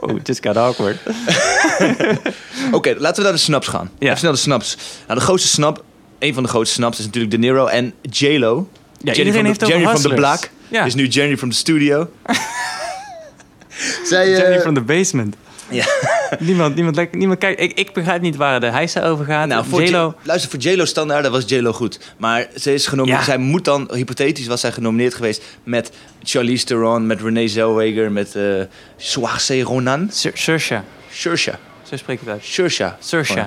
Oh, 0.00 0.16
just 0.22 0.46
got 0.46 0.56
awkward. 0.56 0.96
Oké, 2.72 2.94
laten 2.98 3.16
we 3.16 3.22
naar 3.22 3.32
de 3.32 3.38
snaps 3.38 3.68
gaan. 3.68 3.90
Ja. 3.98 4.06
Even 4.06 4.18
snel 4.18 4.32
de 4.32 4.38
snaps. 4.38 4.76
Nou, 5.06 5.18
de 5.18 5.24
grootste 5.24 5.48
snap, 5.48 5.84
een 6.18 6.34
van 6.34 6.42
de 6.42 6.48
grootste 6.48 6.74
snaps 6.74 6.98
is 6.98 7.04
natuurlijk 7.04 7.32
De 7.32 7.38
Niro 7.38 7.66
en 7.66 7.92
J-Lo. 8.02 8.68
Ja, 8.98 9.12
Jenny 9.12 9.18
iedereen 9.18 9.32
van 9.34 9.44
heeft 9.44 9.60
de, 9.60 9.66
Jenny 9.66 9.82
from 9.84 9.94
the 9.94 10.00
Hustlers. 10.08 10.20
Black 10.20 10.50
Ja. 10.68 10.84
is 10.84 10.94
nu 10.94 11.06
Jenny 11.06 11.36
from 11.36 11.50
the 11.50 11.56
Studio. 11.56 12.10
Zij, 14.04 14.32
eh, 14.34 14.38
Jenny 14.38 14.60
from 14.60 14.74
the 14.74 14.80
basement. 14.80 15.36
Ja. 15.70 15.84
niemand, 16.38 16.74
niemand, 16.74 17.12
niemand 17.12 17.38
kijkt. 17.38 17.60
Ik, 17.60 17.72
ik 17.72 17.92
begrijp 17.92 18.20
niet 18.22 18.36
waar 18.36 18.60
de 18.60 18.66
hijsa 18.70 19.02
over 19.06 19.24
gaat. 19.24 19.48
Nou, 19.48 19.64
voor 19.68 19.82
J-Lo. 19.82 20.14
J- 20.22 20.26
luister, 20.26 20.50
voor 20.50 20.58
J-Lo 20.60 20.84
standaard 20.84 21.28
was 21.28 21.44
J-Lo 21.46 21.72
goed. 21.72 22.00
Maar 22.16 22.46
ze 22.56 22.74
is 22.74 22.86
genomineerd. 22.86 23.18
Ja. 23.20 23.24
Zij 23.26 23.38
moet 23.38 23.64
dan, 23.64 23.90
hypothetisch 23.92 24.46
was 24.46 24.60
zij 24.60 24.72
genomineerd 24.72 25.14
geweest 25.14 25.42
met 25.64 25.90
Charlize 26.22 26.64
Theron, 26.64 27.06
met 27.06 27.20
Renee 27.20 27.48
Zellweger, 27.48 28.12
met 28.12 28.34
eh 28.34 28.42
Saoirse 28.96 29.62
Ronan. 29.62 30.08
Saoirse. 30.12 30.82
Saoirse. 31.12 31.54
Zo 31.82 31.96
spreek 31.96 32.20
ik 32.20 32.26
het 32.26 32.34
uit. 32.34 32.44
Saoirse. 32.44 32.94
Saoirse. 32.98 33.46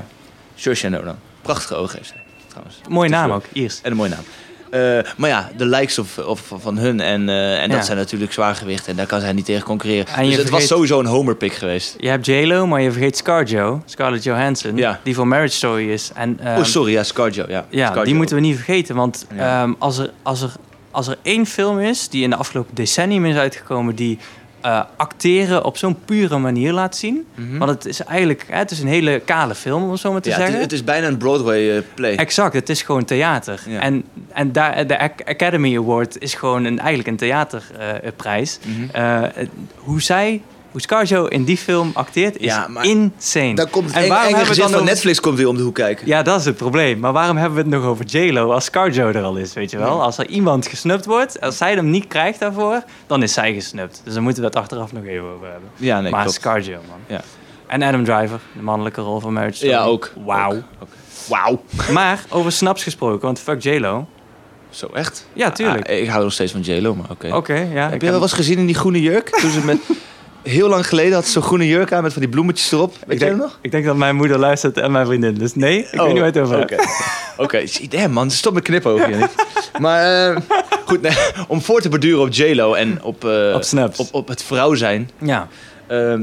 Saoirse 0.56 0.90
Ronan. 0.90 1.20
Prachtige 1.42 1.76
ogen 1.76 1.98
heeft 1.98 2.10
zij, 2.10 2.24
trouwens. 2.60 2.90
Mooie 2.90 3.10
naam 3.10 3.32
ook, 3.32 3.44
Iers. 3.54 3.80
En 3.82 3.92
een 3.92 3.98
mooie 3.98 4.10
naam. 4.10 4.24
Eh, 4.70 5.12
maar 5.18 5.30
ja, 5.30 5.52
de 5.58 5.66
likes 5.66 6.00
of, 6.00 6.18
of, 6.18 6.54
van 6.58 6.78
hun 6.78 7.00
en, 7.00 7.30
eh, 7.30 7.62
en 7.62 7.70
dat 7.70 7.86
zijn 7.86 7.98
natuurlijk 7.98 8.34
zwaargewicht 8.34 8.88
en 8.88 8.96
daar 8.96 9.06
kan 9.06 9.20
zij 9.20 9.34
niet 9.34 9.46
tegen 9.46 9.64
concurreren. 9.64 10.08
En 10.08 10.26
dus 10.26 10.36
het 10.38 10.50
was 10.50 10.68
sowieso 10.68 11.00
een 11.00 11.06
homerpick 11.06 11.54
geweest. 11.54 11.96
Je 11.98 12.08
hebt 12.08 12.26
J-Lo, 12.26 12.68
maar 12.68 12.82
je 12.82 12.92
vergeet 12.92 13.18
ScarJo, 13.18 13.82
Scarlett 13.86 14.24
Johansson, 14.24 14.76
Ja. 14.78 15.00
die 15.04 15.16
voor 15.16 15.28
Marriage 15.28 15.56
Story 15.56 15.92
is. 15.92 16.12
En, 16.16 16.40
ehm, 16.44 16.58
oh, 16.58 16.64
sorry, 16.64 16.92
ja, 16.92 17.04
Scarjo. 17.04 17.46
Ja, 17.48 17.66
Ja, 17.70 18.04
die 18.04 18.16
moeten 18.16 18.36
we 18.36 18.42
niet 18.42 18.56
vergeten. 18.56 18.96
Want 18.96 19.26
ehm, 19.38 19.74
als, 19.78 19.98
er, 19.98 20.12
als, 20.24 20.42
er, 20.42 20.52
als 20.92 21.08
er 21.08 21.18
één 21.22 21.46
film 21.46 21.80
is 21.80 22.10
die 22.10 22.24
in 22.24 22.30
de 22.30 22.36
afgelopen 22.36 22.76
decennium 22.76 23.26
is 23.26 23.36
uitgekomen... 23.36 23.96
die 23.96 24.20
eh, 24.62 24.82
acteren 24.98 25.66
op 25.66 25.78
zo'n 25.78 25.98
pure 26.06 26.38
manier 26.38 26.74
laat 26.74 26.96
zien... 26.96 27.26
Mhm. 27.36 27.58
Want 27.58 27.72
het 27.72 27.86
is 27.86 28.04
eigenlijk 28.04 28.46
hè, 28.48 28.58
het 28.58 28.72
is 28.72 28.80
een 28.80 28.88
hele 28.88 29.20
kale 29.20 29.56
film, 29.56 29.84
om 29.84 29.92
het 29.92 30.00
zo 30.00 30.12
maar 30.12 30.22
te 30.22 30.30
ja, 30.30 30.36
het, 30.36 30.42
zeggen. 30.44 30.58
is, 30.60 30.64
het 30.64 30.74
is 30.74 30.84
bijna 30.84 31.08
een 31.08 31.18
Broadway 31.18 31.78
eh, 31.78 31.84
play. 31.94 32.16
Exact, 32.16 32.54
het 32.54 32.70
is 32.70 32.82
gewoon 32.82 33.06
theater. 33.06 33.62
Ja. 33.68 33.80
En, 33.80 34.04
en 34.34 34.52
daar, 34.52 34.88
de 34.88 35.00
Ac- 35.00 35.22
Academy 35.26 35.78
Award 35.78 36.22
is 36.22 36.34
gewoon 36.34 36.64
een, 36.66 36.80
eigenlijk 36.80 37.08
een 37.08 37.18
theaterprijs. 37.18 38.60
Eh, 38.92 39.22
hoe 39.76 40.02
zij, 40.02 40.42
hoe 40.72 40.82
Scarjo 40.82 41.26
in 41.26 41.44
die 41.44 41.58
film 41.58 41.92
acteert, 41.94 42.38
is 42.38 42.46
Ja, 42.46 42.68
maar 42.68 42.86
insane. 42.86 43.56
Dan 43.56 43.70
komt 43.70 43.86
het 43.94 44.04
En 44.04 44.10
waarom 44.10 44.34
hebben 44.34 44.54
we 44.54 44.60
dan 44.60 44.70
van 44.70 44.80
over- 44.80 44.86
Netflix 44.92 45.20
komt 45.20 45.38
weer 45.38 45.48
om 45.48 45.58
de 45.58 45.64
hoek 45.64 45.76
kijken. 45.76 46.08
Ja, 46.08 46.22
dat 46.22 46.40
is 46.40 46.46
het 46.46 46.56
probleem. 46.56 47.00
Maar 47.00 47.12
waarom 47.12 47.38
hebben 47.38 47.56
we 47.58 47.62
het 47.62 47.72
nog 47.82 47.84
over 47.90 48.06
J-Lo 48.06 48.52
als 48.52 48.66
Scarjo 48.66 49.08
er 49.08 49.22
al 49.24 49.36
is, 49.36 49.54
weet 49.54 49.72
je 49.72 49.78
wel? 49.78 49.96
Ja. 49.98 50.02
Als 50.04 50.18
er 50.18 50.28
iemand 50.28 50.68
gesnupt 50.68 51.06
wordt, 51.06 51.42
als 51.42 51.58
zij 51.58 51.74
hem 51.74 51.90
niet 51.90 52.08
krijgt 52.08 52.40
daarvoor, 52.40 52.84
dan 53.08 53.24
is 53.24 53.34
zij 53.34 53.54
gesnupt. 53.54 54.02
Dus 54.04 54.14
dan 54.14 54.24
moeten 54.24 54.42
we 54.42 54.48
het 54.48 54.58
achteraf 54.58 54.92
nog 54.92 55.04
even 55.06 55.28
over 55.28 55.48
hebben. 55.52 55.70
Ja, 55.76 56.02
nee, 56.02 56.12
maar 56.12 56.22
klopt. 56.22 56.36
Scarjo, 56.36 56.80
man. 56.90 57.00
Ja. 57.08 57.22
En 57.68 57.82
Adam 57.84 58.04
Driver, 58.04 58.40
de 58.56 58.62
mannelijke 58.62 59.02
rol 59.02 59.20
van 59.20 59.34
Marriage 59.34 59.56
Story. 59.58 59.72
Ja, 59.72 59.84
ook. 59.84 60.14
Wauw. 60.26 60.62
Wauw. 61.28 61.62
Maar 61.92 62.24
over 62.30 62.52
snaps 62.52 62.84
gesproken, 62.84 63.26
want 63.26 63.40
fuck 63.40 63.62
J-Lo. 63.64 64.08
Zo, 64.70 64.88
echt? 64.94 65.28
Ja, 65.34 65.52
tuurlijk. 65.52 65.90
Ah, 65.90 65.98
ik 65.98 66.08
hou 66.08 66.24
nog 66.24 66.34
steeds 66.34 66.52
van 66.52 66.62
J-Lo, 66.62 66.96
maar 66.96 67.10
oké. 67.10 67.36
Oké, 67.36 67.54
ja. 67.74 67.86
ik 67.86 67.92
Heb 67.92 68.02
je 68.02 68.12
wel 68.12 68.22
eens 68.22 68.34
gezien 68.34 68.58
in 68.58 68.66
die 68.66 68.76
groene 68.76 69.02
jurk? 69.02 69.30
Toen 69.30 69.50
ze 69.52 69.66
met... 69.66 69.78
Heel 70.44 70.70
lang 70.70 70.88
geleden 70.88 71.14
had 71.14 71.26
ze 71.26 71.32
zo'n 71.32 71.42
groene 71.42 71.68
jurk 71.68 71.92
aan 71.94 72.04
met 72.04 72.12
van 72.14 72.22
die 72.22 72.32
bloemetjes 72.32 72.72
erop. 72.72 72.92
Weet 72.94 73.02
ik 73.02 73.12
je 73.12 73.20
dat 73.20 73.28
denk, 73.28 73.38
nog? 73.42 73.60
ik 73.62 73.72
denk 73.72 73.86
dat 73.86 73.96
mijn 73.96 74.16
moeder 74.16 74.38
luistert 74.40 74.78
en 74.78 74.92
mijn 74.92 75.06
vriendin. 75.06 75.34
Dus 75.34 75.56
nee, 75.56 75.78
ik 75.80 76.00
weet 76.00 76.08
niet 76.08 76.18
waar 76.18 76.26
het 76.26 76.38
over 76.38 76.60
Oké. 76.62 76.76
Oké, 77.44 77.68
zie- 77.68 77.88
damn 77.88 78.14
man, 78.14 78.32
stop 78.32 78.54
met 78.54 78.64
knipogen. 78.64 79.10
Jannik. 79.10 79.30
maar 79.80 80.30
eh, 80.30 80.38
goed, 80.86 81.02
nee, 81.02 81.18
om 81.48 81.62
voor 81.62 81.82
te 81.82 81.90
borduren 81.90 82.22
op 82.22 82.34
J-Lo 82.34 82.74
en 82.74 83.04
op, 83.04 83.26
eh, 83.26 83.52
Op 83.56 83.64
snaps. 83.64 84.00
op, 84.00 84.08
op 84.12 84.28
het 84.28 84.44
vrouw 84.44 84.74
zijn. 84.74 85.10
Ja. 85.22 85.48
Ehm, 85.88 86.22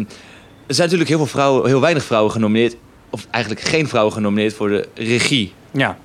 er 0.66 0.74
zijn 0.74 0.82
natuurlijk 0.82 1.08
heel, 1.08 1.18
veel 1.18 1.26
vrouwen, 1.26 1.66
heel 1.68 1.80
weinig 1.80 2.04
vrouwen 2.04 2.32
genomineerd. 2.32 2.76
Of 3.10 3.26
eigenlijk 3.30 3.64
geen 3.64 3.88
vrouwen 3.88 4.12
genomineerd 4.14 4.54
voor 4.54 4.68
de 4.68 4.88
regie 4.94 5.52
ja. 5.70 5.98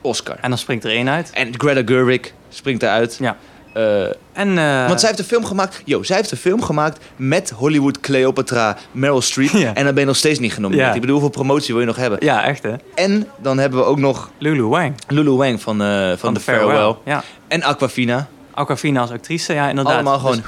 Oscar. 0.00 0.36
En 0.40 0.48
dan 0.48 0.58
springt 0.58 0.84
er 0.84 0.90
één 0.90 1.08
uit. 1.08 1.30
En 1.32 1.54
Greta 1.56 1.82
Gerwig 1.84 2.20
springt 2.48 2.80
daaruit. 2.80 3.16
Ja. 3.20 3.36
Eh, 3.78 4.04
En, 4.32 4.58
eh, 4.58 4.86
want 4.86 5.00
zij 5.00 5.08
heeft 5.08 5.20
een 5.20 5.28
film 5.28 5.44
gemaakt. 5.44 5.82
Yo, 5.84 6.02
zij 6.02 6.16
heeft 6.16 6.30
een 6.30 6.38
film 6.38 6.62
gemaakt 6.62 7.04
met 7.16 7.50
Hollywood 7.50 8.00
Cleopatra, 8.00 8.76
Meryl 8.92 9.20
Streep. 9.20 9.50
Ja. 9.58 9.74
En 9.74 9.84
dan 9.84 9.92
ben 9.92 10.02
je 10.02 10.08
nog 10.08 10.16
steeds 10.16 10.38
niet 10.38 10.52
genomineerd. 10.52 10.88
Ja. 10.88 10.94
Ik 10.94 11.00
bedoel, 11.00 11.20
hoeveel 11.20 11.44
promotie 11.44 11.72
wil 11.72 11.80
je 11.80 11.86
nog 11.86 11.96
hebben? 11.96 12.18
Ja, 12.22 12.44
echt 12.44 12.62
hè. 12.62 12.74
En 12.94 13.26
dan 13.38 13.58
hebben 13.58 13.78
we 13.78 13.84
ook 13.84 13.98
nog 13.98 14.30
Lulu 14.38 14.62
Wang. 14.62 14.94
Lulu 15.08 15.30
Wang 15.30 15.62
van, 15.62 15.82
eh, 15.82 16.12
van, 16.16 16.34
The 16.34 16.40
Farewell. 16.40 16.96
Ja. 17.04 17.22
En 17.48 17.62
Aquafina. 17.62 18.26
Aquafina 18.54 19.00
als 19.00 19.10
actrice, 19.10 19.52
ja 19.54 19.68
inderdaad. 19.68 19.94
Allemaal 19.94 20.18
gewoon 20.18 20.42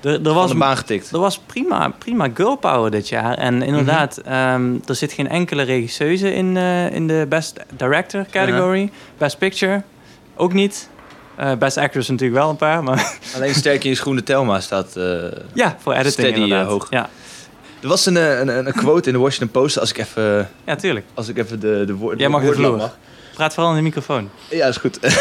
Dus 0.00 0.12
er, 0.12 0.26
er, 0.26 0.34
was, 0.34 0.50
de 0.50 0.56
baan 0.56 0.76
getikt. 0.76 1.10
er 1.10 1.18
was 1.18 1.38
prima, 1.46 1.92
prima 1.98 2.28
girl 2.34 2.56
power 2.56 2.90
dit 2.90 3.08
jaar. 3.08 3.38
En 3.38 3.62
inderdaad, 3.62 4.16
ehm, 4.16 4.74
er 4.86 4.94
zit 4.94 5.12
geen 5.12 5.28
enkele 5.28 5.62
regisseuse 5.62 6.34
in, 6.34 6.56
in 6.92 7.06
de 7.06 7.26
Best 7.28 7.60
Director 7.76 8.26
category. 8.30 8.90
Best 9.18 9.38
Picture 9.38 9.82
ook 10.36 10.52
niet. 10.52 10.88
Eh, 11.36 11.52
Best 11.54 11.76
Actress 11.76 12.08
natuurlijk 12.08 12.40
wel 12.40 12.50
een 12.50 12.56
paar, 12.56 12.82
maar 12.82 13.18
Alleen 13.34 13.54
sterk 13.54 13.84
in 13.84 13.90
je 13.90 13.96
schoenen 13.96 14.24
Telma 14.24 14.60
staat... 14.60 14.96
eh, 14.96 15.14
ja, 15.52 15.76
voor 15.80 15.92
editing 15.92 16.12
Steady, 16.12 16.32
eh, 16.34 16.40
inderdaad. 16.42 16.66
hoog. 16.68 16.86
Ja. 16.90 17.08
Er 17.82 17.88
was 17.88 18.06
een, 18.06 18.16
een, 18.16 18.66
een 18.66 18.72
quote 18.72 19.08
in 19.08 19.14
de 19.14 19.20
Washington 19.20 19.50
Post, 19.50 19.78
als 19.78 19.90
ik 19.90 19.98
even, 19.98 20.48
ja, 20.66 20.76
tuurlijk. 20.76 21.06
als 21.14 21.28
ik 21.28 21.38
even 21.38 21.60
de, 21.60 21.82
de 21.86 21.94
woorden... 21.94 22.18
Jij 22.18 22.28
mag 22.28 22.42
de 22.42 22.52
vloer. 22.52 22.76
mag. 22.76 22.96
Praat 23.34 23.54
vooral 23.54 23.70
in 23.72 23.76
de 23.78 23.82
microfoon. 23.82 24.30
Ja, 24.50 24.66
is 24.66 24.76
goed. 24.76 24.98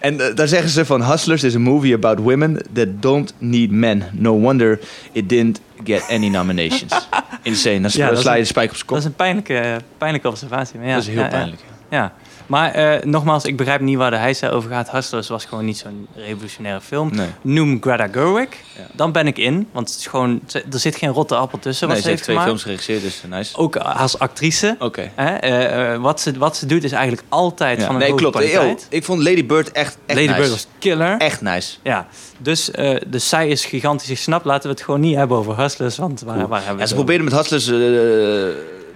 en 0.00 0.16
daar 0.34 0.48
zeggen 0.48 0.70
ze 0.70 0.84
van... 0.84 1.04
Hustlers 1.10 1.42
is 1.42 1.54
a 1.54 1.58
movie 1.58 1.94
about 1.94 2.18
women 2.18 2.62
that 2.72 2.86
don't 3.00 3.34
need 3.38 3.70
men. 3.70 4.04
No 4.12 4.38
wonder 4.38 4.78
it 5.12 5.28
didn't 5.28 5.60
get 5.84 6.06
any 6.10 6.28
nominations. 6.28 6.92
Insane. 7.42 7.80
Dan 7.80 7.90
Ja, 7.94 8.08
dat 8.08 8.16
is 8.16 8.22
sla 8.22 8.30
je 8.32 8.36
een- 8.36 8.42
de 8.42 8.48
spijker 8.48 8.70
op 8.70 8.76
zijn 8.76 8.86
kop. 8.86 8.96
Dat 8.96 8.98
is 8.98 9.04
een 9.04 9.14
pijnlijke, 9.16 9.80
pijnlijke 9.98 10.28
observatie. 10.28 10.78
Maar 10.78 10.88
ja, 10.88 10.94
dat 10.94 11.02
is 11.02 11.08
heel 11.08 11.22
ja. 11.22 11.28
pijnlijk. 11.28 11.60
ja. 11.88 11.98
Ja, 11.98 12.12
maar 12.52 12.70
eh, 12.74 13.02
nogmaals, 13.04 13.44
ik 13.44 13.56
begrijp 13.56 13.80
niet 13.80 13.96
waar 13.96 14.10
de 14.10 14.16
heisa 14.16 14.48
over 14.48 14.70
gaat. 14.70 14.90
Hustlers 14.90 15.28
was 15.28 15.44
gewoon 15.44 15.64
niet 15.64 15.78
zo'n 15.78 16.06
revolutionaire 16.16 16.80
film. 16.80 17.10
Nee. 17.14 17.26
Noem 17.42 17.78
Greta 17.80 18.08
Gerwig, 18.12 18.48
Ja. 18.76 18.86
dan 18.92 19.12
ben 19.12 19.26
ik 19.26 19.38
in. 19.38 19.68
Want 19.72 19.88
het 19.90 19.98
is 19.98 20.06
gewoon, 20.06 20.40
er 20.72 20.78
zit 20.78 20.96
geen 20.96 21.10
rotte 21.10 21.34
appel 21.34 21.58
tussen 21.58 21.86
wat 21.88 21.96
Nee, 21.96 21.96
ze 21.96 22.02
ze 22.02 22.08
heeft 22.10 22.22
twee 22.22 22.36
gemaakt. 22.36 22.60
films 22.60 22.62
geregisseerd, 22.62 23.02
dus 23.02 23.22
nice. 23.38 23.56
Ook 23.56 23.76
als 23.76 24.18
actrice. 24.18 24.76
Oké. 24.78 25.10
Eh, 25.14 25.92
eh, 25.94 26.00
wat, 26.00 26.20
ze, 26.20 26.38
wat 26.38 26.56
ze 26.56 26.66
doet 26.66 26.84
is 26.84 26.92
eigenlijk 26.92 27.22
altijd 27.28 27.78
Ja. 27.78 27.84
van 27.86 27.94
een 27.94 28.00
Nee, 28.00 28.10
hoge 28.10 28.22
klopt. 28.22 28.50
Yo, 28.52 28.76
ik 28.88 29.04
vond 29.04 29.22
Lady 29.22 29.46
Bird 29.46 29.72
echt, 29.72 29.98
echt 30.06 30.18
Lady 30.18 30.28
nice. 30.28 30.38
Bird 30.40 30.50
was 30.50 30.66
killer. 30.78 31.16
Echt 31.18 31.40
nice. 31.40 31.76
Ja, 31.82 32.06
dus, 32.38 32.70
dus 33.06 33.28
zij 33.28 33.48
is 33.48 33.64
gigantisch 33.64 34.08
gesnapt. 34.08 34.44
Laten 34.44 34.62
we 34.62 34.74
het 34.74 34.84
gewoon 34.84 35.00
niet 35.00 35.16
hebben 35.16 35.36
over 35.36 35.56
Hustlers, 35.56 35.96
want 35.96 36.20
waar, 36.20 36.36
hebben 36.38 36.60
we 36.74 36.78
Ja, 36.78 36.86
ze 36.86 36.94
probeerden 36.94 37.24
met 37.24 37.34
Hustlers 37.34 37.66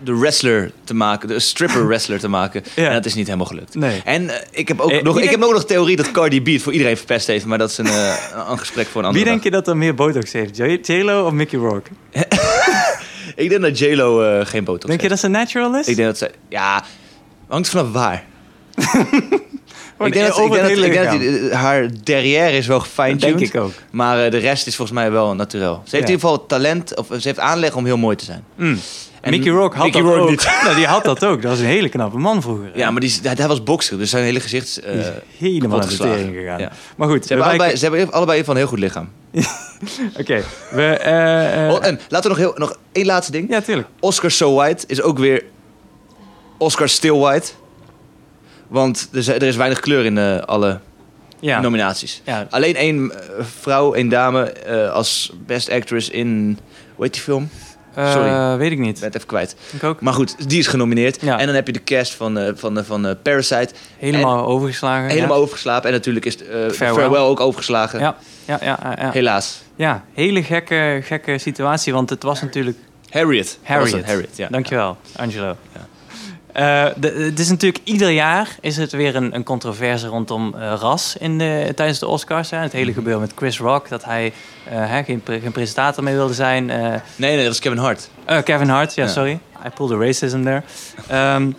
de 0.05 0.19
wrestler 0.19 0.71
te 0.85 0.95
maken, 0.95 1.29
de 1.29 1.39
stripper 1.41 1.87
wrestler 1.89 2.19
te 2.19 2.29
maken. 2.29 2.63
Ja. 2.75 2.87
En 2.89 2.93
dat 2.95 3.05
is 3.05 3.15
niet 3.15 3.27
helemaal 3.27 3.47
gelukt. 3.47 3.75
Nee. 3.75 4.01
En 4.05 4.29
eh, 4.31 4.47
ik 4.51 4.69
heb 4.69 4.81
ook 4.81 4.91
Eh, 4.91 5.03
nog, 5.03 5.21
ik 5.21 5.31
heb 5.31 5.43
ook 5.43 5.53
nog 5.53 5.65
theorie 5.65 5.97
dat 5.97 6.11
Cardi 6.11 6.43
B 6.43 6.47
het 6.47 6.63
voor 6.63 6.73
iedereen 6.73 6.97
verpest 6.97 7.27
heeft, 7.27 7.45
maar 7.45 7.59
dat 7.59 7.71
is 7.71 7.79
een, 7.79 7.87
eh, 7.87 8.15
een 8.49 8.59
gesprek 8.59 8.87
voor 8.87 9.01
een 9.01 9.07
andere 9.07 9.25
Wie 9.25 9.33
denk 9.33 9.45
je 9.45 9.51
dat 9.51 9.69
er 9.69 9.77
meer 9.77 9.95
botox 9.95 10.33
heeft? 10.33 10.57
J-Lo 10.87 11.27
of 11.27 11.33
Mickey 11.33 11.59
Rourke? 11.59 11.91
Ik 13.37 13.49
denk 13.49 13.61
dat 13.63 13.79
J-Lo 13.79 14.43
geen 14.45 14.65
botox 14.65 14.87
Denk 14.87 15.01
je 15.01 15.09
dat 15.09 15.19
ze 15.19 15.29
natural 15.29 15.77
is? 15.77 15.87
Ik 15.87 15.97
denk 15.97 16.09
dat 16.09 16.19
ze... 16.19 16.31
Ja, 16.49 16.85
hangt 17.49 17.69
vanaf 17.69 17.93
waar. 17.93 18.25
Ik 19.99 20.13
denk 20.13 20.27
dat, 20.27 20.39
ik 20.39 20.51
denk 20.53 20.63
dat, 20.63 20.71
ik 20.71 20.93
denk 20.93 21.11
dat 21.11 21.21
die- 21.21 21.55
haar 21.55 21.89
derrière 22.05 22.57
is 22.57 22.67
wel 22.67 22.81
gefine-tuned. 22.81 23.39
denk 23.39 23.55
ik 23.55 23.61
ook. 23.61 23.73
Maar 23.91 24.31
de 24.31 24.37
rest 24.37 24.67
is 24.67 24.77
volgens 24.77 24.99
mij 24.99 25.11
wel 25.11 25.35
natuurlijk. 25.35 25.73
Ze 25.75 25.79
heeft 25.81 25.91
Ja. 25.93 25.99
in 25.99 26.05
ieder 26.07 26.21
geval 26.21 26.47
talent, 26.47 26.97
of 26.97 27.07
ze 27.07 27.29
heeft 27.29 27.39
aanleg 27.39 27.75
om 27.75 27.85
heel 27.85 27.97
mooi 27.97 28.17
te 28.17 28.25
zijn. 28.25 28.45
Mm. 28.57 28.79
En 29.27 29.33
Mickey 29.33 29.53
Rourke 29.53 29.77
had 29.77 29.85
Mickey 29.85 30.01
dat 30.03 30.11
Rourke 30.11 30.25
ook. 30.25 30.31
niet. 30.31 30.49
Nou, 30.65 30.75
die 30.77 30.87
had 30.87 31.05
dat 31.05 31.25
ook. 31.25 31.43
Dat 31.43 31.51
was 31.51 31.61
een 31.61 31.67
hele 31.67 31.89
knappe 31.89 32.19
man 32.19 32.43
vroeger. 32.43 32.71
Ja, 32.75 32.91
maar 32.91 33.01
die, 33.01 33.13
hij, 33.23 33.49
was 33.49 33.63
bokser, 33.63 33.99
dus 33.99 34.11
zijn 34.11 34.25
hele 34.25 34.41
gezicht... 34.41 34.79
eh, 34.81 34.95
is 34.99 35.07
helemaal 35.39 35.79
naar 35.79 35.89
de 35.89 35.97
kapot 35.97 36.13
tering 36.17 36.35
gegaan. 36.37 36.59
Ja. 36.59 36.73
Maar 36.97 37.09
goed, 37.09 37.23
Ze 37.27 37.29
hebben, 37.29 37.47
allebei, 37.49 37.77
ze 37.77 37.85
hebben 37.87 38.13
allebei 38.13 38.45
van 38.45 38.55
een 38.55 38.61
heel 38.61 38.69
goed 38.69 38.79
lichaam. 38.79 39.09
Oké, 40.21 40.43
we... 40.71 40.83
eh, 40.83 41.67
eh, 41.67 41.73
Oh, 41.75 41.87
en 41.87 42.01
laten 42.09 42.31
we 42.31 42.37
nog, 42.37 42.47
heel, 42.47 42.53
nog 42.57 42.79
één 42.93 43.07
laatste 43.07 43.33
ding. 43.33 43.51
ja, 43.51 43.61
tuurlijk. 43.61 43.89
Oscar 44.01 44.31
So 44.31 44.55
White 44.55 44.85
is 44.87 45.03
ook 45.03 45.19
weer 45.19 45.45
Oscar 46.59 46.89
Still 46.89 47.13
White. 47.19 47.51
Want 48.69 49.09
er 49.13 49.19
is, 49.19 49.29
er 49.29 49.43
is 49.43 49.57
weinig 49.57 49.81
kleur 49.81 50.05
in 50.05 50.19
alle 50.45 50.81
Ja. 51.41 51.61
nominaties. 51.61 52.23
ja. 52.25 52.47
Alleen 52.51 52.77
één 52.77 53.13
vrouw, 53.61 53.95
één 53.95 54.09
dame 54.09 54.65
als 54.93 55.33
best 55.47 55.71
actress 55.71 56.11
in... 56.11 56.59
Hoe 56.95 57.05
heet 57.05 57.13
die 57.15 57.23
film? 57.23 57.49
Eh, 57.97 58.13
Sorry. 58.13 58.57
weet 58.57 58.73
ik 58.73 58.79
Ik 58.79 58.85
niet. 58.85 58.95
ben 58.95 59.05
het 59.05 59.15
even 59.15 59.27
kwijt. 59.27 59.57
Ik 59.73 59.85
ook. 59.85 60.01
Maar 60.01 60.13
goed, 60.13 60.49
die 60.49 60.59
is 60.59 60.67
genomineerd. 60.67 61.21
Ja. 61.21 61.39
En 61.39 61.47
dan 61.47 61.55
heb 61.55 61.67
je 61.67 61.73
de 61.73 61.85
cast 61.85 62.15
van, 62.15 62.39
eh, 62.39 62.53
van, 62.55 62.79
eh, 62.79 62.85
van 62.85 63.17
Parasite. 63.23 63.69
Helemaal 63.99 64.47
overgeslagen. 64.47 65.09
Helemaal 65.09 65.37
ja. 65.37 65.43
overgeslapen. 65.43 65.89
En 65.89 65.95
natuurlijk 65.95 66.25
is 66.25 66.37
Farewell. 66.37 66.73
Farewell. 66.73 67.21
ook 67.21 67.41
overgeslagen. 67.41 68.01
Ja, 68.01 68.17
ja, 68.45 68.59
ja, 68.63 68.79
ja, 68.83 68.97
ja. 69.01 69.11
Helaas. 69.11 69.63
ja, 69.77 70.05
hele 70.15 70.43
gekke, 70.43 71.01
gekke 71.03 71.39
situatie, 71.39 71.93
want 71.93 72.11
het 72.11 72.23
was 72.23 72.41
natuurlijk... 72.43 72.79
Harriet. 73.11 73.59
Harriet. 73.63 74.05
Harriet, 74.07 74.37
ja. 74.37 74.49
Dankjewel, 74.51 74.97
Angelo. 75.17 75.57
Ja. 75.75 75.87
Eh, 76.57 76.87
de- 76.97 77.09
Het 77.31 77.39
is 77.39 77.49
natuurlijk 77.49 77.85
ieder 77.85 78.11
jaar 78.11 78.57
is 78.61 78.77
het 78.77 78.93
weer 78.93 79.17
een, 79.17 79.35
een 79.35 79.43
controverse 79.45 80.07
rondom 80.07 80.55
eh, 80.55 80.73
ras 80.81 81.17
in 81.19 81.39
de, 81.39 81.73
tijdens 81.75 81.99
de 81.99 82.07
Oscars. 82.07 82.51
Hè. 82.51 82.57
Het 82.59 82.73
hele 82.73 82.93
gebeuren 82.93 83.21
met 83.21 83.33
Chris 83.37 83.59
Rock, 83.59 83.89
dat 83.89 84.05
hij 84.05 84.33
eh, 84.65 84.75
hè, 84.91 85.03
geen, 85.05 85.21
pre- 85.21 85.41
geen 85.41 85.53
presentator 85.53 86.03
meer 86.05 86.15
wilde 86.15 86.35
zijn. 86.35 86.67
Nee, 86.67 87.01
nee, 87.17 87.45
dat 87.45 87.53
is 87.53 87.59
Kevin 87.61 87.79
Hart. 87.79 88.09
eh, 88.25 88.43
Kevin 88.43 88.69
Hart, 88.69 88.95
ja, 88.95 89.05
Ja. 89.05 89.11
sorry. 89.11 89.39
I 89.67 89.69
pulled 89.75 89.99
the 89.99 90.05
racism 90.07 90.43
there. 90.43 90.63
Ehm, 91.09 91.51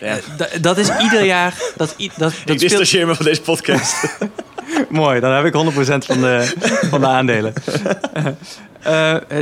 Ja. 0.00 0.16
eh, 0.38 0.46
dat 0.60 0.78
is 0.78 0.88
ieder 1.02 1.24
jaar... 1.24 1.54
Dat, 1.76 1.94
dat, 1.98 2.16
dat 2.16 2.30
ik 2.32 2.38
speelt- 2.38 2.58
distancieer 2.60 3.06
me 3.06 3.14
van 3.14 3.24
deze 3.24 3.40
podcast. 3.42 4.16
Mooi, 4.88 5.20
dan 5.20 5.32
heb 5.32 5.44
ik 5.44 5.52
100% 5.52 6.04
van 6.04 6.20
de, 6.20 6.52
van 6.90 7.00
de 7.00 7.06
aandelen. 7.06 7.52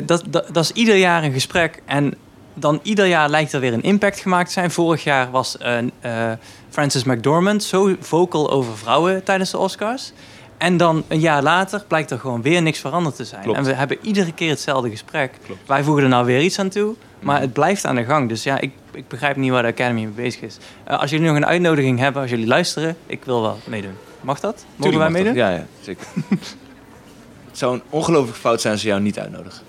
Dat, 0.06 0.22
dat, 0.28 0.44
dat 0.52 0.64
is 0.64 0.70
ieder 0.72 0.96
jaar 0.96 1.22
een 1.24 1.32
gesprek. 1.32 1.82
En 1.86 2.14
dan 2.58 2.80
ieder 2.82 3.06
jaar 3.06 3.28
lijkt 3.28 3.52
er 3.52 3.60
weer 3.60 3.72
een 3.72 3.82
impact 3.82 4.20
gemaakt 4.20 4.46
te 4.46 4.52
zijn. 4.52 4.70
Vorig 4.70 5.04
jaar 5.04 5.30
was 5.30 5.58
eh, 5.58 5.78
eh, 6.00 6.38
Frances 6.70 7.04
McDormand 7.04 7.62
zo 7.62 7.94
vocal 8.00 8.50
over 8.50 8.76
vrouwen 8.78 9.24
tijdens 9.24 9.50
de 9.50 9.58
Oscars. 9.58 10.12
En 10.58 10.76
dan 10.76 11.04
een 11.08 11.20
jaar 11.20 11.42
later 11.42 11.84
blijkt 11.88 12.10
er 12.10 12.18
gewoon 12.18 12.42
weer 12.42 12.62
niks 12.62 12.78
veranderd 12.78 13.16
te 13.16 13.24
zijn. 13.24 13.42
Klopt. 13.42 13.58
En 13.58 13.64
we 13.64 13.72
hebben 13.72 13.98
iedere 14.02 14.32
keer 14.32 14.50
hetzelfde 14.50 14.90
gesprek. 14.90 15.32
Klopt. 15.46 15.60
Wij 15.66 15.82
voegen 15.82 16.02
er 16.02 16.08
nou 16.08 16.26
weer 16.26 16.40
iets 16.40 16.58
aan 16.58 16.68
toe. 16.68 16.94
Maar 17.20 17.34
Mhm. 17.34 17.44
het 17.44 17.52
blijft 17.52 17.84
aan 17.86 17.94
de 17.94 18.04
gang. 18.04 18.28
Dus 18.28 18.42
ja, 18.42 18.60
ik, 18.60 18.72
ik 18.92 19.08
begrijp 19.08 19.36
niet 19.36 19.50
waar 19.50 19.62
de 19.62 19.68
Academy 19.68 20.00
mee 20.02 20.12
bezig 20.12 20.40
is. 20.40 20.56
Eh, 20.84 21.00
als 21.00 21.10
jullie 21.10 21.26
nog 21.26 21.36
een 21.36 21.46
uitnodiging 21.46 21.98
hebben, 21.98 22.22
als 22.22 22.30
jullie 22.30 22.46
luisteren, 22.46 22.96
ik 23.06 23.24
wil 23.24 23.42
wel 23.42 23.58
meedoen. 23.64 23.94
Mag 24.20 24.40
dat? 24.40 24.64
Mogen 24.76 24.98
wij 24.98 25.06
Tuurlijk 25.08 25.10
meedoen? 25.10 25.34
Ja, 25.34 25.50
ja, 25.50 25.66
zeker. 25.80 26.06
het 27.48 27.58
zou 27.58 27.74
een 27.74 27.82
ongelooflijk 27.90 28.38
fout 28.38 28.60
zijn 28.60 28.72
als 28.72 28.82
ze 28.82 28.88
jou 28.88 29.00
niet 29.00 29.18
uitnodigen. 29.18 29.62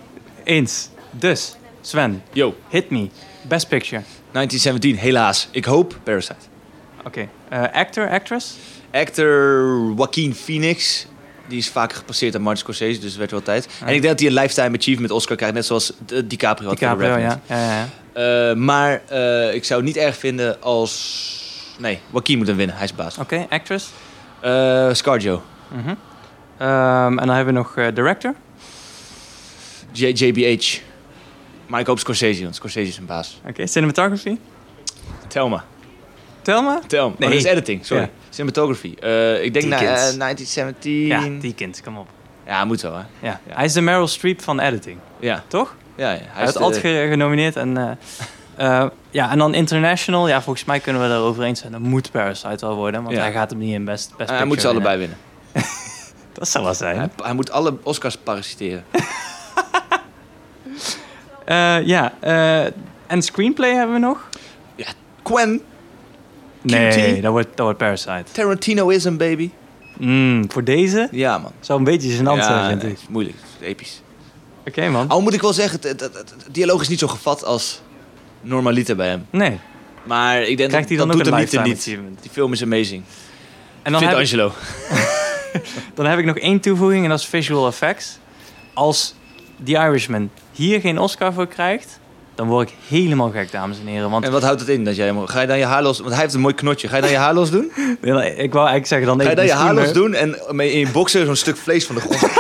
Eens. 0.44 0.90
Dus, 1.12 1.56
Sven, 1.82 2.24
Yo, 2.34 2.56
hit 2.70 2.90
me. 2.90 3.10
Best 3.48 3.68
picture. 3.68 4.02
1917, 4.32 4.96
helaas. 4.98 5.48
Ik 5.52 5.66
hoop 5.66 6.00
Parasite. 6.04 6.36
Oké. 7.06 7.28
Eh, 7.50 7.64
actor, 7.74 8.10
actress? 8.10 8.56
Actor 8.92 9.94
Joaquin 9.98 10.36
Phoenix. 10.36 11.06
Die 11.48 11.58
is 11.58 11.70
vaker 11.70 11.98
gepasseerd 11.98 12.36
aan 12.36 12.42
Martin 12.42 12.62
Scorsese, 12.62 13.00
dus 13.00 13.10
het 13.10 13.18
werd 13.20 13.32
wel 13.32 13.42
tijd. 13.42 13.68
Ja. 13.80 13.86
En 13.88 13.94
ik 13.94 14.02
denk 14.02 14.18
dat 14.18 14.20
hij 14.20 14.28
een 14.30 14.34
Lifetime 14.44 14.78
Achievement 14.78 15.12
Oscar 15.12 15.36
krijgt, 15.36 15.56
net 15.56 15.66
zoals 15.66 15.94
DiCaprio 16.26 16.68
had 16.68 16.78
DiCaprio, 16.80 17.08
ja. 17.18 17.18
ja, 17.18 17.40
ja, 17.48 17.78
ja. 17.78 17.88
Eh, 18.50 18.56
maar 18.56 19.02
eh, 19.08 19.54
ik 19.54 19.64
zou 19.66 19.80
het 19.80 19.88
niet 19.90 19.98
erg 20.04 20.18
vinden 20.18 20.62
als... 20.62 21.38
Nee, 21.80 22.00
Joaquin 22.12 22.38
moet 22.38 22.48
hem 22.48 22.56
winnen. 22.56 22.76
Hij 22.76 22.86
is 22.86 22.96
baas. 22.96 23.18
Oké, 23.18 23.46
actress. 23.50 23.90
Scarjo. 24.92 25.42
Mhm. 25.68 25.94
Ehm, 26.58 27.20
en 27.20 27.26
dan 27.28 27.36
hebben 27.36 27.54
we 27.54 27.60
nog 27.60 27.92
director. 27.94 28.34
J- 29.92 30.06
JBH. 30.26 30.80
Maar 31.70 31.80
ik 31.80 31.88
hoop 31.88 32.00
Scorsese, 32.00 32.44
want 32.44 32.56
Scorsese 32.56 32.88
is 32.90 32.98
een 32.98 33.06
baas. 33.06 33.42
Oké, 33.48 33.68
cinematography. 33.68 34.38
Telma. 35.28 35.64
Thelma? 36.42 36.80
Telma. 36.88 37.16
Nee. 37.18 37.30
Nee. 37.30 37.38
dat 37.38 37.46
is 37.48 37.52
editing, 37.52 37.86
sorry. 37.86 38.04
Ja. 38.04 38.10
Cinematography. 38.30 38.94
Eh, 39.00 39.44
ik 39.44 39.54
denk 39.54 39.66
na, 39.66 39.78
Deakins. 39.80 40.12
eh, 40.12 40.18
1917... 40.20 40.92
Ja, 41.06 41.20
Ja, 41.20 41.40
die 41.40 41.54
kind, 41.54 41.82
kom 41.84 41.98
op. 41.98 42.08
moet 42.66 42.82
wel, 42.82 42.92
hè. 42.94 42.98
Ja. 43.00 43.40
Ja. 43.48 43.56
Hij 43.56 43.66
is 43.66 43.74
de 43.74 43.82
Meryl 43.82 44.08
Streep 44.08 44.42
van 44.42 44.60
editing, 44.60 44.98
Ja, 45.20 45.44
toch? 45.48 45.76
ja, 45.96 46.12
ja. 46.12 46.18
Hij, 46.18 46.28
Hij 46.30 46.46
is 46.46 46.54
de- 46.54 46.60
altijd 46.60 46.82
ge- 46.82 47.08
genomineerd. 47.10 47.56
En, 47.56 47.78
eh, 47.78 47.92
eh, 48.84 48.90
ja, 49.10 49.32
en 49.32 49.38
dan 49.38 49.54
international. 49.54 50.28
Ja, 50.28 50.42
volgens 50.42 50.66
mij 50.66 50.80
kunnen 50.80 51.02
we 51.02 51.08
erover 51.16 51.44
eens 51.44 51.60
zijn. 51.60 51.72
Dat 51.72 51.82
moet 51.82 52.12
Parasite 52.12 52.66
wel 52.66 52.76
worden. 52.76 53.04
Want 53.04 53.16
Ja. 53.16 53.22
hij 53.22 53.32
gaat 53.32 53.50
hem 53.50 53.60
niet 53.60 53.74
in 53.74 53.86
best, 53.86 54.14
best 54.18 54.30
hij 54.30 54.46
moet 54.46 54.62
ze 54.62 54.68
allebei 54.68 54.98
winnen. 54.98 55.18
winnen. 55.52 55.72
Dat 56.34 56.48
zou 56.48 56.64
wel 56.64 56.74
zijn. 56.74 56.98
Hij, 56.98 57.10
hij 57.24 57.34
moet 57.34 57.52
alle 57.52 57.78
Oscars 57.84 58.18
parasiteren. 58.18 58.86
Eh, 61.50 61.86
ja, 61.88 62.14
eh, 62.20 62.66
en 63.08 63.22
screenplay 63.22 63.74
hebben 63.74 63.94
we 63.96 64.02
nog? 64.02 64.30
Quen, 65.24 65.62
Nee, 66.62 67.22
dat 67.22 67.32
wordt, 67.32 67.48
dat 67.48 67.60
wordt 67.60 67.78
Parasite. 67.78 68.24
Tarantinoism, 68.32 69.18
baby. 69.18 69.50
Mm, 69.98 70.52
voor 70.52 70.64
deze 70.64 71.08
Ja, 71.12 71.38
man. 71.38 71.52
zou 71.60 71.80
een 71.80 71.86
beetje 71.86 72.10
ja, 72.38 72.44
zijn, 72.44 72.66
nee, 72.66 72.76
ik. 72.76 72.82
het 72.82 73.00
is 73.00 73.08
moeilijk. 73.10 73.36
Is 73.60 73.68
episch. 73.68 74.02
Oké, 74.68 74.90
man. 74.90 75.08
Al 75.08 75.22
moet 75.22 75.34
ik 75.34 75.42
wel 75.42 75.54
zeggen, 75.54 75.80
het, 75.82 75.90
het, 76.02 76.14
het- 76.14 76.34
het 76.44 76.46
dialoog 76.52 76.82
is 76.82 76.88
niet 76.88 77.00
zo 77.00 77.08
gevat 77.08 77.44
als 77.46 77.82
normaliter 78.42 78.96
bij 78.96 79.08
hem. 79.08 79.26
Nee. 79.30 79.60
Maar 80.04 80.42
ik 80.42 80.58
denk 80.58 80.70
Krijgt 80.70 80.90
hij 80.90 80.98
dat, 80.98 81.08
dan 81.08 81.18
dat 81.18 81.28
ook 81.28 81.40
doet 81.40 81.54
een 81.54 81.60
hem 81.60 81.68
niet? 82.10 82.22
Die 82.22 82.32
film 82.32 82.54
is 82.54 82.64
amazing. 82.64 83.04
En 83.82 83.92
dan 83.92 84.02
Vindt 84.02 84.16
heb, 84.16 84.24
Angelo. 84.24 84.52
dan 85.96 86.06
heb 86.06 86.20
ik 86.20 86.26
nog 86.26 86.38
één 86.38 86.60
toevoeging 86.60 87.04
en 87.04 87.10
dat 87.10 87.20
is 87.20 87.26
visual 87.26 87.68
effects. 87.68 88.18
Als 88.74 89.16
The 89.64 89.72
Irishman 89.72 90.30
hier 90.60 90.80
geen 90.82 91.00
Oscar 91.00 91.34
voor 91.34 91.48
krijgt, 91.48 92.00
dan 92.36 92.48
word 92.48 92.70
ik 92.70 92.76
helemaal 92.88 93.30
gek, 93.30 93.52
dames 93.52 93.78
en 93.80 93.88
heren. 93.88 94.10
Want 94.10 94.26
En 94.26 94.32
wat 94.32 94.44
houdt 94.44 94.60
het 94.60 94.70
in? 94.70 94.86
Dat 94.86 94.96
jij, 94.96 95.06
hem- 95.06 95.28
ga 95.28 95.42
je 95.42 95.48
dan 95.48 95.58
je 95.58 95.66
haar 95.66 95.84
los... 95.84 96.00
Want 96.00 96.12
hij 96.12 96.22
heeft 96.22 96.34
een 96.34 96.40
mooi 96.40 96.54
knotje. 96.54 96.88
Ga 96.88 96.96
je 96.96 97.02
dan 97.02 97.12
je 97.12 97.18
haar 97.18 97.34
los 97.34 97.52
doen? 97.52 97.64
ik 98.02 98.54
wou 98.54 98.68
eigenlijk 98.68 98.86
zeggen 98.86 99.08
dan 99.08 99.22
Ga 99.22 99.30
je 99.30 99.36
dan 99.36 99.46
je 99.46 99.52
haar 99.54 99.74
los 99.74 99.94
doen 99.94 100.14
en 100.14 100.36
mee 100.52 100.72
in 100.72 100.80
je 100.80 100.90
boxer 100.92 101.26
zo'n 101.26 101.36
stuk 101.36 101.58
vlees 101.58 101.86
van 101.86 101.96
de 101.96 102.02
grond... 102.02 102.22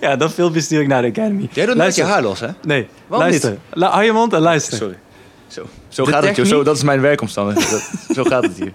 Ja, 0.00 0.16
dat 0.16 0.32
filmpje 0.32 0.60
stuur 0.60 0.80
ik 0.80 0.86
naar 0.88 1.02
de 1.02 1.08
Academy. 1.08 1.48
Jij 1.52 1.66
doet 1.66 1.74
Luister. 1.76 2.04
je 2.04 2.10
haar 2.10 2.22
los, 2.22 2.40
hè? 2.40 2.48
Nee, 2.62 2.86
Waarom 3.06 3.28
luister. 3.28 3.58
La, 3.72 3.90
hou 3.90 4.04
je 4.04 4.12
mond 4.12 4.32
en 4.32 4.40
luister. 4.40 4.76
Sorry. 4.76 4.98
Zo, 5.46 5.66
zo 5.88 6.04
De 6.04 6.10
gaat 6.10 6.24
het, 6.24 6.36
joh. 6.36 6.46
Zo, 6.46 6.62
dat 6.62 6.76
is 6.76 6.82
mijn 6.82 7.00
werkomstandigheid. 7.00 7.70
Dat- 7.70 8.16
zo 8.16 8.24
gaat 8.24 8.42
het 8.42 8.56
hier. 8.56 8.72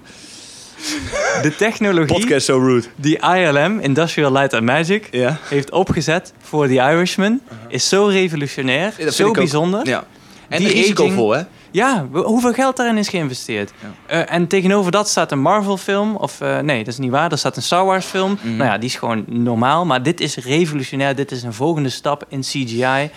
De 1.41 1.55
technologie 1.55 2.17
Podcast 2.19 2.45
so 2.45 2.57
rude. 2.57 2.87
die 2.95 3.19
ILM, 3.19 3.79
Industrial 3.79 4.31
Light 4.31 4.53
and 4.53 4.63
Magic, 4.63 5.09
heeft 5.49 5.71
opgezet 5.71 6.33
voor 6.41 6.67
The 6.67 6.73
Irishman, 6.73 7.39
is 7.67 7.89
zo 7.89 8.05
revolutionair, 8.05 8.93
Ja, 8.97 9.11
zo 9.11 9.31
bijzonder. 9.31 9.87
Ja. 9.87 10.03
En 10.49 10.59
Die 10.59 10.67
risicovol, 10.71 11.29
hè? 11.31 11.41
Ja, 11.71 12.07
hoeveel 12.11 12.53
geld 12.53 12.77
daarin 12.77 12.97
is 12.97 13.07
geïnvesteerd? 13.09 13.71
Ja. 13.81 13.91
Eh, 14.25 14.35
en 14.35 14.47
tegenover 14.47 14.91
dat 14.91 15.09
staat 15.09 15.31
een 15.31 15.39
Marvel-film. 15.39 16.15
Of 16.15 16.41
eh, 16.41 16.59
nee, 16.59 16.77
dat 16.77 16.87
is 16.93 16.97
niet 16.99 17.11
waar. 17.11 17.31
Er 17.31 17.37
staat 17.37 17.55
een 17.55 17.61
Star 17.61 17.85
Wars-film. 17.85 18.37
Mhm. 18.41 18.55
Nou 18.55 18.69
ja, 18.69 18.77
die 18.77 18.89
is 18.89 18.95
gewoon 18.95 19.23
normaal. 19.27 19.85
Maar 19.85 20.03
dit 20.03 20.19
is 20.21 20.35
revolutionair. 20.37 21.15
Dit 21.15 21.31
is 21.31 21.43
een 21.43 21.53
volgende 21.53 21.89
stap 21.89 22.25
in 22.29 22.41
CGI. 22.41 23.09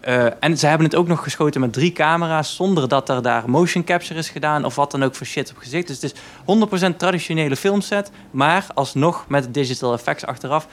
Eh, 0.00 0.26
en 0.40 0.58
ze 0.58 0.66
hebben 0.66 0.86
het 0.86 0.96
ook 0.96 1.06
nog 1.06 1.22
geschoten 1.22 1.60
met 1.60 1.72
drie 1.72 1.92
camera's. 1.92 2.56
Zonder 2.56 2.88
dat 2.88 3.08
er 3.08 3.22
daar 3.22 3.50
motion 3.50 3.84
capture 3.84 4.18
is 4.18 4.28
gedaan. 4.28 4.64
Of 4.64 4.74
wat 4.74 4.90
dan 4.90 5.02
ook 5.02 5.14
voor 5.14 5.26
shit 5.26 5.50
op 5.50 5.56
gezicht. 5.58 5.86
Dus 5.86 6.00
het 6.02 6.12
is 6.12 6.20
100% 6.92 6.96
traditionele 6.96 7.56
filmset. 7.56 8.10
Maar 8.30 8.66
alsnog 8.74 9.24
met 9.28 9.54
digital 9.54 9.92
effects 9.92 10.26
achteraf. 10.26 10.66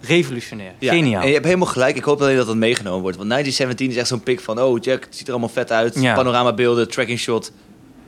Revolutionair. 0.00 0.72
Ja, 0.78 0.92
Geniaal. 0.92 1.20
En 1.22 1.26
je 1.26 1.32
hebt 1.32 1.44
helemaal 1.46 1.66
gelijk. 1.66 1.96
Ik 1.96 2.04
hoop 2.04 2.20
alleen 2.20 2.36
dat 2.36 2.46
dat 2.46 2.56
meegenomen 2.56 3.00
wordt. 3.00 3.16
Want 3.16 3.28
1917 3.28 3.90
is 3.90 3.96
echt 3.96 4.08
zo'n 4.08 4.22
pik 4.22 4.40
van... 4.40 4.60
Oh, 4.62 4.78
Jack, 4.82 5.04
het 5.04 5.16
ziet 5.16 5.26
er 5.26 5.32
allemaal 5.32 5.48
vet 5.52 5.72
uit. 5.72 6.00
Ja. 6.00 6.14
Panoramabeelden, 6.14 6.88
tracking 6.88 7.18
shot. 7.18 7.52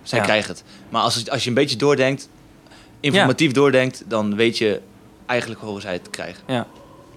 Zij 0.02 0.18
Ja. 0.18 0.24
krijgen 0.24 0.50
het. 0.50 0.64
Maar 0.88 1.02
als, 1.02 1.30
als 1.30 1.42
je 1.42 1.48
een 1.48 1.54
beetje 1.54 1.76
doordenkt... 1.76 2.28
Informatief 3.00 3.52
doordenkt... 3.52 4.02
Dan 4.06 4.36
weet 4.36 4.58
je 4.58 4.80
eigenlijk 5.26 5.60
hoe 5.60 5.80
zij 5.80 5.92
het 5.92 6.10
krijgen. 6.10 6.42
Ja, 6.46 6.66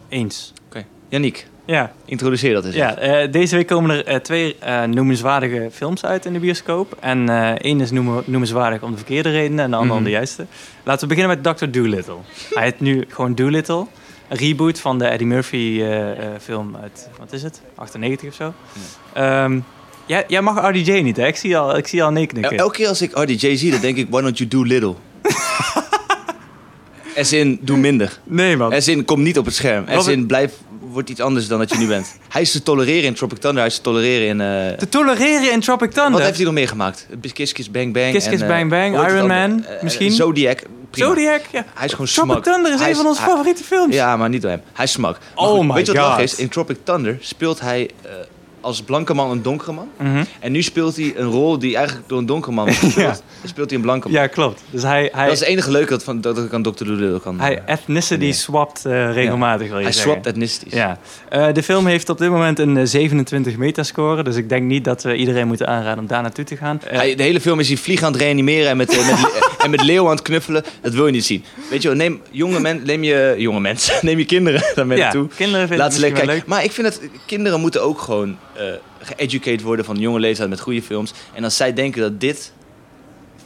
eens. 0.09 0.53
Oké. 0.67 0.85
Yannick, 1.09 1.47
Ja, 1.65 1.93
introduceer 2.05 2.53
dat 2.53 2.65
eens. 2.65 2.75
Ja, 2.75 2.97
eh, 2.97 3.31
deze 3.31 3.55
week 3.55 3.67
komen 3.67 3.89
er 3.89 4.05
eh, 4.05 4.15
twee 4.19 4.55
eh, 4.59 4.83
noemenswaardige 4.83 5.69
films 5.71 6.05
uit 6.05 6.25
in 6.25 6.33
de 6.33 6.39
bioscoop. 6.39 6.97
En 6.99 7.29
één 7.59 7.81
is 7.81 7.91
noemen, 7.91 8.23
noemenswaardig 8.25 8.81
om 8.81 8.91
de 8.91 8.97
verkeerde 8.97 9.31
redenen 9.31 9.65
en 9.65 9.71
de 9.71 9.77
andere 9.77 9.97
om 9.97 10.03
de 10.03 10.09
Mhm. 10.09 10.17
juiste. 10.17 10.45
Laten 10.83 11.07
we 11.07 11.15
beginnen 11.15 11.41
met 11.43 11.57
Dr. 11.57 11.65
Dolittle. 11.69 12.15
Hij 12.53 12.63
heet 12.63 12.79
nu 12.79 13.05
gewoon 13.07 13.35
Dolittle. 13.35 13.85
Een 14.27 14.37
reboot 14.37 14.79
van 14.79 14.99
de 14.99 15.05
Eddie 15.05 15.27
Murphy 15.27 15.83
film 16.41 16.75
uit, 16.81 17.09
wat 17.19 17.33
is 17.33 17.43
het, 17.43 17.61
98 17.75 18.29
of 18.29 18.35
zo. 18.35 18.53
Ehm, 19.13 19.59
jij, 20.05 20.23
jij 20.27 20.41
mag 20.41 20.69
RDJ 20.69 20.91
niet, 20.91 21.17
hè? 21.17 21.27
Ik 21.27 21.35
zie 21.35 21.57
al, 21.57 21.77
ik 21.77 21.87
zie 21.87 22.03
al 22.03 22.11
nee 22.11 22.27
knikken. 22.27 22.57
elke 22.57 22.75
keer 22.75 22.87
als 22.87 23.01
ik 23.01 23.11
RDJ 23.17 23.55
zie, 23.55 23.71
dan 23.71 23.79
denk 23.81 23.97
ik... 23.97 24.07
Why 24.09 24.21
don't 24.21 24.37
you 24.37 24.49
do 24.49 24.63
little? 24.63 24.93
As 27.17 27.33
in, 27.33 27.59
doe 27.61 27.77
minder. 27.77 28.19
Nee, 28.23 28.57
man. 28.57 28.73
As 28.73 28.87
in, 28.87 29.05
kom 29.05 29.21
niet 29.21 29.37
op 29.37 29.45
het 29.45 29.53
scherm. 29.55 29.85
As 29.87 30.07
in, 30.07 30.25
blijf... 30.25 30.53
Wordt 30.93 31.09
iets 31.09 31.19
anders 31.19 31.47
dan 31.47 31.59
dat 31.59 31.69
je 31.69 31.77
nu 31.77 31.87
bent. 31.87 32.15
Hij 32.29 32.41
is 32.41 32.51
te 32.51 32.63
tolereren 32.63 33.03
in 33.03 33.13
Tropic 33.13 33.37
Thunder. 33.37 33.59
Hij 33.59 33.67
is 33.67 33.75
te 33.75 33.81
tolereren 33.81 34.27
in... 34.27 34.41
eh, 34.41 34.77
Te 34.77 34.89
tolereren 34.89 35.51
in 35.51 35.59
Tropic 35.59 35.91
Thunder. 35.91 36.11
Wat 36.11 36.21
heeft 36.21 36.35
hij 36.35 36.45
nog 36.45 36.53
meer 36.53 36.67
gemaakt? 36.67 37.07
Kiss 37.33 37.51
Kiss 37.53 37.71
Bang 37.71 37.93
Bang. 37.93 38.11
Kiss 38.11 38.27
Kiss 38.29 38.41
eh, 38.41 38.47
Bang 38.47 38.69
Bang, 38.69 38.95
heet 38.95 39.01
het 39.05 39.11
Iron? 39.13 39.27
Man, 39.27 39.63
Eh, 39.65 39.75
eh, 39.75 39.83
misschien? 39.83 40.11
Zodiac. 40.11 40.61
Prima. 40.89 41.07
Zodiac, 41.07 41.41
ja. 41.51 41.65
Hij 41.73 41.85
is 41.85 41.91
gewoon 41.91 42.07
Tropic. 42.07 42.43
Thunder 42.43 42.73
is 42.73 42.79
Hij 42.79 42.89
een 42.89 42.95
van 42.95 43.05
onze 43.05 43.21
hij- 43.21 43.29
favoriete 43.29 43.63
films. 43.63 43.95
Ja, 43.95 44.17
maar 44.17 44.29
niet 44.29 44.41
door 44.41 44.51
hem. 44.51 44.61
Hij 44.73 44.85
is 44.85 44.91
smak. 44.91 45.17
Oh 45.35 45.67
my 45.67 45.73
Weet 45.73 45.85
je 45.85 45.93
wat 45.93 46.01
lachen 46.01 46.23
is? 46.23 46.35
In 46.35 46.49
Tropic 46.49 46.77
Thunder 46.83 47.17
speelt 47.21 47.59
hij 47.59 47.89
eh, 48.01 48.11
als 48.63 48.81
blanke 48.81 49.13
man 49.13 49.31
een 49.31 49.41
donkere 49.41 49.71
man. 49.71 49.87
Mhm. 49.97 50.23
En 50.39 50.51
nu 50.51 50.61
speelt 50.61 50.95
hij 50.95 51.13
een 51.17 51.25
rol 51.29 51.59
die 51.59 51.75
eigenlijk 51.75 52.09
door 52.09 52.17
een 52.17 52.25
donkere 52.25 52.53
man 52.55 52.65
wordt. 52.65 52.95
Ja. 53.03 53.15
Speelt 53.43 53.69
hij 53.69 53.77
een 53.77 53.83
blanke 53.83 54.07
man. 54.09 54.21
ja, 54.21 54.27
klopt. 54.27 54.61
Dus 54.69 54.83
hij, 54.83 55.09
hij, 55.13 55.23
Dat 55.23 55.33
is 55.33 55.39
het 55.39 55.47
enige 55.49 55.71
leuke 55.71 55.89
dat, 55.89 56.03
van, 56.03 56.21
dat 56.21 56.37
ik 56.37 56.53
aan 56.53 56.63
Dr. 56.63 56.83
Doolittle 56.85 57.19
kan. 57.19 57.39
Hij 57.39 57.61
eh, 57.65 57.73
ethnicity 57.73 58.19
Nee. 58.23 58.33
swapt 58.33 58.85
eh, 58.85 59.13
regelmatig, 59.13 59.67
wil 59.67 59.77
je 59.77 59.83
hij 59.83 59.93
zeggen. 59.93 60.11
swapt 60.11 60.27
ethnicities. 60.27 60.73
Ja. 60.73 60.97
Eh, 61.29 61.47
de 61.53 61.63
film 61.63 61.85
heeft 61.87 62.09
op 62.09 62.17
dit 62.17 62.29
moment 62.29 62.59
een 62.59 62.77
eh, 62.77 62.85
27 62.85 63.57
metascore. 63.57 64.23
Dus 64.23 64.35
ik 64.35 64.49
denk 64.49 64.63
niet 64.63 64.83
dat 64.83 65.03
we 65.03 65.15
iedereen 65.15 65.47
moeten 65.47 65.67
aanraden 65.67 65.99
om 65.99 66.07
daar 66.07 66.21
naartoe 66.21 66.45
te 66.45 66.57
gaan. 66.57 66.79
Hij, 66.85 67.15
de 67.15 67.23
hele 67.23 67.41
film 67.41 67.59
is 67.59 67.67
hij 67.67 67.77
vlieg 67.77 68.03
aan 68.03 68.11
het 68.11 68.21
reanimeren 68.21 68.69
en 68.69 68.77
met, 68.77 68.87
met, 68.87 69.31
en 69.63 69.69
met 69.69 69.81
leeuw 69.83 70.03
aan 70.05 70.11
het 70.15 70.21
knuffelen. 70.21 70.63
Dat 70.81 70.93
wil 70.93 71.05
je 71.05 71.11
niet 71.11 71.25
zien. 71.25 71.43
Weet 71.69 71.81
je 71.81 71.87
wel, 71.87 71.97
neem 71.97 72.21
jonge, 72.31 72.59
men, 72.59 72.81
neem 72.85 73.03
je, 73.03 73.35
jonge 73.37 73.59
mensen, 73.59 73.95
neem 74.05 74.17
je 74.17 74.25
kinderen 74.25 74.63
daarmee 74.75 74.97
Ja, 74.97 75.03
naartoe. 75.03 75.27
kinderen 75.35 75.67
vinden 75.67 75.77
Laat 75.85 75.91
het 75.93 76.01
lekker 76.01 76.25
kijken. 76.25 76.43
Maar 76.47 76.63
ik 76.63 76.71
vind 76.71 76.87
dat 76.87 76.99
kinderen 77.25 77.59
moeten 77.59 77.83
ook 77.83 77.99
gewoon 77.99 78.37
geëducated 78.99 79.61
worden 79.61 79.85
van 79.85 79.97
jonge 79.97 80.19
leeftijd 80.19 80.49
met 80.49 80.59
goede 80.59 80.81
films. 80.81 81.13
En 81.33 81.43
als 81.43 81.57
zij 81.57 81.73
denken 81.73 82.01
dat 82.01 82.19
dit 82.19 82.53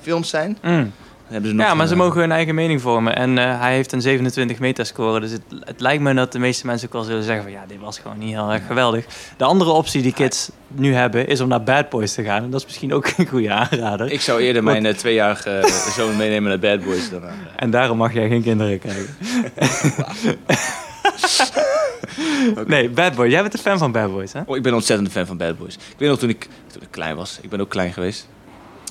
films 0.01 0.29
zijn. 0.29 0.57
Mm. 0.61 0.71
dan 0.71 0.91
hebben 1.27 1.49
ze 1.49 1.55
nog 1.55 1.65
Ja, 1.65 1.73
maar 1.73 1.87
ze 1.87 1.93
eh, 1.93 1.99
mogen 1.99 2.19
hun 2.19 2.31
eigen 2.31 2.55
mening 2.55 2.81
vormen. 2.81 3.15
En 3.15 3.37
eh, 3.37 3.59
hij 3.59 3.73
heeft 3.73 3.91
een 3.91 4.01
27 4.01 4.59
metascore. 4.59 5.19
Dus 5.19 5.31
het, 5.31 5.41
het 5.59 5.79
lijkt 5.79 6.03
me 6.03 6.13
dat 6.13 6.31
de 6.31 6.39
meeste 6.39 6.65
mensen 6.65 6.87
ook 6.87 6.93
wel 6.93 7.03
zullen 7.03 7.23
zeggen 7.23 7.43
van... 7.43 7.51
ja, 7.51 7.63
dit 7.67 7.79
was 7.79 7.99
gewoon 7.99 8.17
niet 8.17 8.33
heel 8.33 8.51
erg 8.51 8.65
geweldig. 8.67 9.05
De 9.37 9.43
andere 9.43 9.71
optie 9.71 10.01
die 10.01 10.13
kids 10.13 10.49
nu 10.67 10.93
hebben... 10.93 11.27
is 11.27 11.41
om 11.41 11.47
naar 11.47 11.63
Bad 11.63 11.89
Boys 11.89 12.13
te 12.13 12.23
gaan. 12.23 12.43
En 12.43 12.49
dat 12.49 12.59
is 12.59 12.65
misschien 12.65 12.93
ook 12.93 13.13
een 13.17 13.27
goede 13.27 13.51
aanrader. 13.51 14.11
Ik 14.11 14.21
zou 14.21 14.41
eerder 14.41 14.63
mijn 14.63 14.85
eh, 14.85 14.93
tweejarige 14.93 15.49
eh, 15.49 15.71
zoon 15.97 16.17
meenemen 16.17 16.49
naar 16.49 16.59
Bad 16.59 16.83
Boys 16.83 17.09
dan. 17.09 17.21
En 17.55 17.69
daarom 17.69 17.97
mag 17.97 18.13
jij 18.13 18.27
geen 18.27 18.43
kinderen 18.43 18.79
krijgen. 18.79 19.15
Nee, 22.65 22.89
Bad 22.89 23.15
Boys. 23.15 23.31
Jij 23.31 23.41
bent 23.41 23.53
een 23.53 23.59
fan 23.59 23.77
van 23.77 23.91
Bad 23.91 24.11
Boys, 24.11 24.33
hè? 24.33 24.39
Oh, 24.45 24.55
ik 24.55 24.61
ben 24.61 24.71
een 24.71 24.77
ontzettend 24.77 25.11
fan 25.11 25.25
van 25.25 25.37
Bad 25.37 25.57
Boys. 25.57 25.73
Ik 25.73 25.81
weet 25.97 26.09
nog 26.09 26.19
toen 26.19 26.29
ik, 26.29 26.47
toen 26.71 26.81
ik 26.81 26.87
klein 26.91 27.15
was. 27.15 27.37
Ik 27.41 27.49
ben 27.49 27.61
ook 27.61 27.69
klein 27.69 27.93
geweest. 27.93 28.27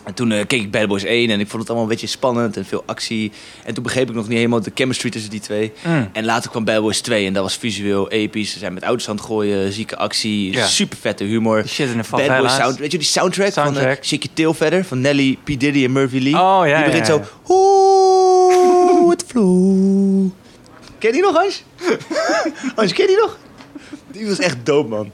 En 0.05 0.15
toen 0.15 0.33
eh, 0.33 0.47
keek 0.47 0.61
ik 0.61 0.71
Bad 0.71 0.87
Boys 0.89 1.05
1 1.05 1.31
en 1.31 1.41
ik 1.41 1.47
vond 1.49 1.61
het 1.61 1.71
allemaal 1.71 1.87
een 1.89 1.93
beetje 1.93 2.07
spannend 2.07 2.57
en 2.57 2.65
veel 2.65 2.83
actie. 2.87 3.33
En 3.65 3.75
toen 3.75 3.83
begreep 3.83 4.09
ik 4.09 4.15
nog 4.15 4.29
niet 4.29 4.37
helemaal 4.37 4.61
de 4.63 4.71
chemistry 4.75 5.11
tussen 5.11 5.31
die 5.31 5.41
twee. 5.41 5.73
Mm. 5.87 6.09
En 6.13 6.25
later 6.25 6.51
kwam 6.51 6.65
Bad 6.65 6.81
Boys 6.81 7.01
2 7.01 7.27
en 7.27 7.33
dat 7.33 7.43
was 7.43 7.57
visueel 7.57 8.11
episch. 8.11 8.53
Ze 8.53 8.59
zijn 8.59 8.75
met 8.75 8.83
auto's 8.83 9.09
aan 9.09 9.17
het 9.17 9.25
gooien, 9.25 9.73
zieke 9.73 9.97
actie, 9.97 10.53
Ja. 10.53 10.67
super 10.67 10.99
vette 10.99 11.25
humor. 11.25 11.69
Shit 11.69 11.89
in 11.91 11.97
de 11.97 12.05
Bad 12.11 12.39
Boys 12.39 12.55
sound, 12.55 12.79
weet 12.79 12.93
je 12.93 12.99
die 12.99 13.07
soundtrack, 13.07 13.53
van 13.53 13.77
uh, 13.77 13.93
Shake 14.03 14.29
Tail 14.33 14.55
Feather 14.55 14.85
van 14.85 15.01
Nelly, 15.01 15.39
P. 15.45 15.47
Diddy 15.47 15.85
en 15.85 15.93
Murphy 15.93 16.19
Lee? 16.19 16.35
Oh, 16.35 16.61
ja, 16.67 16.77
Die 16.77 16.85
begint 16.85 17.07
ja, 17.07 17.13
zo, 17.15 17.23
oeh, 17.49 19.11
het 19.11 19.25
vloe. 19.27 20.31
Ken 20.99 21.09
je 21.09 21.13
die 21.13 21.23
nog, 21.23 21.35
Hans? 21.37 21.65
Hans, 22.77 22.93
ken 22.93 23.05
je 23.05 23.11
die 23.11 23.21
nog? 23.21 23.39
Die 24.11 24.27
was 24.27 24.39
echt 24.39 24.57
dope, 24.63 24.89
man. 24.89 25.11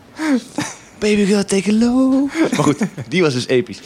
Baby 0.99 1.25
girl, 1.25 1.45
take 1.45 1.71
a 1.71 1.75
low. 1.75 2.29
Maar 2.51 2.65
goed, 2.65 2.79
die 3.09 3.23
was 3.23 3.33
dus 3.33 3.47
episch. 3.47 3.81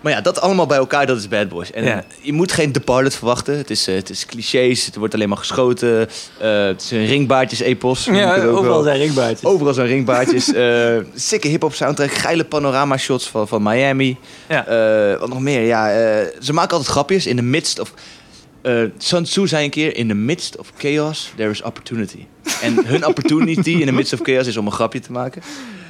Maar 0.00 0.12
ja, 0.12 0.20
dat 0.20 0.40
allemaal 0.40 0.66
bij 0.66 0.78
elkaar, 0.78 1.06
dat 1.06 1.16
is 1.18 1.28
Bad 1.28 1.48
Boys. 1.48 1.70
En 1.70 1.84
Ja. 1.84 2.04
je 2.20 2.32
moet 2.32 2.52
geen 2.52 2.72
Departed 2.72 3.14
verwachten. 3.14 3.56
Het 3.56 3.70
is, 3.70 3.86
eh, 3.86 3.94
het 3.94 4.10
is 4.10 4.26
clichés, 4.26 4.86
het 4.86 4.96
wordt 4.96 5.14
alleen 5.14 5.28
maar 5.28 5.38
geschoten. 5.38 6.08
Eh, 6.38 6.64
het 6.64 6.82
is 6.82 6.90
een 6.90 7.06
ringbaardjes-epos. 7.06 8.04
Ja, 8.04 8.34
overal 8.36 8.62
wel. 8.62 8.82
zijn 8.82 8.98
ringbuitjes. 8.98 9.44
Overal 9.50 9.74
zijn 9.74 9.86
ringbaardjes. 9.86 10.52
eh 10.54 10.96
sikke 11.14 11.48
hip-hop 11.48 11.74
soundtrack. 11.74 12.12
Geile 12.12 12.44
panorama 12.44 12.96
shots 12.96 13.28
van, 13.28 13.48
van 13.48 13.62
Miami. 13.62 14.16
Ja. 14.48 14.64
Wat 15.18 15.28
nog 15.28 15.40
meer? 15.40 15.60
Ja, 15.66 15.86
ze 16.40 16.52
maken 16.52 16.70
altijd 16.76 16.90
grapjes. 16.92 17.26
In 17.26 17.36
the 17.36 17.42
midst 17.42 17.78
of. 17.80 17.92
Eh 18.62 18.84
Sun 18.98 19.24
Tzu 19.24 19.46
zei 19.46 19.64
een 19.64 19.70
keer: 19.70 19.96
In 19.96 20.08
the 20.08 20.14
midst 20.14 20.56
of 20.56 20.72
chaos, 20.76 21.32
there 21.36 21.50
is 21.50 21.62
opportunity. 21.62 22.26
En 22.62 22.86
hun 22.86 23.06
opportunity 23.06 23.70
in 23.70 23.86
the 23.86 23.92
midst 23.92 24.12
of 24.12 24.20
chaos 24.22 24.46
is 24.46 24.56
om 24.56 24.66
een 24.66 24.72
grapje 24.72 25.00
te 25.00 25.12
maken. 25.12 25.42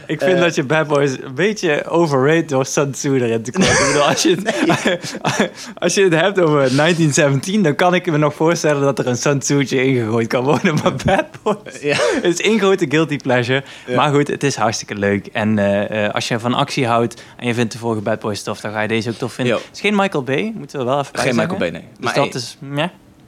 Ik 0.06 0.20
vind 0.20 0.32
Eh, 0.32 0.40
dat 0.40 0.54
je 0.54 0.62
Bad 0.64 0.86
Boys 0.88 1.10
een 1.10 1.34
beetje 1.34 1.84
overrate 1.88 2.44
door 2.44 2.66
Sun 2.66 2.90
Tzu 2.92 3.14
erin 3.20 3.42
te 3.42 3.50
bedoel, 3.86 4.02
als 4.02 4.22
je, 4.22 4.36
het, 4.42 5.18
als 5.78 5.94
je 5.94 6.02
het 6.02 6.12
hebt 6.14 6.40
over 6.40 6.58
1917, 6.76 7.62
dan 7.62 7.74
kan 7.74 7.94
ik 7.94 8.10
me 8.10 8.18
nog 8.18 8.34
voorstellen 8.34 8.82
dat 8.82 8.98
er 8.98 9.06
een 9.06 9.16
Sun 9.16 9.38
Tzu'tje 9.38 9.84
ingegooid 9.84 10.26
kan 10.26 10.44
worden. 10.44 10.74
Maar 10.74 10.92
Bad 11.04 11.26
Boys 11.42 11.80
Ja. 11.80 11.96
het 12.14 12.24
is 12.24 12.40
één 12.40 12.58
grote 12.58 12.86
guilty 12.88 13.16
pleasure. 13.16 13.62
Ja. 13.86 13.96
Maar 13.96 14.12
goed, 14.12 14.28
het 14.28 14.42
is 14.42 14.56
hartstikke 14.56 14.94
leuk. 14.94 15.26
En 15.26 15.58
eh, 15.58 16.04
eh, 16.06 16.14
als 16.14 16.28
je 16.28 16.38
van 16.38 16.54
actie 16.54 16.86
houdt 16.86 17.22
en 17.36 17.46
je 17.46 17.54
vindt 17.54 17.72
de 17.72 17.78
vorige 17.78 18.02
Bad 18.02 18.20
Boys 18.20 18.42
tof, 18.42 18.60
dan 18.60 18.72
ga 18.72 18.80
je 18.80 18.88
deze 18.88 19.10
ook 19.10 19.16
tof 19.16 19.32
vinden. 19.32 19.54
Jo. 19.54 19.60
Het 19.60 19.74
is 19.74 19.80
geen 19.80 19.96
Michael 19.96 20.22
Bay, 20.22 20.52
moeten 20.56 20.78
we 20.78 20.84
wel 20.84 20.98
even 20.98 21.18
Geen 21.18 21.22
zeggen. 21.34 21.36
Michael 21.42 21.58
Bay, 21.58 21.70
nee. 21.70 21.80
Dus 21.96 22.04
Maar 22.04 22.14
dat 22.14 22.32
hey, 22.32 22.42
is. 22.42 22.56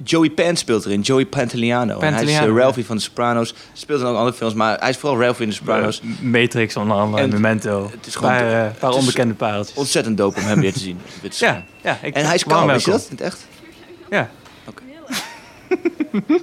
Joey 0.02 0.30
Pan 0.30 0.56
speelt 0.56 0.84
erin. 0.84 1.00
Joey 1.00 1.26
Pantoliano. 1.26 1.98
En 1.98 2.14
hij 2.14 2.24
is 2.24 2.30
ja. 2.30 2.46
Ralphie 2.46 2.84
van 2.84 2.96
de 2.96 3.02
Sopranos. 3.02 3.54
Speelt 3.72 4.00
in 4.00 4.06
ook 4.06 4.16
andere 4.16 4.36
films, 4.36 4.54
maar 4.54 4.78
hij 4.78 4.88
is 4.88 4.96
vooral 4.96 5.20
Ralphie 5.20 5.42
in 5.44 5.48
de 5.48 5.54
Sopranos. 5.54 6.00
Matrix 6.20 6.76
onder 6.76 6.96
andere, 6.96 7.22
En 7.22 7.28
Memento. 7.30 7.90
het 7.96 8.06
is 8.06 8.14
gewoon 8.14 8.30
Een 8.32 8.38
paar, 8.38 8.66
eh, 8.66 8.70
paar 8.78 8.90
is 8.90 8.96
onbekende 8.96 9.34
pareltjes. 9.34 9.76
Ontzettend 9.76 10.16
dope 10.16 10.40
om 10.40 10.46
hem 10.46 10.60
weer 10.60 10.72
te 10.72 10.78
zien. 10.78 10.98
Ja, 11.30 11.64
ja. 11.82 11.98
Ik, 12.02 12.14
En 12.14 12.24
hij 12.24 12.34
is 12.34 12.40
je 12.40 12.48
welkom. 12.48 12.68
dat? 12.68 12.86
In 13.10 13.16
het 13.16 13.20
echt? 13.20 13.46
Ja. 14.10 14.30
Oké. 14.64 14.82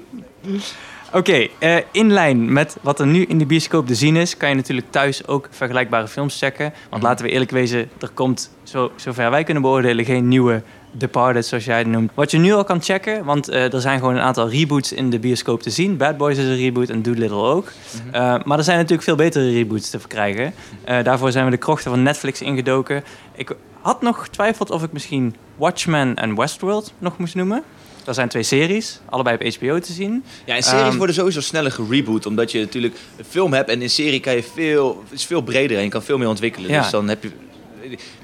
Oké, 1.13 1.47
eh, 1.59 1.75
in 1.91 2.11
lijn 2.11 2.53
met 2.53 2.77
wat 2.81 2.99
er 2.99 3.07
nu 3.07 3.25
in 3.25 3.37
de 3.37 3.45
bioscoop 3.45 3.87
te 3.87 3.95
zien 3.95 4.15
is, 4.15 4.37
kan 4.37 4.49
je 4.49 4.55
natuurlijk 4.55 4.91
thuis 4.91 5.27
ook 5.27 5.47
vergelijkbare 5.51 6.07
films 6.07 6.37
checken. 6.39 6.73
Want 6.89 7.03
laten 7.03 7.25
we 7.25 7.31
eerlijk 7.31 7.51
wezen, 7.51 7.89
er 7.99 8.09
komt, 8.09 8.51
zo, 8.63 8.91
zover 8.95 9.29
wij 9.31 9.43
kunnen 9.43 9.63
beoordelen, 9.63 10.05
geen 10.05 10.27
nieuwe 10.27 10.61
Departed, 10.91 11.45
zoals 11.45 11.65
jij 11.65 11.77
het 11.77 11.87
noemt. 11.87 12.11
Wat 12.13 12.31
je 12.31 12.37
nu 12.37 12.53
al 12.53 12.63
kan 12.63 12.81
checken, 12.81 13.25
want 13.25 13.47
eh, 13.47 13.73
er 13.73 13.81
zijn 13.81 13.99
gewoon 13.99 14.15
een 14.15 14.21
aantal 14.21 14.49
reboots 14.49 14.91
in 14.91 15.09
de 15.09 15.19
bioscoop 15.19 15.61
te 15.61 15.69
zien. 15.69 15.97
Bad 15.97 16.17
Boys 16.17 16.37
is 16.37 16.45
een 16.45 16.57
reboot 16.57 16.89
en 16.89 17.01
Doolittle 17.01 17.41
ook. 17.41 17.71
Eh, 18.11 18.35
maar 18.43 18.57
er 18.57 18.63
zijn 18.63 18.77
natuurlijk 18.77 19.03
veel 19.03 19.15
betere 19.15 19.51
reboots 19.51 19.89
te 19.89 19.99
verkrijgen. 19.99 20.53
Eh, 20.83 21.03
daarvoor 21.03 21.31
zijn 21.31 21.45
we 21.45 21.51
de 21.51 21.57
krochten 21.57 21.91
van 21.91 22.03
Netflix 22.03 22.41
ingedoken. 22.41 23.03
Ik 23.35 23.55
had 23.81 24.01
nog 24.01 24.21
getwijfeld 24.21 24.69
of 24.69 24.83
ik 24.83 24.91
misschien 24.91 25.35
Watchmen 25.55 26.15
en 26.15 26.35
Westworld 26.35 26.93
nog 26.97 27.17
moest 27.17 27.35
noemen. 27.35 27.63
Dat 28.03 28.15
zijn 28.15 28.29
twee 28.29 28.43
series, 28.43 28.99
allebei 29.09 29.35
op 29.35 29.55
HBO 29.55 29.79
te 29.79 29.93
zien. 29.93 30.23
Ja, 30.45 30.55
en 30.55 30.63
series 30.63 30.87
Ehm, 30.87 30.97
worden 30.97 31.15
sowieso 31.15 31.41
sneller 31.41 31.71
gereboot, 31.71 32.25
omdat 32.25 32.51
je 32.51 32.59
natuurlijk 32.59 32.95
een 33.17 33.25
film 33.25 33.53
hebt 33.53 33.69
en 33.69 33.81
in 33.81 33.89
serie 33.89 34.19
kan 34.19 34.35
je 34.35 34.43
veel, 34.43 35.03
is 35.09 35.25
veel 35.25 35.41
breder 35.41 35.77
en 35.77 35.83
je 35.83 35.89
kan 35.89 36.03
veel 36.03 36.17
meer 36.17 36.27
ontwikkelen. 36.27 36.69
Ja. 36.69 36.81
Dus 36.81 36.91
dan 36.91 37.07
heb 37.07 37.23
je 37.23 37.31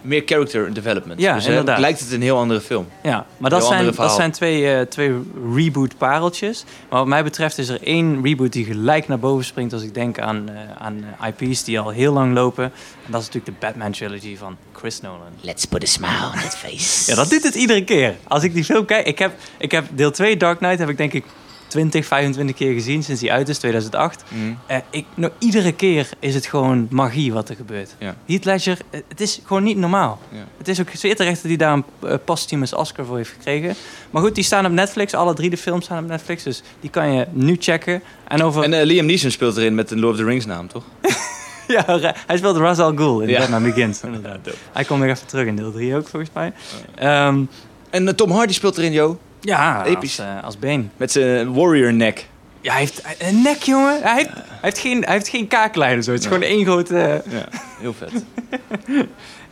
meer 0.02 0.22
character 0.26 0.74
development. 0.74 1.20
Ja, 1.20 1.34
dus 1.34 1.46
inderdaad. 1.46 1.80
lijkt 1.80 2.00
het 2.00 2.12
een 2.12 2.22
heel 2.22 2.38
andere 2.38 2.62
film. 2.62 2.88
Ja, 3.04 3.26
maar 3.38 3.50
dat 3.50 3.60
Heel 3.60 3.70
zijn, 3.70 3.96
dat 3.96 4.12
zijn 4.12 4.32
twee, 4.32 4.74
eh, 4.74 4.82
twee 4.82 5.14
reboot 5.54 5.98
pareltjes. 5.98 6.64
Maar 6.90 7.00
wat 7.00 7.08
mij 7.08 7.24
betreft 7.24 7.58
is 7.58 7.70
er 7.70 7.84
één 7.84 8.24
reboot 8.24 8.54
die 8.54 8.66
gelijk 8.66 9.08
naar 9.08 9.20
boven 9.20 9.46
springt 9.46 9.74
als 9.74 9.82
ik 9.84 9.94
denk 9.94 10.20
aan, 10.20 10.50
eh, 10.50 10.56
aan 10.78 11.06
eh, 11.20 11.28
IP's 11.28 11.64
die 11.64 11.80
al 11.80 11.90
heel 11.90 12.14
lang 12.14 12.34
lopen. 12.34 12.64
En 12.64 13.12
dat 13.12 13.22
is 13.22 13.28
natuurlijk 13.28 13.60
de 13.60 13.66
Batman 13.68 13.92
trilogy 13.92 14.38
van 14.38 14.58
Chris 14.74 15.02
Nolan. 15.02 15.32
Let's 15.42 15.66
put 15.66 15.84
a 15.84 15.86
smile 15.86 16.26
on 16.34 16.42
that 16.42 16.58
face. 16.58 17.10
Ja, 17.12 17.16
dat 17.16 17.30
doet 17.30 17.44
het 17.44 17.56
iedere 17.56 17.84
keer. 17.84 18.16
Als 18.24 18.44
ik 18.44 18.54
die 18.54 18.64
film 18.64 18.86
kijk, 18.86 19.06
ik 19.06 19.20
heb, 19.20 19.32
ik 19.58 19.72
heb 19.72 19.86
deel 19.92 20.12
2 20.12 20.38
Dark 20.38 20.58
Knight 20.58 20.80
heb 20.80 20.90
ik 20.90 20.98
denk 20.98 21.14
ik 21.14 21.24
20, 21.68 22.06
25 22.06 22.56
keer 22.56 22.74
gezien 22.74 23.04
sinds 23.04 23.22
die 23.22 23.32
uit 23.32 23.50
is, 23.50 23.58
2008. 23.58 24.24
Mm. 24.28 24.58
Eh, 24.66 24.78
ik, 24.90 25.06
nou, 25.16 25.32
iedere 25.38 25.72
keer 25.72 26.10
is 26.20 26.36
het 26.36 26.46
gewoon 26.46 26.88
magie 26.90 27.34
wat 27.34 27.50
er 27.50 27.56
gebeurt. 27.56 27.96
Ja. 28.00 28.16
Heath 28.26 28.46
Ledger, 28.46 28.78
eh, 28.90 29.02
het 29.08 29.22
is 29.22 29.42
gewoon 29.46 29.64
niet 29.64 29.78
normaal. 29.78 30.20
Ja. 30.32 30.46
Het 30.58 30.68
is 30.68 30.80
ook 30.80 30.88
zeer 30.94 31.16
terecht 31.16 31.36
dat 31.36 31.46
hij 31.46 31.56
daar 31.56 31.74
een 31.74 31.84
uh, 32.04 32.14
posthumous 32.26 32.74
Oscar 32.74 33.06
voor 33.06 33.18
heeft 33.18 33.30
gekregen. 33.30 33.76
Maar 34.12 34.22
goed, 34.22 34.36
die 34.36 34.44
staan 34.44 34.66
op 34.66 34.72
Netflix. 34.72 35.14
Alle 35.14 35.34
drie 35.34 35.50
de 35.50 35.58
films 35.58 35.86
staan 35.86 36.04
op 36.04 36.10
Netflix. 36.10 36.44
Dus 36.44 36.62
die 36.80 36.90
kan 36.90 37.14
je 37.14 37.26
nu 37.32 37.56
checken. 37.60 38.02
En 38.28 38.44
over... 38.44 38.64
En 38.64 38.84
Liam 38.86 39.06
Neeson 39.06 39.32
speelt 39.32 39.58
erin 39.58 39.76
met 39.76 39.92
een 39.92 40.00
Lord 40.00 40.14
of 40.14 40.20
the 40.20 40.26
Rings 40.26 40.46
naam, 40.46 40.68
toch? 40.68 40.84
ja, 41.68 42.14
hij 42.28 42.38
speelt 42.38 42.58
Ra's 42.58 42.78
al 42.80 42.92
Ghul 42.92 43.22
in 43.22 43.30
Ja. 43.30 43.40
Batman 43.40 43.64
Begins. 43.64 44.02
Inderdaad. 44.04 44.40
Hij 44.74 44.84
komt 44.84 45.00
nog 45.00 45.10
even 45.10 45.28
terug 45.28 45.48
in 45.48 45.56
deel 45.56 45.72
3 45.72 45.96
ook, 45.96 46.08
volgens 46.08 46.32
mij. 46.34 46.54
Ehm, 46.96 47.44
En 47.90 48.16
Tom 48.16 48.32
Hardy 48.32 48.54
speelt 48.54 48.78
erin, 48.78 48.92
joh. 48.92 49.18
Ja, 49.42 49.86
Episch. 49.86 50.20
Als, 50.20 50.28
eh, 50.28 50.44
als 50.44 50.60
Bane. 50.60 50.84
Met 50.98 51.12
zijn 51.12 51.54
warrior 51.54 51.94
neck. 51.94 52.26
Ja, 52.62 52.72
hij 52.72 52.82
heeft 52.82 53.00
hij- 53.04 53.30
een 53.30 53.42
nek, 53.42 53.62
jongen. 53.64 54.00
Hij 54.02 54.16
heeft, 54.16 54.30
hij 54.34 54.44
heeft, 54.62 54.80
geen, 54.80 55.04
hij 55.04 55.14
heeft 55.14 55.28
geen 55.28 55.48
kaaklijn 55.48 55.98
of 55.98 56.04
zo. 56.04 56.12
Het 56.12 56.20
is 56.24 56.30
Nee. 56.30 56.38
gewoon 56.40 56.56
één 56.58 56.66
grote... 56.66 56.98
eh, 57.00 57.32
Ja, 57.34 57.48
heel 57.80 57.94
vet. 57.94 58.12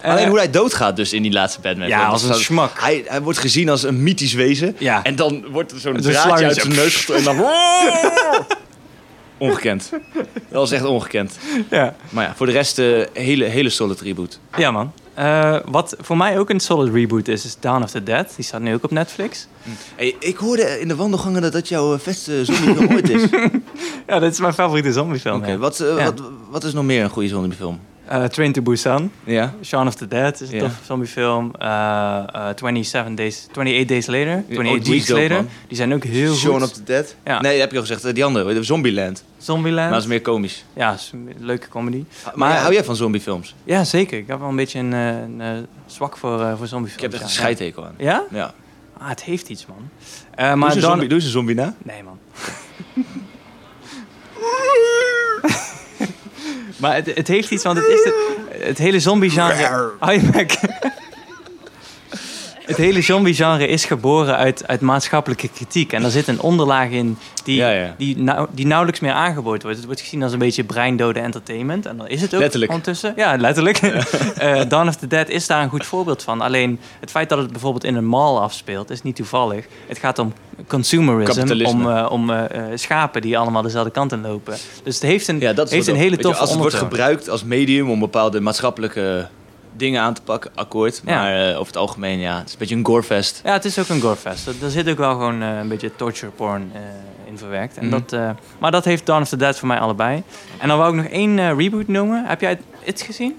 eh, 0.02 0.12
Alleen 0.12 0.28
hoe 0.28 0.38
hij 0.38 0.50
doodgaat 0.50 0.96
dus 0.96 1.14
in 1.14 1.22
die 1.22 1.32
laatste 1.32 1.62
Batman. 1.62 1.88
Ja, 1.88 2.06
als 2.06 2.24
een 2.24 2.34
schmak. 2.34 2.80
Hij, 2.80 3.04
hij 3.08 3.22
wordt 3.22 3.40
gezien 3.40 3.70
als 3.70 3.84
een 3.84 4.04
mythisch 4.04 4.34
wezen. 4.34 4.76
Ja. 4.80 5.04
En 5.04 5.16
dan 5.16 5.46
wordt 5.52 5.72
er 5.72 5.80
zo'n 5.80 5.98
draadje 6.02 6.46
uit 6.46 6.56
zijn 6.56 6.68
neus 6.76 6.96
gestoken 6.96 7.32
en 7.32 7.38
dan... 7.38 7.46
ongekend. 9.38 9.90
Dat 10.14 10.30
was 10.50 10.72
echt 10.72 10.84
ongekend. 10.86 11.38
ja. 11.70 11.96
Maar 12.10 12.26
ja, 12.26 12.34
voor 12.36 12.46
de 12.46 12.52
rest 12.52 12.80
eh 12.80 13.02
hele, 13.14 13.46
hele 13.46 13.70
solid 13.70 14.02
reboot. 14.02 14.40
ja, 14.58 14.72
man. 14.72 14.94
Eh, 15.16 15.58
wat 15.66 15.96
voor 16.00 16.18
mij 16.18 16.40
ook 16.40 16.50
een 16.50 16.60
solid 16.60 16.94
reboot 16.94 17.28
is, 17.28 17.46
is 17.46 17.58
Dawn 17.60 17.84
of 17.84 17.92
the 17.92 18.04
Dead. 18.04 18.34
Die 18.36 18.46
staat 18.46 18.62
nu 18.62 18.74
ook 18.74 18.84
op 18.84 18.92
Netflix. 18.92 19.48
Hey, 19.96 20.16
ik 20.20 20.38
hoorde 20.38 20.80
in 20.80 20.88
de 20.88 20.96
wandelgangen 20.96 21.42
dat 21.42 21.52
dat 21.54 21.68
jouw 21.68 21.94
eh, 21.94 22.00
beste 22.04 22.46
zombiefilm 22.46 22.92
ooit 22.94 23.10
is. 23.10 23.22
Ja, 24.08 24.20
dit 24.20 24.32
is 24.32 24.40
mijn 24.40 24.54
favoriete 24.54 24.92
zombiefilm. 24.92 25.46
ja. 25.46 25.58
wat, 25.58 25.80
eh, 25.80 25.98
Ja. 25.98 26.04
wat, 26.04 26.22
wat 26.50 26.64
is 26.64 26.74
nog 26.74 26.84
meer 26.84 27.04
een 27.04 27.10
goede 27.10 27.28
zombiefilm? 27.28 27.80
Eh, 28.08 28.24
Train 28.24 28.52
to 28.52 28.62
Busan. 28.62 29.12
Ja? 29.24 29.54
Shaun 29.64 29.88
of 29.88 29.96
the 29.96 30.08
Dead 30.08 30.42
is 30.42 30.52
een 30.52 30.60
toffe 30.60 30.84
zombiefilm. 30.86 31.52
Eh, 31.60 31.68
eh, 32.34 32.48
27 32.56 33.14
days, 33.16 33.48
28 33.50 33.86
Days 33.88 34.06
Later. 34.08 34.44
28 34.50 34.64
die 34.64 34.82
is 34.82 34.88
Weeks 34.90 35.06
dope, 35.06 35.22
Later. 35.22 35.36
man. 35.36 35.48
Die 35.68 35.78
zijn 35.78 35.94
ook 35.94 36.04
heel 36.04 36.34
Shaun 36.36 36.54
goed. 36.54 36.64
of 36.64 36.72
the 36.72 36.84
Dead? 36.84 37.16
Ja. 37.26 37.42
Nee, 37.42 37.52
dat 37.52 37.62
heb 37.62 37.72
je 37.72 37.76
al 37.78 37.82
gezegd. 37.84 38.04
eh, 38.06 38.14
Die 38.14 38.26
andere, 38.26 38.54
de 38.54 38.64
Zombieland. 38.64 39.24
Zombieland. 39.38 39.80
Maar 39.84 39.92
dat 39.94 40.02
is 40.02 40.08
meer 40.08 40.22
komisch. 40.22 40.66
Ja, 40.74 40.94
is 40.94 41.10
een 41.14 41.30
leuke 41.40 41.68
comedy. 41.68 42.04
Maar, 42.34 42.58
hou 42.60 42.74
jij 42.74 42.84
van 42.84 42.96
zombiefilms? 42.96 43.56
Ja, 43.64 43.84
zeker. 43.84 44.18
Ik 44.18 44.28
heb 44.28 44.40
wel 44.40 44.50
een 44.50 44.56
beetje 44.56 44.80
een, 44.80 44.94
eh, 44.94 45.08
een 45.08 45.42
eh, 45.42 45.50
zwak 45.86 46.18
voor, 46.18 46.42
eh, 46.42 46.58
voor 46.58 46.68
zombiefilms. 46.68 46.94
Ik 46.94 47.02
heb 47.02 47.14
echt 47.14 47.22
een 47.22 47.28
ja. 47.28 47.34
scheidtekel 47.34 47.86
aan. 47.86 47.94
Ja? 47.98 48.24
Ja. 48.32 48.54
Ah, 48.98 49.10
het 49.10 49.24
heeft 49.24 49.50
iets, 49.50 49.66
man. 49.66 49.78
Eh, 50.36 50.46
Maar 50.46 50.58
maar 50.58 50.58
doe, 50.58 50.66
eens 50.66 50.76
een 50.76 50.82
dan... 50.82 50.90
zombie, 50.90 51.08
doe 51.08 51.18
eens 51.18 51.26
een 51.28 51.32
zombie 51.34 51.56
na. 51.56 51.74
Nee, 51.84 52.04
man. 52.04 52.20
maar 56.78 56.96
het, 56.96 57.16
het 57.16 57.28
heeft 57.28 57.52
iets, 57.52 57.64
want 57.64 57.78
het 57.78 57.88
is 57.88 58.04
het, 58.04 58.16
het 58.66 58.78
hele 58.78 59.00
zombie-genre... 59.00 59.92
Bek. 60.32 60.60
het 62.66 62.78
hele 62.78 63.02
zombie-genre 63.02 63.68
is 63.68 63.86
geboren 63.86 64.36
uit, 64.36 64.68
uit 64.68 64.82
maatschappelijke 64.82 65.50
kritiek. 65.50 65.94
En 65.94 66.02
daar 66.02 66.12
zit 66.12 66.28
een 66.28 66.42
onderlaag 66.42 66.90
in 66.90 67.18
die, 67.44 67.56
Ja, 67.56 67.70
ja. 67.70 67.96
Die, 67.98 68.18
nou, 68.18 68.48
die 68.52 68.66
nauwelijks 68.66 69.00
meer 69.00 69.12
aangeboden 69.12 69.62
wordt. 69.62 69.78
Het 69.78 69.86
wordt 69.86 70.02
gezien 70.02 70.24
als 70.24 70.32
een 70.32 70.40
beetje 70.40 70.64
breindode 70.64 71.20
entertainment. 71.20 71.86
En 71.86 71.98
dan 71.98 72.08
is 72.08 72.22
het 72.22 72.34
ook 72.34 72.40
Letterlijk. 72.40 72.72
ondertussen. 72.72 73.14
Ja, 73.16 73.38
letterlijk. 73.38 73.80
Eh, 74.36 74.62
Dawn 74.68 74.88
of 74.88 74.96
the 74.96 75.08
Dead 75.08 75.30
is 75.30 75.48
daar 75.48 75.64
een 75.64 75.70
goed 75.70 75.86
voorbeeld 75.86 76.24
van. 76.24 76.42
Alleen 76.42 76.80
het 77.00 77.12
feit 77.12 77.30
dat 77.30 77.38
het 77.38 77.52
bijvoorbeeld 77.52 77.84
in 77.84 77.96
een 77.96 78.06
mall 78.06 78.38
afspeelt, 78.38 78.90
is 78.90 79.02
niet 79.02 79.16
toevallig. 79.16 79.66
Het 79.88 79.98
gaat 79.98 80.20
om 80.20 80.34
consumerism, 80.68 81.66
om, 81.66 81.90
eh, 81.90 82.08
om 82.10 82.30
eh, 82.30 82.62
schapen 82.76 83.22
die 83.22 83.38
allemaal 83.38 83.62
dezelfde 83.62 83.92
kant 83.92 84.12
in 84.12 84.22
lopen. 84.22 84.56
Dus 84.84 84.94
het 84.94 85.04
heeft 85.04 85.28
een, 85.28 85.40
Ja, 85.40 85.54
dat 85.54 85.70
heeft 85.70 85.88
een 85.88 85.96
hele 85.96 86.18
toffe 86.18 86.42
Als 86.42 86.50
het 86.50 86.60
wordt 86.60 86.76
gebruikt 86.76 87.30
als 87.30 87.44
medium 87.44 87.90
om 87.90 88.00
bepaalde 88.00 88.42
maatschappelijke 88.42 89.28
dingen 89.78 90.02
aan 90.02 90.14
te 90.14 90.22
pakken, 90.22 90.52
akkoord. 90.56 91.02
Ja. 91.06 91.16
Maar 91.22 91.42
eh, 91.50 91.54
over 91.54 91.68
het 91.68 91.78
algemeen, 91.78 92.20
ja, 92.20 92.38
het 92.38 92.46
is 92.48 92.54
een 92.54 92.60
beetje 92.60 92.76
een 92.76 92.86
gorefest. 92.86 93.42
Ja, 93.44 93.54
het 93.54 93.66
is 93.66 93.80
ook 93.80 93.88
een 93.90 94.02
gorefest. 94.02 94.48
Er- 94.48 94.70
zit 94.70 94.90
ook 94.90 94.98
wel 94.98 95.12
gewoon 95.12 95.42
eh, 95.42 95.58
een 95.58 95.68
beetje 95.68 95.96
torture 95.96 96.32
porn 96.32 96.72
eh, 96.74 96.80
in 97.26 97.38
verwerkt. 97.38 97.78
En 97.78 97.88
Mhm. 97.88 98.00
dat, 98.06 98.36
maar 98.60 98.72
dat 98.72 98.86
heeft 98.86 99.06
Dawn 99.06 99.22
of 99.22 99.28
the 99.30 99.38
Dead 99.38 99.60
voor 99.60 99.68
mij 99.68 99.80
allebei. 99.80 100.24
En 100.58 100.68
dan 100.68 100.78
wou 100.78 100.98
ik 100.98 101.04
nog 101.04 101.12
één 101.12 101.58
reboot 101.58 101.88
noemen. 101.88 102.26
Heb 102.26 102.42
jij 102.42 102.60
het 102.80 103.02
gezien? 103.02 103.36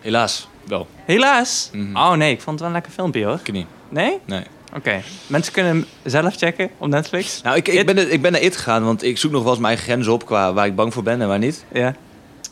Helaas, 0.00 0.48
wel. 0.64 0.86
Helaas. 1.04 1.70
Mhm. 1.72 1.96
Oh 1.96 2.12
nee, 2.12 2.30
ik 2.32 2.40
vond 2.40 2.50
het 2.50 2.58
wel 2.58 2.68
een 2.68 2.74
lekker 2.74 2.92
filmpje 2.92 3.24
hoor. 3.24 3.40
Ik 3.44 3.52
niet. 3.52 3.66
Nee? 3.88 4.18
Nee. 4.24 4.42
Oké. 4.76 5.02
Mensen 5.26 5.52
kunnen 5.52 5.72
hem 5.72 5.86
zelf 6.04 6.36
checken 6.36 6.70
op 6.78 6.88
Netflix. 6.88 7.42
Nou, 7.42 7.56
ik, 7.56 7.68
It- 7.68 7.74
ik, 7.78 7.86
ben, 7.86 8.12
ik 8.12 8.22
ben 8.22 8.32
naar 8.32 8.40
It 8.40 8.56
gegaan, 8.56 8.84
want 8.84 9.02
ik 9.02 9.18
zoek 9.18 9.32
nog 9.32 9.42
wel 9.42 9.52
eens 9.52 9.60
mijn 9.60 9.78
grenzen 9.78 10.12
op 10.12 10.26
qua 10.26 10.52
waar 10.52 10.66
ik 10.66 10.74
bang 10.76 10.92
voor 10.92 11.02
ben 11.02 11.20
en 11.20 11.28
waar 11.28 11.38
niet. 11.38 11.64
Ja. 11.72 11.94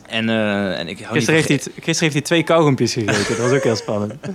En, 0.07 0.29
eh, 0.29 0.79
en 0.79 0.87
ik 0.87 0.99
hou 0.99 1.13
Gisteren 1.13 1.39
niet 1.39 1.47
heeft, 1.49 1.63
hij, 1.65 1.73
gisteren 1.73 1.99
heeft 1.99 2.13
hij 2.13 2.21
twee 2.21 2.43
kauwgompjes 2.43 2.93
gegeten. 2.93 3.25
Dat 3.27 3.37
was 3.37 3.51
ook 3.51 3.63
heel 3.63 3.75
spannend. 3.75 4.13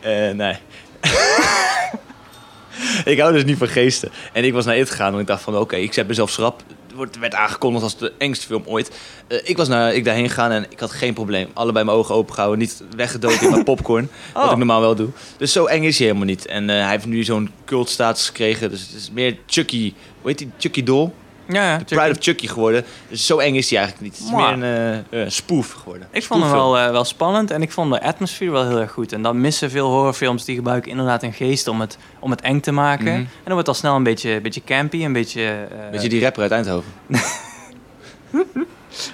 Eh, 0.00 0.30
nee. 0.30 0.56
ik 3.12 3.18
hou 3.20 3.32
dus 3.32 3.44
niet 3.44 3.58
van 3.58 3.68
geesten. 3.68 4.10
En 4.32 4.44
ik 4.44 4.52
was 4.52 4.64
naar 4.64 4.78
It 4.78 4.90
gegaan 4.90 5.14
en 5.14 5.20
ik 5.20 5.26
dacht 5.26 5.42
van 5.42 5.56
oké, 5.56 5.76
ik 5.76 5.92
zet 5.92 6.08
mezelf 6.08 6.30
schrap. 6.30 6.62
Het 6.98 7.18
werd 7.18 7.34
aangekondigd 7.34 7.82
als 7.84 7.98
de 7.98 8.12
engste 8.18 8.46
film 8.46 8.62
ooit. 8.66 8.90
Eh, 9.26 9.38
ik 9.42 9.56
was 9.56 9.68
naar, 9.68 9.94
ik 9.94 10.04
daarheen 10.04 10.28
gegaan 10.28 10.50
en 10.50 10.66
ik 10.68 10.80
had 10.80 10.90
geen 10.92 11.14
probleem. 11.14 11.48
Allebei 11.54 11.84
mijn 11.84 11.96
ogen 11.96 12.14
open 12.14 12.34
gehouden, 12.34 12.58
niet 12.58 12.82
weggedood 12.96 13.40
in 13.40 13.50
mijn 13.50 13.64
popcorn. 13.74 14.10
Wat 14.34 14.44
Oh. 14.44 14.50
ik 14.50 14.56
normaal 14.56 14.80
wel 14.80 14.94
doe. 14.94 15.08
Dus 15.36 15.52
zo 15.52 15.66
eng 15.66 15.82
is 15.82 15.98
hij 15.98 16.06
helemaal 16.06 16.28
niet. 16.28 16.46
En 16.46 16.68
hij 16.68 16.90
heeft 16.90 17.06
nu 17.06 17.24
zo'n 17.24 17.50
cultstatus 17.64 18.26
gekregen. 18.26 18.70
Dus 18.70 18.80
het 18.80 18.94
is 18.94 19.10
meer 19.10 19.36
Chucky, 19.46 19.94
hoe 20.20 20.30
heet 20.30 20.38
die? 20.38 20.50
Chucky 20.58 20.82
Doll? 20.82 21.10
Ja, 21.48 21.70
ja. 21.70 21.78
De 21.78 21.84
Pride 21.84 22.10
of 22.10 22.16
Chucky 22.20 22.46
geworden. 22.46 22.84
Dus 23.08 23.26
zo 23.26 23.38
eng 23.38 23.54
is 23.54 23.70
hij 23.70 23.78
eigenlijk 23.78 24.08
niet. 24.10 24.18
Het 24.18 24.28
is 24.28 24.34
Maar- 24.34 24.58
meer 24.58 24.68
een 24.68 25.04
eh, 25.10 25.22
eh, 25.22 25.30
spoof 25.30 25.72
geworden. 25.72 26.08
Ik 26.10 26.24
vond 26.24 26.42
hem 26.42 26.52
wel, 26.52 26.78
eh, 26.78 26.90
wel 26.90 27.04
spannend 27.04 27.50
en 27.50 27.62
ik 27.62 27.72
vond 27.72 27.92
de 27.92 28.02
atmosfeer 28.02 28.50
wel 28.52 28.66
heel 28.68 28.80
erg 28.80 28.90
goed. 28.92 29.12
En 29.12 29.22
dat 29.22 29.34
missen 29.34 29.70
veel 29.70 29.88
horrorfilms, 29.90 30.44
die 30.44 30.54
gebruiken 30.56 30.90
inderdaad 30.90 31.22
een 31.22 31.32
geest 31.32 31.68
om 31.68 31.80
het, 31.80 31.98
om 32.18 32.30
het 32.30 32.40
eng 32.40 32.60
te 32.60 32.72
maken. 32.72 33.04
Mhm. 33.04 33.14
En 33.14 33.28
dan 33.44 33.52
wordt 33.52 33.58
het 33.58 33.68
al 33.68 33.74
snel 33.74 33.96
een 33.96 34.02
beetje, 34.02 34.30
een 34.30 34.42
beetje 34.42 34.62
campy, 34.64 35.04
een 35.04 35.12
beetje... 35.12 35.42
eh, 35.42 35.76
Weet 35.90 36.02
je 36.02 36.08
die 36.08 36.22
rapper 36.22 36.42
uit 36.42 36.50
Eindhoven? 36.50 36.92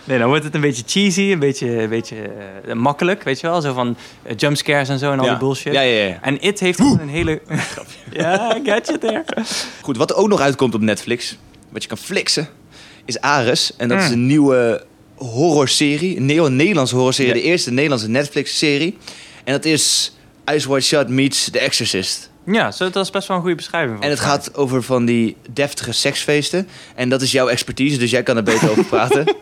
Nee, 0.05 0.18
dan 0.18 0.29
wordt 0.29 0.44
het 0.44 0.55
een 0.55 0.61
beetje 0.61 0.83
cheesy, 0.87 1.33
een 1.33 1.38
beetje, 1.38 1.83
een 1.83 1.88
beetje 1.88 2.16
makkelijk, 2.75 3.23
weet 3.23 3.40
je 3.40 3.47
wel? 3.47 3.61
Zo 3.61 3.73
van 3.73 3.97
jumpscares 4.37 4.88
en 4.88 4.99
zo 4.99 5.12
en 5.12 5.20
al 5.20 5.27
die 5.29 5.37
bullshit. 5.37 5.73
Ja, 5.73 5.81
ja, 5.81 6.05
ja. 6.07 6.18
En 6.23 6.40
It 6.42 6.61
heeft 6.61 6.79
gewoon 6.81 7.01
een 7.01 7.09
hele... 7.09 7.40
ja, 8.12 8.57
I 8.57 8.61
get 8.64 8.87
you 8.87 8.99
there. 8.99 9.25
Goed, 9.81 9.97
wat 9.97 10.11
er 10.11 10.16
ook 10.16 10.29
nog 10.29 10.40
uitkomt 10.40 10.75
op 10.75 10.81
Netflix, 10.81 11.38
wat 11.75 11.83
je 11.83 11.89
kan 11.89 11.99
flixen, 11.99 12.49
is 13.05 13.21
Ares. 13.21 13.73
En 13.77 13.89
dat 13.89 13.99
Mm. 13.99 14.05
is 14.05 14.11
een 14.11 14.27
nieuwe 14.27 14.85
horrorserie, 15.15 16.17
een 16.17 16.27
neo- 16.27 16.49
Nederlandse 16.49 16.95
horrorserie, 16.95 17.35
Ja. 17.35 17.41
de 17.41 17.47
eerste 17.47 17.71
Nederlandse 17.71 18.09
Netflix-serie. 18.09 18.97
En 19.45 19.53
dat 19.53 19.65
is 19.65 20.17
Ice 20.55 20.69
White 20.69 20.87
Shut 20.87 21.09
meets 21.09 21.51
The 21.51 21.59
Exorcist. 21.59 22.31
Ja, 22.47 22.71
zo, 22.73 22.91
dat 22.91 23.05
is 23.05 23.11
best 23.11 23.27
wel 23.29 23.37
een 23.37 23.43
goede 23.43 23.57
beschrijving. 23.57 24.01
En 24.03 24.11
het 24.11 24.21
gaat 24.21 24.55
over 24.55 24.83
van 24.83 25.05
die 25.05 25.37
deftige 25.51 25.93
seksfeesten. 25.93 26.69
En 26.95 27.09
dat 27.09 27.23
is 27.23 27.33
jouw 27.33 27.49
expertise, 27.49 27.99
dus 27.99 28.11
jij 28.11 28.23
kan 28.23 28.37
er 28.37 28.43
beter 28.43 28.71
over 28.71 28.85
praten. 28.85 29.25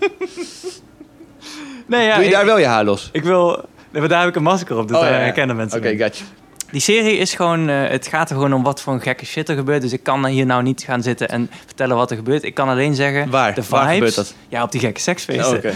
Nee, 1.87 2.07
ja, 2.07 2.15
Doe 2.15 2.23
je 2.25 2.29
ik, 2.29 2.35
daar 2.35 2.45
wel 2.45 2.59
je 2.59 2.67
haar 2.67 2.85
los? 2.85 3.09
ik 3.13 3.23
wil... 3.23 3.65
Nee, 3.91 4.01
maar 4.01 4.09
daar 4.09 4.21
heb 4.21 4.29
ik 4.29 4.37
een 4.37 4.43
masker 4.43 4.77
op, 4.79 4.89
dus 4.89 4.97
Oh, 4.97 5.03
daar 5.03 5.13
ja, 5.13 5.19
ja. 5.19 5.25
herkennen 5.25 5.57
mensen 5.57 5.79
Oké, 5.79 5.89
gotcha. 5.99 6.25
Die 6.73 6.81
serie 6.81 7.17
is 7.17 7.35
gewoon, 7.35 7.69
eh, 7.69 7.89
het 7.89 8.07
gaat 8.07 8.31
er 8.31 8.35
gewoon 8.37 8.53
om 8.53 8.63
wat 8.63 8.81
voor 8.81 8.93
een 8.93 9.01
gekke 9.01 9.27
shit 9.27 9.49
er 9.49 9.55
gebeurt. 9.57 9.83
Dus 9.83 9.93
ik 9.93 10.03
kan 10.03 10.27
hier 10.27 10.47
nou 10.47 10.63
niet 10.63 10.83
gaan 10.83 11.03
zitten 11.03 11.29
en 11.29 11.51
vertellen 11.67 11.97
wat 11.97 12.11
er 12.11 12.17
gebeurt. 12.17 12.43
Ik 12.43 12.55
kan 12.55 12.69
alleen 12.69 12.95
zeggen, 12.95 13.31
Waar? 13.31 13.55
de 13.55 13.63
Waar 13.69 13.81
vibes... 13.83 13.95
gebeurt 13.95 14.15
dat? 14.15 14.35
Ja, 14.49 14.63
op 14.63 14.73
die 14.73 14.81
gekke 14.81 15.01
seksfeesten. 15.01 15.57
Oké. 15.57 15.73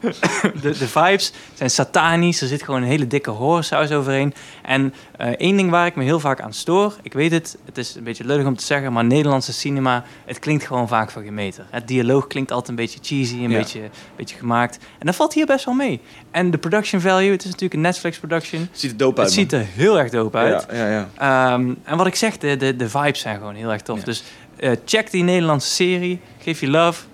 de, 0.62 0.78
de 0.78 0.88
vibes 0.88 1.32
zijn 1.54 1.70
satanisch. 1.70 2.40
Er 2.40 2.48
zit 2.48 2.62
gewoon 2.62 2.82
een 2.82 2.88
hele 2.88 3.06
dikke 3.06 3.30
horrorsaus 3.30 3.90
overheen. 3.90 4.34
En 4.62 4.94
eh, 5.16 5.28
één 5.28 5.56
ding 5.56 5.70
waar 5.70 5.86
ik 5.86 5.96
me 5.96 6.04
heel 6.04 6.20
vaak 6.20 6.40
aan 6.40 6.52
stoor... 6.52 6.96
Ik 7.02 7.12
weet 7.12 7.30
het, 7.30 7.56
het 7.64 7.78
is 7.78 7.94
een 7.94 8.04
beetje 8.04 8.24
lullig 8.24 8.46
om 8.46 8.56
te 8.56 8.64
zeggen... 8.64 8.92
maar 8.92 9.04
Nederlandse 9.04 9.52
cinema, 9.52 10.04
het 10.26 10.38
klinkt 10.38 10.66
gewoon 10.66 10.88
vaak 10.88 11.10
voor 11.10 11.22
geen 11.22 11.34
meter. 11.34 11.64
Het 11.70 11.88
dialoog 11.88 12.26
klinkt 12.26 12.50
altijd 12.50 12.68
een 12.68 12.74
beetje 12.74 12.98
cheesy, 13.02 13.34
een 13.34 13.50
Ja. 13.50 13.58
beetje, 13.58 13.80
een 13.82 13.90
beetje 14.16 14.36
gemaakt. 14.36 14.78
En 14.98 15.06
dat 15.06 15.14
valt 15.14 15.34
hier 15.34 15.46
best 15.46 15.64
wel 15.64 15.74
mee. 15.74 16.00
En 16.30 16.50
de 16.50 16.58
production 16.58 17.00
value, 17.00 17.30
het 17.30 17.40
is 17.40 17.46
natuurlijk 17.46 17.74
een 17.74 17.80
Netflix-production... 17.80 18.68
Ziet 18.72 18.90
er 18.90 18.96
dope 18.96 19.20
uit, 19.20 19.26
Het 19.28 19.38
ziet 19.38 19.52
er 19.52 19.64
heel 19.74 19.98
erg 19.98 20.10
dope 20.14 20.36
uit. 20.36 20.66
Ja, 20.70 20.76
ja, 20.76 20.90
ja. 20.90 21.08
Ehm, 21.52 21.74
en 21.84 21.96
wat 21.96 22.06
ik 22.06 22.14
zeg, 22.14 22.38
de, 22.38 22.56
de, 22.56 22.76
de 22.76 22.88
vibes 22.88 23.20
zijn 23.20 23.36
gewoon 23.36 23.54
heel 23.54 23.72
erg 23.72 23.82
tof. 23.82 24.02
Dus 24.02 24.22
eh, 24.56 24.70
check 24.84 25.10
die 25.10 25.22
Nederlandse 25.22 25.70
serie. 25.70 26.20
Geef 26.38 26.60
je 26.60 26.68
love. 26.68 27.04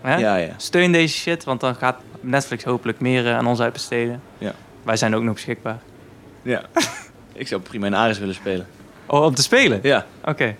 Hè? 0.00 0.16
ja, 0.16 0.36
ja. 0.36 0.52
Steun 0.56 0.92
deze 0.92 1.14
shit, 1.14 1.44
want 1.44 1.60
dan 1.60 1.74
gaat 1.74 1.96
Netflix 2.20 2.64
hopelijk 2.64 3.00
meer 3.00 3.26
eh, 3.26 3.36
aan 3.36 3.46
ons 3.46 3.60
uitbesteden. 3.60 4.22
Ja. 4.38 4.52
Wij 4.82 4.96
zijn 4.96 5.14
ook 5.14 5.22
nog 5.22 5.34
beschikbaar. 5.34 5.78
ja. 6.42 6.62
ik 7.32 7.48
zou 7.48 7.60
prima 7.60 7.86
in 7.86 7.94
Ares 7.94 8.18
willen 8.18 8.34
spelen. 8.34 8.66
Oh, 9.06 9.24
om 9.24 9.34
te 9.34 9.42
spelen? 9.42 9.80
Ja. 9.82 10.06
Oké. 10.24 10.56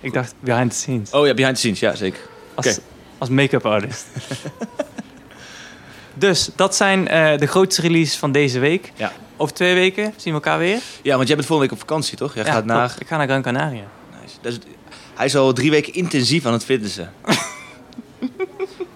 Ik 0.00 0.12
dacht 0.12 0.34
behind 0.40 0.70
the 0.70 0.76
scenes. 0.76 1.10
Oh 1.10 1.26
ja, 1.26 1.34
behind 1.34 1.54
the 1.54 1.60
scenes, 1.60 1.80
ja, 1.80 1.94
zeker. 1.94 2.20
als 2.54 2.80
als 3.18 3.28
make-up 3.32 3.66
artist. 3.66 4.06
dus 6.14 6.50
dat 6.56 6.76
zijn 6.76 7.08
eh, 7.08 7.38
de 7.38 7.46
grootste 7.46 7.80
releases 7.82 8.16
van 8.16 8.32
deze 8.32 8.58
week. 8.58 8.92
Ja. 8.94 9.12
Over 9.36 9.54
twee 9.54 9.74
weken 9.74 10.04
zien 10.04 10.14
we 10.24 10.30
elkaar 10.32 10.58
weer. 10.58 10.78
Ja, 11.02 11.16
want 11.16 11.26
jij 11.26 11.36
bent 11.36 11.48
volgende 11.48 11.70
week 11.72 11.80
op 11.82 11.88
vakantie, 11.88 12.16
toch? 12.16 12.34
Jij 12.34 12.44
Ja, 12.44 12.52
gaat 12.52 12.64
naar... 12.64 12.94
Ik 12.98 13.06
ga 13.06 13.16
naar 13.16 13.26
Gran 13.26 13.42
Canaria. 13.42 13.84
Nice. 14.22 14.34
Dat 14.40 14.58
hij 15.14 15.26
is 15.26 15.36
al 15.36 15.52
drie 15.52 15.70
weken 15.70 15.92
intensief 15.94 16.46
aan 16.46 16.52
het 16.52 16.64
fitnessen. 16.64 17.12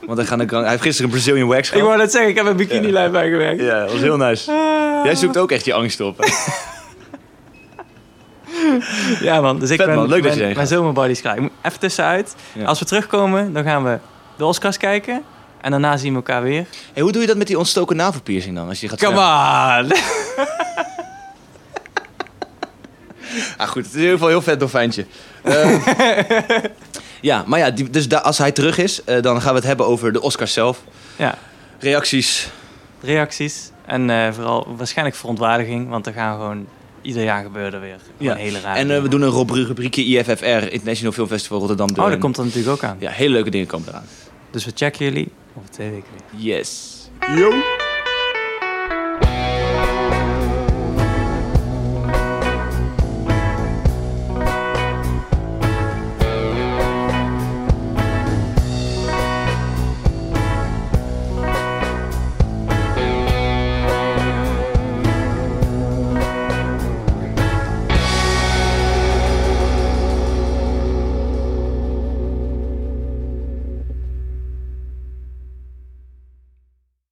Want 0.06 0.18
hij, 0.20 0.26
gaat 0.28 0.38
naar 0.38 0.46
hij 0.62 0.70
heeft 0.70 0.82
gisteren 0.82 1.10
een 1.10 1.16
Brazilian 1.16 1.48
wax 1.48 1.58
Ik 1.60 1.66
gehad. 1.66 1.86
wou 1.86 1.98
net 1.98 2.10
zeggen, 2.10 2.30
ik 2.30 2.36
heb 2.36 2.46
een 2.46 2.56
bikini-lijn 2.56 3.12
bijgewerkt. 3.12 3.60
Ja, 3.60 3.80
dat 3.80 3.92
was 3.92 4.00
heel 4.00 4.16
nice. 4.16 4.50
Jij 5.04 5.14
zoekt 5.14 5.38
ook 5.38 5.50
echt 5.50 5.64
je 5.64 5.72
angst 5.74 6.00
op. 6.00 6.18
hè? 6.18 6.26
Ja 9.20 9.40
man, 9.40 9.58
dus 9.58 9.70
ik 9.70 9.78
ben, 9.78 9.94
man. 9.94 10.08
Leuk 10.08 10.22
dat 10.22 10.34
je 10.34 10.52
mijn 10.54 10.66
zomerbody 10.66 11.14
klaar. 11.20 11.34
Ik 11.36 11.40
moet 11.40 11.50
even 11.62 11.78
tussenuit. 11.78 12.34
Ja. 12.52 12.64
Als 12.64 12.78
we 12.78 12.84
terugkomen, 12.84 13.52
dan 13.52 13.64
gaan 13.64 13.84
we 13.84 13.98
de 14.36 14.44
Oscars 14.44 14.76
kijken. 14.76 15.22
En 15.60 15.70
daarna 15.70 15.96
zien 15.96 16.10
we 16.10 16.16
elkaar 16.16 16.42
weer. 16.42 16.66
Hey, 16.92 17.02
hoe 17.02 17.12
doe 17.12 17.20
je 17.20 17.26
dat 17.26 17.36
met 17.36 17.46
die 17.46 17.58
ontstoken 17.58 17.96
navelpiercing 17.96 18.56
dan? 18.56 18.68
Als 18.68 18.80
je 18.80 18.88
gaat 18.88 18.98
Come 18.98 19.16
on! 19.16 19.92
Ah, 23.56 23.68
goed. 23.68 23.82
Het 23.84 23.86
is 23.86 23.92
in 23.94 23.98
ieder 24.00 24.12
geval 24.12 24.26
een 24.28 24.34
heel 24.34 24.42
vet 24.42 24.58
dolfijntje. 24.60 25.06
Eh, 25.42 25.84
ja, 27.20 27.44
maar 27.46 27.58
ja, 27.58 27.70
die, 27.70 27.90
dus 27.90 28.08
da- 28.08 28.18
als 28.18 28.38
hij 28.38 28.52
terug 28.52 28.78
is, 28.78 29.04
eh, 29.04 29.22
dan 29.22 29.40
gaan 29.40 29.50
we 29.50 29.58
het 29.58 29.66
hebben 29.66 29.86
over 29.86 30.12
de 30.12 30.20
Oscars 30.20 30.52
zelf. 30.52 30.82
Ja, 31.16 31.34
Reacties. 31.78 32.48
reacties. 33.00 33.70
En 33.86 34.10
eh, 34.10 34.32
vooral 34.32 34.74
waarschijnlijk 34.76 35.16
verontwaardiging. 35.16 35.88
Want 35.88 36.06
er 36.06 36.12
gaan 36.12 36.36
gewoon... 36.38 36.66
Ieder 37.02 37.22
jaar 37.22 37.42
gebeuren 37.42 37.72
er 37.72 37.80
weer 37.80 37.96
Ja. 38.16 38.34
hele 38.34 38.60
rare 38.60 38.78
En 38.78 38.90
eh, 38.90 39.02
we 39.02 39.08
doen 39.08 39.22
een 39.22 39.30
rubri- 39.30 39.64
rubriekje 39.64 40.04
IFFR, 40.04 40.44
International 40.72 41.12
Film 41.12 41.26
Festival 41.28 41.58
Rotterdam. 41.58 41.88
Oh, 41.96 42.10
dat 42.10 42.18
komt 42.18 42.36
er 42.36 42.44
natuurlijk 42.44 42.72
ook 42.74 42.82
aan. 42.90 42.96
Ja, 43.00 43.10
hele 43.10 43.32
leuke 43.32 43.50
dingen 43.50 43.66
komen 43.66 43.88
eraan. 43.88 44.04
Dus 44.50 44.64
we 44.64 44.72
checken 44.74 45.04
jullie 45.04 45.28
over 45.58 45.70
twee 45.70 45.90
weken 45.90 46.08
weer. 46.12 46.40
Yes. 46.40 46.96
Yo. 47.36 47.87